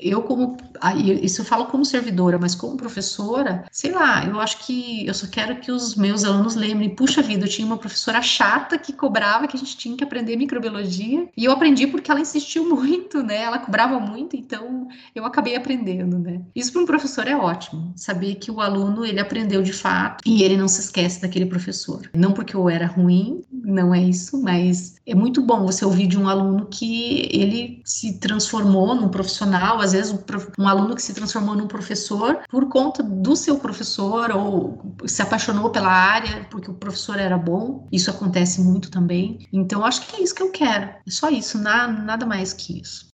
eu 0.00 0.22
como 0.22 0.56
isso 1.22 1.40
eu 1.40 1.44
falo 1.44 1.66
como 1.66 1.84
servidora, 1.84 2.38
mas 2.38 2.54
como 2.54 2.76
professora, 2.76 3.64
sei 3.70 3.92
lá, 3.92 4.24
eu 4.24 4.40
acho 4.40 4.58
que 4.64 5.06
eu 5.06 5.14
só 5.14 5.26
quero 5.26 5.56
que 5.56 5.72
os 5.72 5.94
meus 5.94 6.24
alunos 6.24 6.54
lembrem, 6.54 6.94
puxa 6.94 7.22
vida, 7.22 7.44
eu 7.44 7.48
tinha 7.48 7.66
uma 7.66 7.76
professora 7.76 8.22
chata 8.22 8.78
que 8.78 8.92
cobrava 8.92 9.46
que 9.46 9.56
a 9.56 9.58
gente 9.58 9.76
tinha 9.76 9.96
que 9.96 10.04
aprender 10.04 10.36
microbiologia, 10.36 11.28
e 11.36 11.44
eu 11.44 11.52
aprendi 11.52 11.86
porque 11.86 12.10
ela 12.10 12.20
insistiu 12.20 12.68
muito, 12.68 13.22
né? 13.22 13.42
Ela 13.42 13.58
cobrava 13.58 13.98
muito, 13.98 14.36
então 14.36 14.88
eu 15.14 15.24
acabei 15.24 15.56
aprendendo, 15.56 16.18
né? 16.18 16.40
Isso 16.54 16.72
para 16.72 16.82
um 16.82 16.86
professor 16.86 17.26
é 17.26 17.36
ótimo, 17.36 17.92
saber 17.96 18.36
que 18.36 18.50
o 18.50 18.60
aluno 18.60 19.04
ele 19.04 19.20
aprendeu 19.20 19.62
de 19.62 19.72
fato 19.72 20.22
e 20.24 20.42
ele 20.42 20.56
não 20.56 20.68
se 20.68 20.80
esquece 20.80 21.20
daquele 21.20 21.46
professor. 21.46 22.08
Não 22.14 22.32
porque 22.32 22.54
eu 22.54 22.68
era 22.68 22.86
ruim, 22.86 23.42
não 23.50 23.94
é 23.94 24.02
isso, 24.02 24.40
mas 24.40 24.96
é 25.06 25.14
muito 25.14 25.42
bom 25.42 25.66
você 25.66 25.84
ouvir 25.84 26.06
de 26.06 26.18
um 26.18 26.28
aluno 26.28 26.66
que 26.70 27.28
ele 27.30 27.82
se 27.84 28.18
transformou 28.18 28.94
num 28.94 29.08
profissional, 29.08 29.80
às 29.88 29.92
vezes 29.92 30.18
um 30.58 30.68
aluno 30.68 30.94
que 30.94 31.02
se 31.02 31.14
transformou 31.14 31.54
num 31.54 31.66
professor 31.66 32.40
por 32.48 32.68
conta 32.68 33.02
do 33.02 33.34
seu 33.34 33.58
professor 33.58 34.30
ou 34.30 34.96
se 35.06 35.22
apaixonou 35.22 35.70
pela 35.70 35.90
área 35.90 36.46
porque 36.50 36.70
o 36.70 36.74
professor 36.74 37.18
era 37.18 37.38
bom. 37.38 37.86
Isso 37.90 38.10
acontece 38.10 38.60
muito 38.60 38.90
também. 38.90 39.46
Então 39.52 39.84
acho 39.84 40.06
que 40.06 40.16
é 40.16 40.22
isso 40.22 40.34
que 40.34 40.42
eu 40.42 40.50
quero. 40.50 40.86
É 40.86 41.10
só 41.10 41.28
isso, 41.30 41.58
nada, 41.58 41.92
nada 41.92 42.26
mais 42.26 42.52
que 42.52 42.80
isso. 42.80 43.07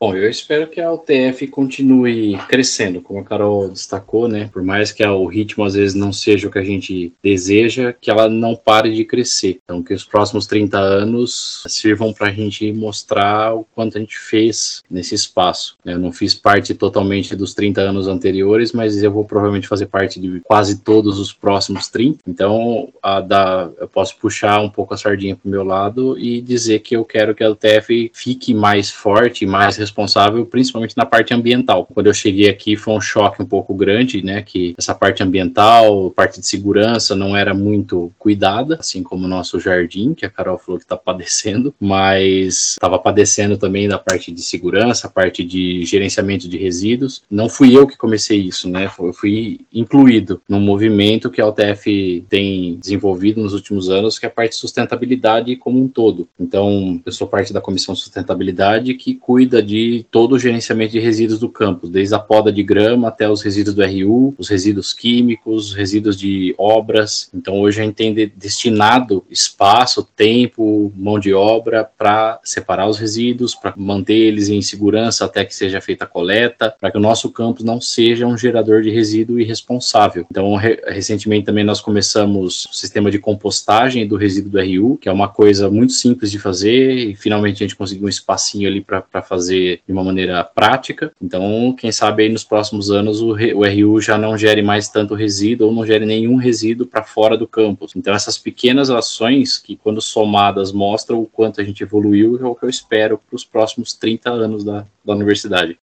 Bom, 0.00 0.14
eu 0.14 0.30
espero 0.30 0.68
que 0.68 0.80
a 0.80 0.92
UTF 0.92 1.48
continue 1.48 2.38
crescendo, 2.48 3.00
como 3.00 3.18
a 3.18 3.24
Carol 3.24 3.68
destacou, 3.68 4.28
né? 4.28 4.48
Por 4.52 4.62
mais 4.62 4.92
que 4.92 5.04
o 5.04 5.26
ritmo 5.26 5.64
às 5.64 5.74
vezes 5.74 5.96
não 5.96 6.12
seja 6.12 6.46
o 6.46 6.52
que 6.52 6.58
a 6.60 6.64
gente 6.64 7.12
deseja, 7.20 7.92
que 7.92 8.08
ela 8.08 8.28
não 8.28 8.54
pare 8.54 8.94
de 8.94 9.04
crescer. 9.04 9.58
Então, 9.64 9.82
que 9.82 9.92
os 9.92 10.04
próximos 10.04 10.46
30 10.46 10.78
anos 10.78 11.64
sirvam 11.66 12.12
para 12.12 12.28
a 12.28 12.30
gente 12.30 12.72
mostrar 12.72 13.56
o 13.56 13.64
quanto 13.74 13.98
a 13.98 14.00
gente 14.00 14.16
fez 14.16 14.84
nesse 14.88 15.16
espaço. 15.16 15.76
Eu 15.84 15.98
não 15.98 16.12
fiz 16.12 16.32
parte 16.32 16.74
totalmente 16.74 17.34
dos 17.34 17.52
30 17.52 17.80
anos 17.80 18.06
anteriores, 18.06 18.70
mas 18.70 19.02
eu 19.02 19.10
vou 19.10 19.24
provavelmente 19.24 19.66
fazer 19.66 19.86
parte 19.86 20.20
de 20.20 20.38
quase 20.44 20.78
todos 20.78 21.18
os 21.18 21.32
próximos 21.32 21.88
30. 21.88 22.20
Então, 22.24 22.92
da, 23.26 23.68
eu 23.80 23.88
posso 23.88 24.16
puxar 24.18 24.60
um 24.60 24.70
pouco 24.70 24.94
a 24.94 24.96
sardinha 24.96 25.34
para 25.34 25.48
o 25.48 25.50
meu 25.50 25.64
lado 25.64 26.16
e 26.16 26.40
dizer 26.40 26.78
que 26.78 26.94
eu 26.94 27.04
quero 27.04 27.34
que 27.34 27.42
a 27.42 27.50
UTF 27.50 28.12
fique 28.14 28.54
mais 28.54 28.92
forte, 28.92 29.44
mais 29.44 29.87
responsável 29.88 30.44
principalmente 30.46 30.96
na 30.96 31.06
parte 31.06 31.34
ambiental. 31.34 31.86
Quando 31.86 32.06
eu 32.06 32.14
cheguei 32.14 32.48
aqui 32.48 32.76
foi 32.76 32.94
um 32.94 33.00
choque 33.00 33.42
um 33.42 33.46
pouco 33.46 33.74
grande, 33.74 34.22
né, 34.22 34.42
que 34.42 34.74
essa 34.78 34.94
parte 34.94 35.22
ambiental, 35.22 36.10
parte 36.10 36.40
de 36.40 36.46
segurança 36.46 37.14
não 37.14 37.36
era 37.36 37.54
muito 37.54 38.12
cuidada, 38.18 38.76
assim 38.80 39.02
como 39.02 39.24
o 39.24 39.28
nosso 39.28 39.58
jardim, 39.58 40.14
que 40.14 40.26
a 40.26 40.30
Carol 40.30 40.58
falou 40.58 40.78
que 40.78 40.84
está 40.84 40.96
padecendo, 40.96 41.74
mas 41.80 42.72
estava 42.72 42.98
padecendo 42.98 43.56
também 43.56 43.88
da 43.88 43.98
parte 43.98 44.30
de 44.30 44.42
segurança, 44.42 45.08
parte 45.08 45.44
de 45.44 45.84
gerenciamento 45.84 46.48
de 46.48 46.58
resíduos. 46.58 47.22
Não 47.30 47.48
fui 47.48 47.76
eu 47.76 47.86
que 47.86 47.96
comecei 47.96 48.38
isso, 48.38 48.68
né, 48.68 48.90
eu 48.98 49.12
fui 49.12 49.60
incluído 49.72 50.40
num 50.48 50.60
movimento 50.60 51.30
que 51.30 51.40
a 51.40 51.46
UTF 51.46 52.24
tem 52.28 52.76
desenvolvido 52.76 53.40
nos 53.42 53.54
últimos 53.54 53.88
anos, 53.88 54.18
que 54.18 54.26
é 54.26 54.28
a 54.28 54.32
parte 54.32 54.50
de 54.50 54.56
sustentabilidade 54.56 55.56
como 55.56 55.80
um 55.80 55.88
todo. 55.88 56.28
Então, 56.38 57.00
eu 57.04 57.12
sou 57.12 57.26
parte 57.26 57.52
da 57.52 57.60
comissão 57.60 57.94
de 57.94 58.00
sustentabilidade 58.00 58.94
que 58.94 59.14
cuida 59.14 59.62
de 59.62 59.77
de 59.78 60.06
todo 60.10 60.32
o 60.32 60.38
gerenciamento 60.38 60.92
de 60.92 60.98
resíduos 60.98 61.38
do 61.38 61.48
campus, 61.48 61.90
desde 61.90 62.14
a 62.14 62.18
poda 62.18 62.52
de 62.52 62.62
grama 62.62 63.08
até 63.08 63.30
os 63.30 63.42
resíduos 63.42 63.74
do 63.76 63.84
RU, 63.84 64.34
os 64.36 64.48
resíduos 64.48 64.92
químicos, 64.92 65.68
os 65.68 65.74
resíduos 65.74 66.16
de 66.16 66.54
obras. 66.58 67.30
Então, 67.32 67.60
hoje 67.60 67.80
a 67.80 67.84
gente 67.84 67.94
tem 67.94 68.14
destinado 68.36 69.24
espaço, 69.30 70.02
tempo, 70.16 70.92
mão 70.96 71.18
de 71.18 71.32
obra 71.32 71.88
para 71.96 72.40
separar 72.42 72.88
os 72.88 72.98
resíduos, 72.98 73.54
para 73.54 73.72
manter 73.76 74.14
eles 74.14 74.48
em 74.48 74.60
segurança 74.60 75.24
até 75.24 75.44
que 75.44 75.54
seja 75.54 75.80
feita 75.80 76.04
a 76.04 76.08
coleta, 76.08 76.74
para 76.80 76.90
que 76.90 76.98
o 76.98 77.00
nosso 77.00 77.30
campus 77.30 77.64
não 77.64 77.80
seja 77.80 78.26
um 78.26 78.36
gerador 78.36 78.82
de 78.82 78.90
resíduo 78.90 79.38
irresponsável. 79.38 80.26
Então, 80.30 80.54
re 80.56 80.78
recentemente 80.86 81.46
também 81.46 81.64
nós 81.64 81.80
começamos 81.80 82.66
o 82.66 82.74
sistema 82.74 83.10
de 83.10 83.18
compostagem 83.18 84.06
do 84.06 84.16
resíduo 84.16 84.50
do 84.50 84.60
RU, 84.60 84.96
que 84.96 85.08
é 85.08 85.12
uma 85.12 85.28
coisa 85.28 85.70
muito 85.70 85.92
simples 85.92 86.30
de 86.30 86.38
fazer, 86.38 86.96
e 86.96 87.14
finalmente 87.14 87.56
a 87.56 87.66
gente 87.66 87.76
conseguiu 87.76 88.06
um 88.06 88.08
espacinho 88.08 88.68
ali 88.68 88.80
para 88.80 89.22
fazer 89.22 89.67
de 89.76 89.92
uma 89.92 90.04
maneira 90.04 90.42
prática. 90.44 91.12
Então, 91.20 91.74
quem 91.78 91.92
sabe 91.92 92.22
aí 92.22 92.28
nos 92.28 92.44
próximos 92.44 92.90
anos 92.90 93.20
o, 93.20 93.32
o 93.32 93.64
RU 93.64 94.00
já 94.00 94.16
não 94.18 94.36
gere 94.36 94.62
mais 94.62 94.88
tanto 94.88 95.14
resíduo 95.14 95.68
ou 95.68 95.74
não 95.74 95.86
gere 95.86 96.04
nenhum 96.04 96.36
resíduo 96.36 96.86
para 96.86 97.02
fora 97.02 97.36
do 97.36 97.46
campus. 97.46 97.94
Então, 97.94 98.14
essas 98.14 98.38
pequenas 98.38 98.90
ações 98.90 99.58
que, 99.58 99.76
quando 99.76 100.00
somadas, 100.00 100.72
mostram 100.72 101.20
o 101.20 101.26
quanto 101.26 101.60
a 101.60 101.64
gente 101.64 101.82
evoluiu, 101.82 102.38
é 102.40 102.46
o 102.46 102.54
que 102.54 102.64
eu 102.64 102.70
espero 102.70 103.18
para 103.18 103.36
os 103.36 103.44
próximos 103.44 103.92
30 103.94 104.30
anos 104.30 104.64
da, 104.64 104.86
da 105.04 105.14
universidade. 105.14 105.78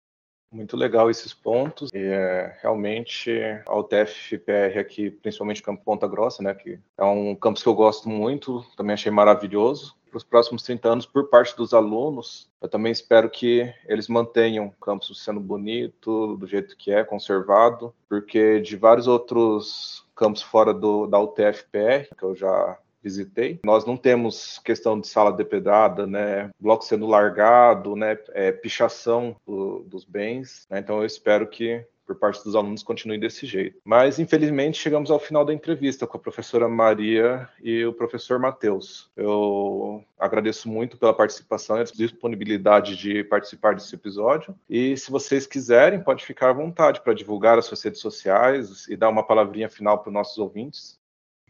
Muito 0.51 0.77
legal 0.77 1.09
esses 1.09 1.34
pontos. 1.34 1.89
E, 1.93 1.97
é, 1.97 2.55
realmente, 2.61 3.31
a 3.65 3.75
UTF-PR 3.75 4.79
aqui, 4.79 5.09
principalmente 5.09 5.61
o 5.61 5.63
Campo 5.63 5.84
Ponta 5.84 6.07
Grossa, 6.07 6.43
né, 6.43 6.53
que 6.53 6.77
é 6.97 7.03
um 7.03 7.36
campus 7.36 7.63
que 7.63 7.69
eu 7.69 7.73
gosto 7.73 8.07
muito, 8.07 8.63
também 8.77 8.93
achei 8.93 9.11
maravilhoso 9.11 9.95
para 10.14 10.18
os 10.20 10.24
próximos 10.24 10.61
30 10.61 10.89
anos 10.89 11.05
por 11.07 11.28
parte 11.28 11.57
dos 11.57 11.74
alunos. 11.74 12.47
Eu 12.61 12.70
também 12.70 12.91
espero 12.91 13.30
que 13.30 13.74
eles 13.88 14.07
mantenham 14.07 14.68
o 14.68 14.72
campus 14.86 15.24
sendo 15.24 15.39
bonito, 15.39 16.38
do 16.38 16.45
jeito 16.45 16.78
que 16.78 16.91
é, 16.91 17.03
conservado, 17.03 17.93
porque 18.07 18.59
de 18.59 18.76
vários 18.78 19.07
outros 19.07 20.05
campos 20.16 20.43
fora 20.43 20.72
do, 20.72 21.07
da 21.07 21.20
UTFPR, 21.20 22.16
que 22.16 22.24
eu 22.24 22.36
já 22.36 22.78
visitei. 23.01 23.59
Nós 23.66 23.86
não 23.86 23.97
temos 23.97 24.59
questão 24.59 24.99
de 24.99 25.07
sala 25.07 25.34
depedrada, 25.34 26.07
né, 26.07 26.49
bloco 26.59 26.86
sendo 26.86 27.05
largado, 27.05 27.95
né, 27.95 28.18
é, 28.30 28.51
pichação 28.51 29.36
do, 29.45 29.80
dos 29.80 30.05
bens. 30.05 30.66
Né, 30.70 30.80
então 30.80 30.99
eu 30.99 31.05
espero 31.05 31.47
que 31.47 31.86
por 32.06 32.16
parte 32.16 32.43
dos 32.43 32.56
alunos 32.56 32.84
continue 32.84 33.18
desse 33.18 33.45
jeito. 33.45 33.80
Mas, 33.84 34.20
infelizmente, 34.20 34.78
chegamos 34.78 35.10
ao 35.10 35.20
final 35.20 35.45
da 35.45 35.54
entrevista 35.54 36.06
com 36.06 36.18
a 36.18 36.20
professora 36.20 36.68
Maria 36.68 37.47
e 37.62 37.86
o 37.86 37.93
professor 37.93 38.39
Matheus. 38.39 39.10
Eu 39.16 40.04
agradeço 40.18 40.70
muito 40.70 40.97
pela 40.97 41.14
participação 41.14 41.78
e 41.78 41.82
a 41.82 41.84
disponibilidade 41.84 42.95
de 42.95 43.24
participar 43.24 43.76
desse 43.76 43.93
episódio. 43.95 44.56
E 44.70 44.95
se 44.97 45.12
vocês 45.12 45.45
quiserem, 45.45 46.01
pode 46.01 46.26
ficar 46.26 46.49
à 46.49 46.54
vontade 46.54 47.01
para 47.01 47.14
divulgar 47.14 47.58
as 47.58 47.66
suas 47.66 47.82
redes 47.82 47.99
sociais 47.99 48.88
e 48.88 48.95
dar 48.95 49.10
uma 49.10 49.26
palavrinha 49.26 49.70
final 49.70 49.99
para 49.99 50.10
os 50.10 50.14
nossos 50.14 50.38
ouvintes. 50.38 51.01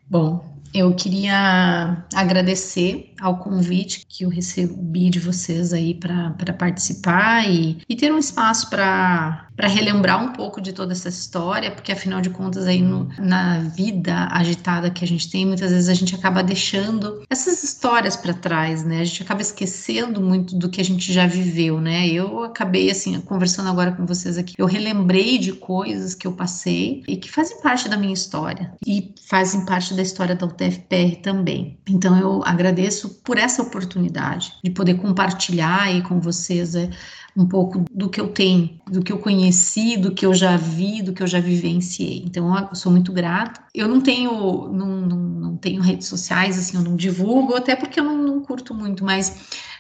Bom, 0.10 0.54
eu 0.74 0.94
queria 0.96 2.04
agradecer 2.14 3.14
ao 3.22 3.38
convite 3.38 4.06
que 4.10 4.26
eu 4.26 4.30
recebi 4.30 5.10
de 5.10 5.20
vocês 5.20 5.72
aí 5.72 5.94
para 5.94 6.54
participar 6.58 7.48
e, 7.48 7.78
e 7.88 7.96
ter 7.96 8.12
um 8.12 8.18
espaço 8.18 8.70
para 8.70 9.48
relembrar 9.60 10.22
um 10.22 10.34
pouco 10.34 10.60
de 10.60 10.74
toda 10.74 10.92
essa 10.92 11.08
história, 11.08 11.72
porque 11.72 11.92
afinal 11.92 12.20
de 12.20 12.32
contas 12.32 12.66
aí 12.66 12.82
no, 12.82 13.08
na 13.20 13.60
vida 13.60 14.28
agitada 14.32 14.90
que 14.90 15.06
a 15.06 15.08
gente 15.08 15.30
tem, 15.30 15.46
muitas 15.46 15.72
vezes 15.72 15.88
a 15.88 15.94
gente 15.94 16.16
acaba 16.16 16.42
deixando 16.42 17.24
essas 17.30 17.64
histórias 17.64 18.18
para 18.18 18.34
trás, 18.34 18.84
né? 18.84 19.02
A 19.02 19.06
gente 19.06 19.22
acaba 19.22 19.42
esquecendo 19.42 20.20
muito 20.20 20.58
do 20.58 20.70
que 20.70 20.82
a 20.82 20.86
gente 20.86 21.14
já 21.14 21.28
viveu, 21.28 21.80
né? 21.80 22.08
Eu 22.08 22.44
acabei 22.44 22.90
assim 22.90 23.22
conversando 23.22 23.70
agora 23.70 23.92
com 23.92 24.06
vocês 24.06 24.38
aqui, 24.38 24.56
eu 24.58 24.66
relembrei 24.66 25.38
de 25.38 25.54
coisas 25.54 26.16
que 26.16 26.26
eu 26.26 26.34
passei 26.34 27.04
e 27.08 27.16
que 27.16 27.32
fazem 27.32 27.62
parte 27.62 27.88
da 27.88 27.96
minha 27.96 28.14
história 28.14 28.74
e 28.86 29.14
fazem 29.30 29.66
parte 29.66 29.93
da 29.96 30.02
história 30.02 30.36
da 30.36 30.46
UTFPR 30.46 31.22
também. 31.22 31.80
Então 31.88 32.18
eu 32.18 32.42
agradeço 32.46 33.22
por 33.24 33.38
essa 33.38 33.62
oportunidade 33.62 34.54
de 34.64 34.70
poder 34.70 34.96
compartilhar 34.96 35.84
aí 35.84 36.02
com 36.02 36.20
vocês 36.20 36.76
é, 36.76 36.90
um 37.36 37.46
pouco 37.46 37.86
do 37.92 38.10
que 38.10 38.22
eu 38.22 38.28
tenho, 38.28 38.80
do 38.90 39.02
que 39.02 39.12
eu 39.12 39.18
conheci, 39.18 39.98
do 39.98 40.14
que 40.14 40.26
eu 40.26 40.34
já 40.34 40.56
vi, 40.56 41.02
do 41.02 41.14
que 41.14 41.24
eu 41.24 41.28
já 41.28 41.40
vivenciei. 41.40 42.24
Então, 42.26 42.56
eu 42.56 42.76
sou 42.76 42.92
muito 42.92 43.12
grata. 43.12 43.64
Eu 43.74 43.88
não 43.88 44.02
tenho, 44.02 44.70
não, 44.70 45.02
não, 45.02 45.18
não 45.18 45.58
tenho 45.58 45.82
redes 45.82 46.08
sociais, 46.08 46.58
assim, 46.58 46.78
eu 46.78 46.84
não 46.84 46.96
divulgo, 46.96 47.56
até 47.56 47.76
porque 47.76 48.00
eu 48.00 48.04
não, 48.04 48.18
não 48.18 48.42
curto 48.42 48.74
muito, 48.74 49.04
mas 49.04 49.36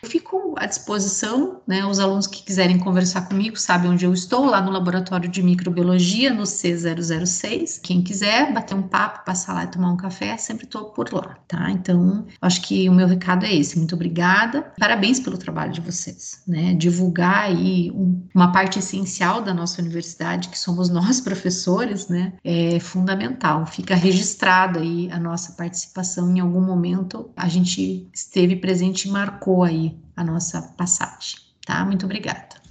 fico 0.06 0.56
à 0.58 0.66
disposição, 0.66 1.62
né? 1.68 1.86
Os 1.86 2.00
alunos 2.00 2.28
que 2.28 2.44
quiserem 2.44 2.78
conversar 2.80 3.28
comigo 3.28 3.58
sabem 3.58 3.92
onde 3.92 4.06
eu 4.06 4.14
estou, 4.14 4.46
lá 4.46 4.62
no 4.62 4.72
Laboratório 4.72 5.30
de 5.30 5.42
Microbiologia, 5.42 6.34
no 6.34 6.44
C006. 6.44 7.80
Quem 7.82 8.02
quiser 8.02 8.52
bater 8.54 8.76
um 8.76 8.84
papo, 8.84 9.26
passar 9.26 9.54
lá 9.54 9.64
e 9.64 9.68
tomar 9.68 9.92
um 9.92 9.98
café, 9.98 10.36
sempre 10.38 10.66
estou 10.66 10.86
por 10.86 11.12
lá, 11.14 11.38
tá? 11.48 11.70
Então, 11.72 12.26
acho 12.42 12.62
que 12.62 12.90
o 12.90 12.94
meu 12.94 13.08
recado 13.08 13.46
é 13.46 13.54
esse. 13.54 13.78
Muito 13.78 13.96
obrigada. 13.96 14.74
Parabéns 14.80 15.20
pelo 15.20 15.38
trabalho 15.38 15.72
de 15.72 15.82
vocês, 15.82 16.42
né? 16.48 16.74
Divulgar 16.74 17.43
aí 17.44 17.92
um, 17.92 18.28
uma 18.34 18.52
parte 18.52 18.80
essencial 18.80 19.42
da 19.42 19.54
nossa 19.54 19.82
universidade, 19.82 20.50
que 20.50 20.58
somos 20.58 20.90
nós, 20.90 21.20
professores, 21.22 22.08
né? 22.08 22.34
É 22.44 22.80
fundamental. 22.80 23.66
Fica 23.66 23.96
registrada 23.96 24.80
aí 24.80 25.10
a 25.12 25.20
nossa 25.20 25.54
participação 25.54 26.36
em 26.36 26.40
algum 26.40 26.62
momento. 26.62 27.32
A 27.36 27.48
gente 27.48 28.08
esteve 28.14 28.56
presente 28.56 29.08
e 29.08 29.12
marcou 29.12 29.64
aí 29.64 29.98
a 30.16 30.24
nossa 30.24 30.62
passagem, 30.78 31.38
tá? 31.66 31.84
Muito 31.86 32.06
obrigada. 32.06 32.63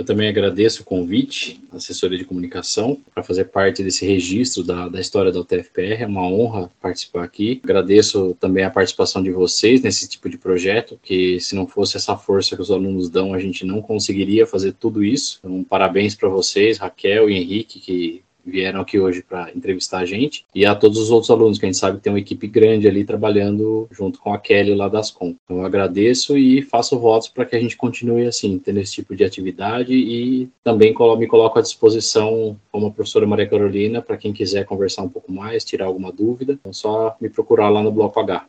Eu 0.00 0.04
também 0.04 0.30
agradeço 0.30 0.80
o 0.80 0.84
convite, 0.86 1.60
assessoria 1.70 2.16
de 2.16 2.24
comunicação, 2.24 2.98
para 3.14 3.22
fazer 3.22 3.44
parte 3.44 3.82
desse 3.82 4.06
registro 4.06 4.64
da, 4.64 4.88
da 4.88 4.98
história 4.98 5.30
da 5.30 5.40
UTFPR. 5.40 6.00
É 6.00 6.06
uma 6.06 6.26
honra 6.26 6.70
participar 6.80 7.22
aqui. 7.22 7.60
Agradeço 7.62 8.34
também 8.40 8.64
a 8.64 8.70
participação 8.70 9.22
de 9.22 9.30
vocês 9.30 9.82
nesse 9.82 10.08
tipo 10.08 10.30
de 10.30 10.38
projeto, 10.38 10.98
que 11.02 11.38
se 11.38 11.54
não 11.54 11.66
fosse 11.66 11.98
essa 11.98 12.16
força 12.16 12.56
que 12.56 12.62
os 12.62 12.70
alunos 12.70 13.10
dão, 13.10 13.34
a 13.34 13.38
gente 13.38 13.62
não 13.66 13.82
conseguiria 13.82 14.46
fazer 14.46 14.72
tudo 14.72 15.04
isso. 15.04 15.38
Então, 15.44 15.62
parabéns 15.64 16.14
para 16.14 16.30
vocês, 16.30 16.78
Raquel 16.78 17.28
e 17.28 17.34
Henrique, 17.34 17.78
que 17.78 18.22
vieram 18.50 18.80
aqui 18.80 18.98
hoje 18.98 19.22
para 19.22 19.50
entrevistar 19.54 19.98
a 19.98 20.04
gente, 20.04 20.44
e 20.54 20.66
a 20.66 20.74
todos 20.74 20.98
os 20.98 21.10
outros 21.10 21.30
alunos, 21.30 21.58
que 21.58 21.64
a 21.64 21.68
gente 21.68 21.78
sabe 21.78 21.98
que 21.98 22.02
tem 22.02 22.12
uma 22.12 22.18
equipe 22.18 22.46
grande 22.46 22.88
ali 22.88 23.04
trabalhando 23.04 23.88
junto 23.90 24.18
com 24.18 24.32
a 24.34 24.38
Kelly 24.38 24.74
lá 24.74 24.88
das 24.88 25.10
Com. 25.10 25.36
Então, 25.44 25.58
eu 25.58 25.64
agradeço 25.64 26.36
e 26.36 26.62
faço 26.62 26.98
votos 26.98 27.28
para 27.28 27.44
que 27.44 27.56
a 27.56 27.60
gente 27.60 27.76
continue 27.76 28.26
assim, 28.26 28.58
tendo 28.58 28.80
esse 28.80 28.92
tipo 28.92 29.14
de 29.14 29.24
atividade 29.24 29.94
e 29.94 30.48
também 30.64 30.94
me 31.18 31.26
coloco 31.26 31.58
à 31.58 31.62
disposição 31.62 32.56
como 32.72 32.86
a 32.86 32.90
professora 32.90 33.26
Maria 33.26 33.48
Carolina 33.48 34.02
para 34.02 34.16
quem 34.16 34.32
quiser 34.32 34.64
conversar 34.64 35.02
um 35.02 35.08
pouco 35.08 35.32
mais, 35.32 35.64
tirar 35.64 35.86
alguma 35.86 36.12
dúvida, 36.12 36.52
então 36.52 36.72
só 36.72 37.16
me 37.20 37.28
procurar 37.28 37.68
lá 37.68 37.82
no 37.82 37.92
Bloco 37.92 38.18
H. 38.18 38.46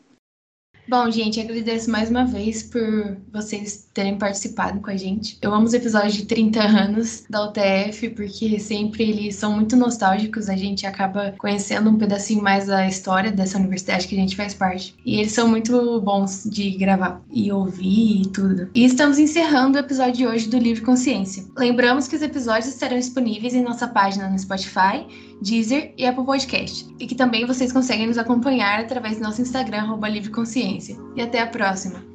Bom, 0.91 1.09
gente, 1.09 1.39
agradeço 1.39 1.89
mais 1.89 2.09
uma 2.09 2.25
vez 2.25 2.63
por 2.63 3.15
vocês 3.31 3.87
terem 3.93 4.17
participado 4.17 4.81
com 4.81 4.89
a 4.89 4.97
gente. 4.97 5.37
Eu 5.41 5.53
amo 5.53 5.63
os 5.63 5.73
episódios 5.73 6.15
de 6.15 6.25
30 6.25 6.61
anos 6.61 7.23
da 7.29 7.45
UTF, 7.45 8.09
porque 8.09 8.59
sempre 8.59 9.09
eles 9.09 9.35
são 9.35 9.55
muito 9.55 9.77
nostálgicos, 9.77 10.49
a 10.49 10.55
gente 10.57 10.85
acaba 10.85 11.33
conhecendo 11.37 11.89
um 11.89 11.97
pedacinho 11.97 12.43
mais 12.43 12.65
da 12.65 12.85
história 12.85 13.31
dessa 13.31 13.57
universidade 13.57 14.05
que 14.05 14.15
a 14.15 14.19
gente 14.19 14.35
faz 14.35 14.53
parte. 14.53 14.93
E 15.05 15.15
eles 15.21 15.31
são 15.31 15.47
muito 15.47 16.01
bons 16.01 16.43
de 16.43 16.71
gravar 16.71 17.21
e 17.31 17.49
ouvir 17.53 18.23
e 18.23 18.27
tudo. 18.27 18.69
E 18.75 18.83
estamos 18.83 19.17
encerrando 19.17 19.77
o 19.77 19.79
episódio 19.79 20.13
de 20.15 20.27
hoje 20.27 20.49
do 20.49 20.57
Livre 20.57 20.83
Consciência. 20.83 21.45
Lembramos 21.57 22.05
que 22.09 22.17
os 22.17 22.21
episódios 22.21 22.67
estarão 22.67 22.99
disponíveis 22.99 23.53
em 23.53 23.63
nossa 23.63 23.87
página 23.87 24.29
no 24.29 24.37
Spotify, 24.37 25.07
Deezer 25.41 25.93
e 25.97 26.05
Apple 26.05 26.25
Podcast. 26.25 26.87
E 26.99 27.07
que 27.07 27.15
também 27.15 27.45
vocês 27.45 27.73
conseguem 27.73 28.07
nos 28.07 28.17
acompanhar 28.17 28.79
através 28.79 29.17
do 29.17 29.23
nosso 29.23 29.41
Instagram, 29.41 29.97
Livre 30.07 30.31
Consciência. 30.31 30.97
E 31.15 31.21
até 31.21 31.39
a 31.39 31.47
próxima! 31.47 32.10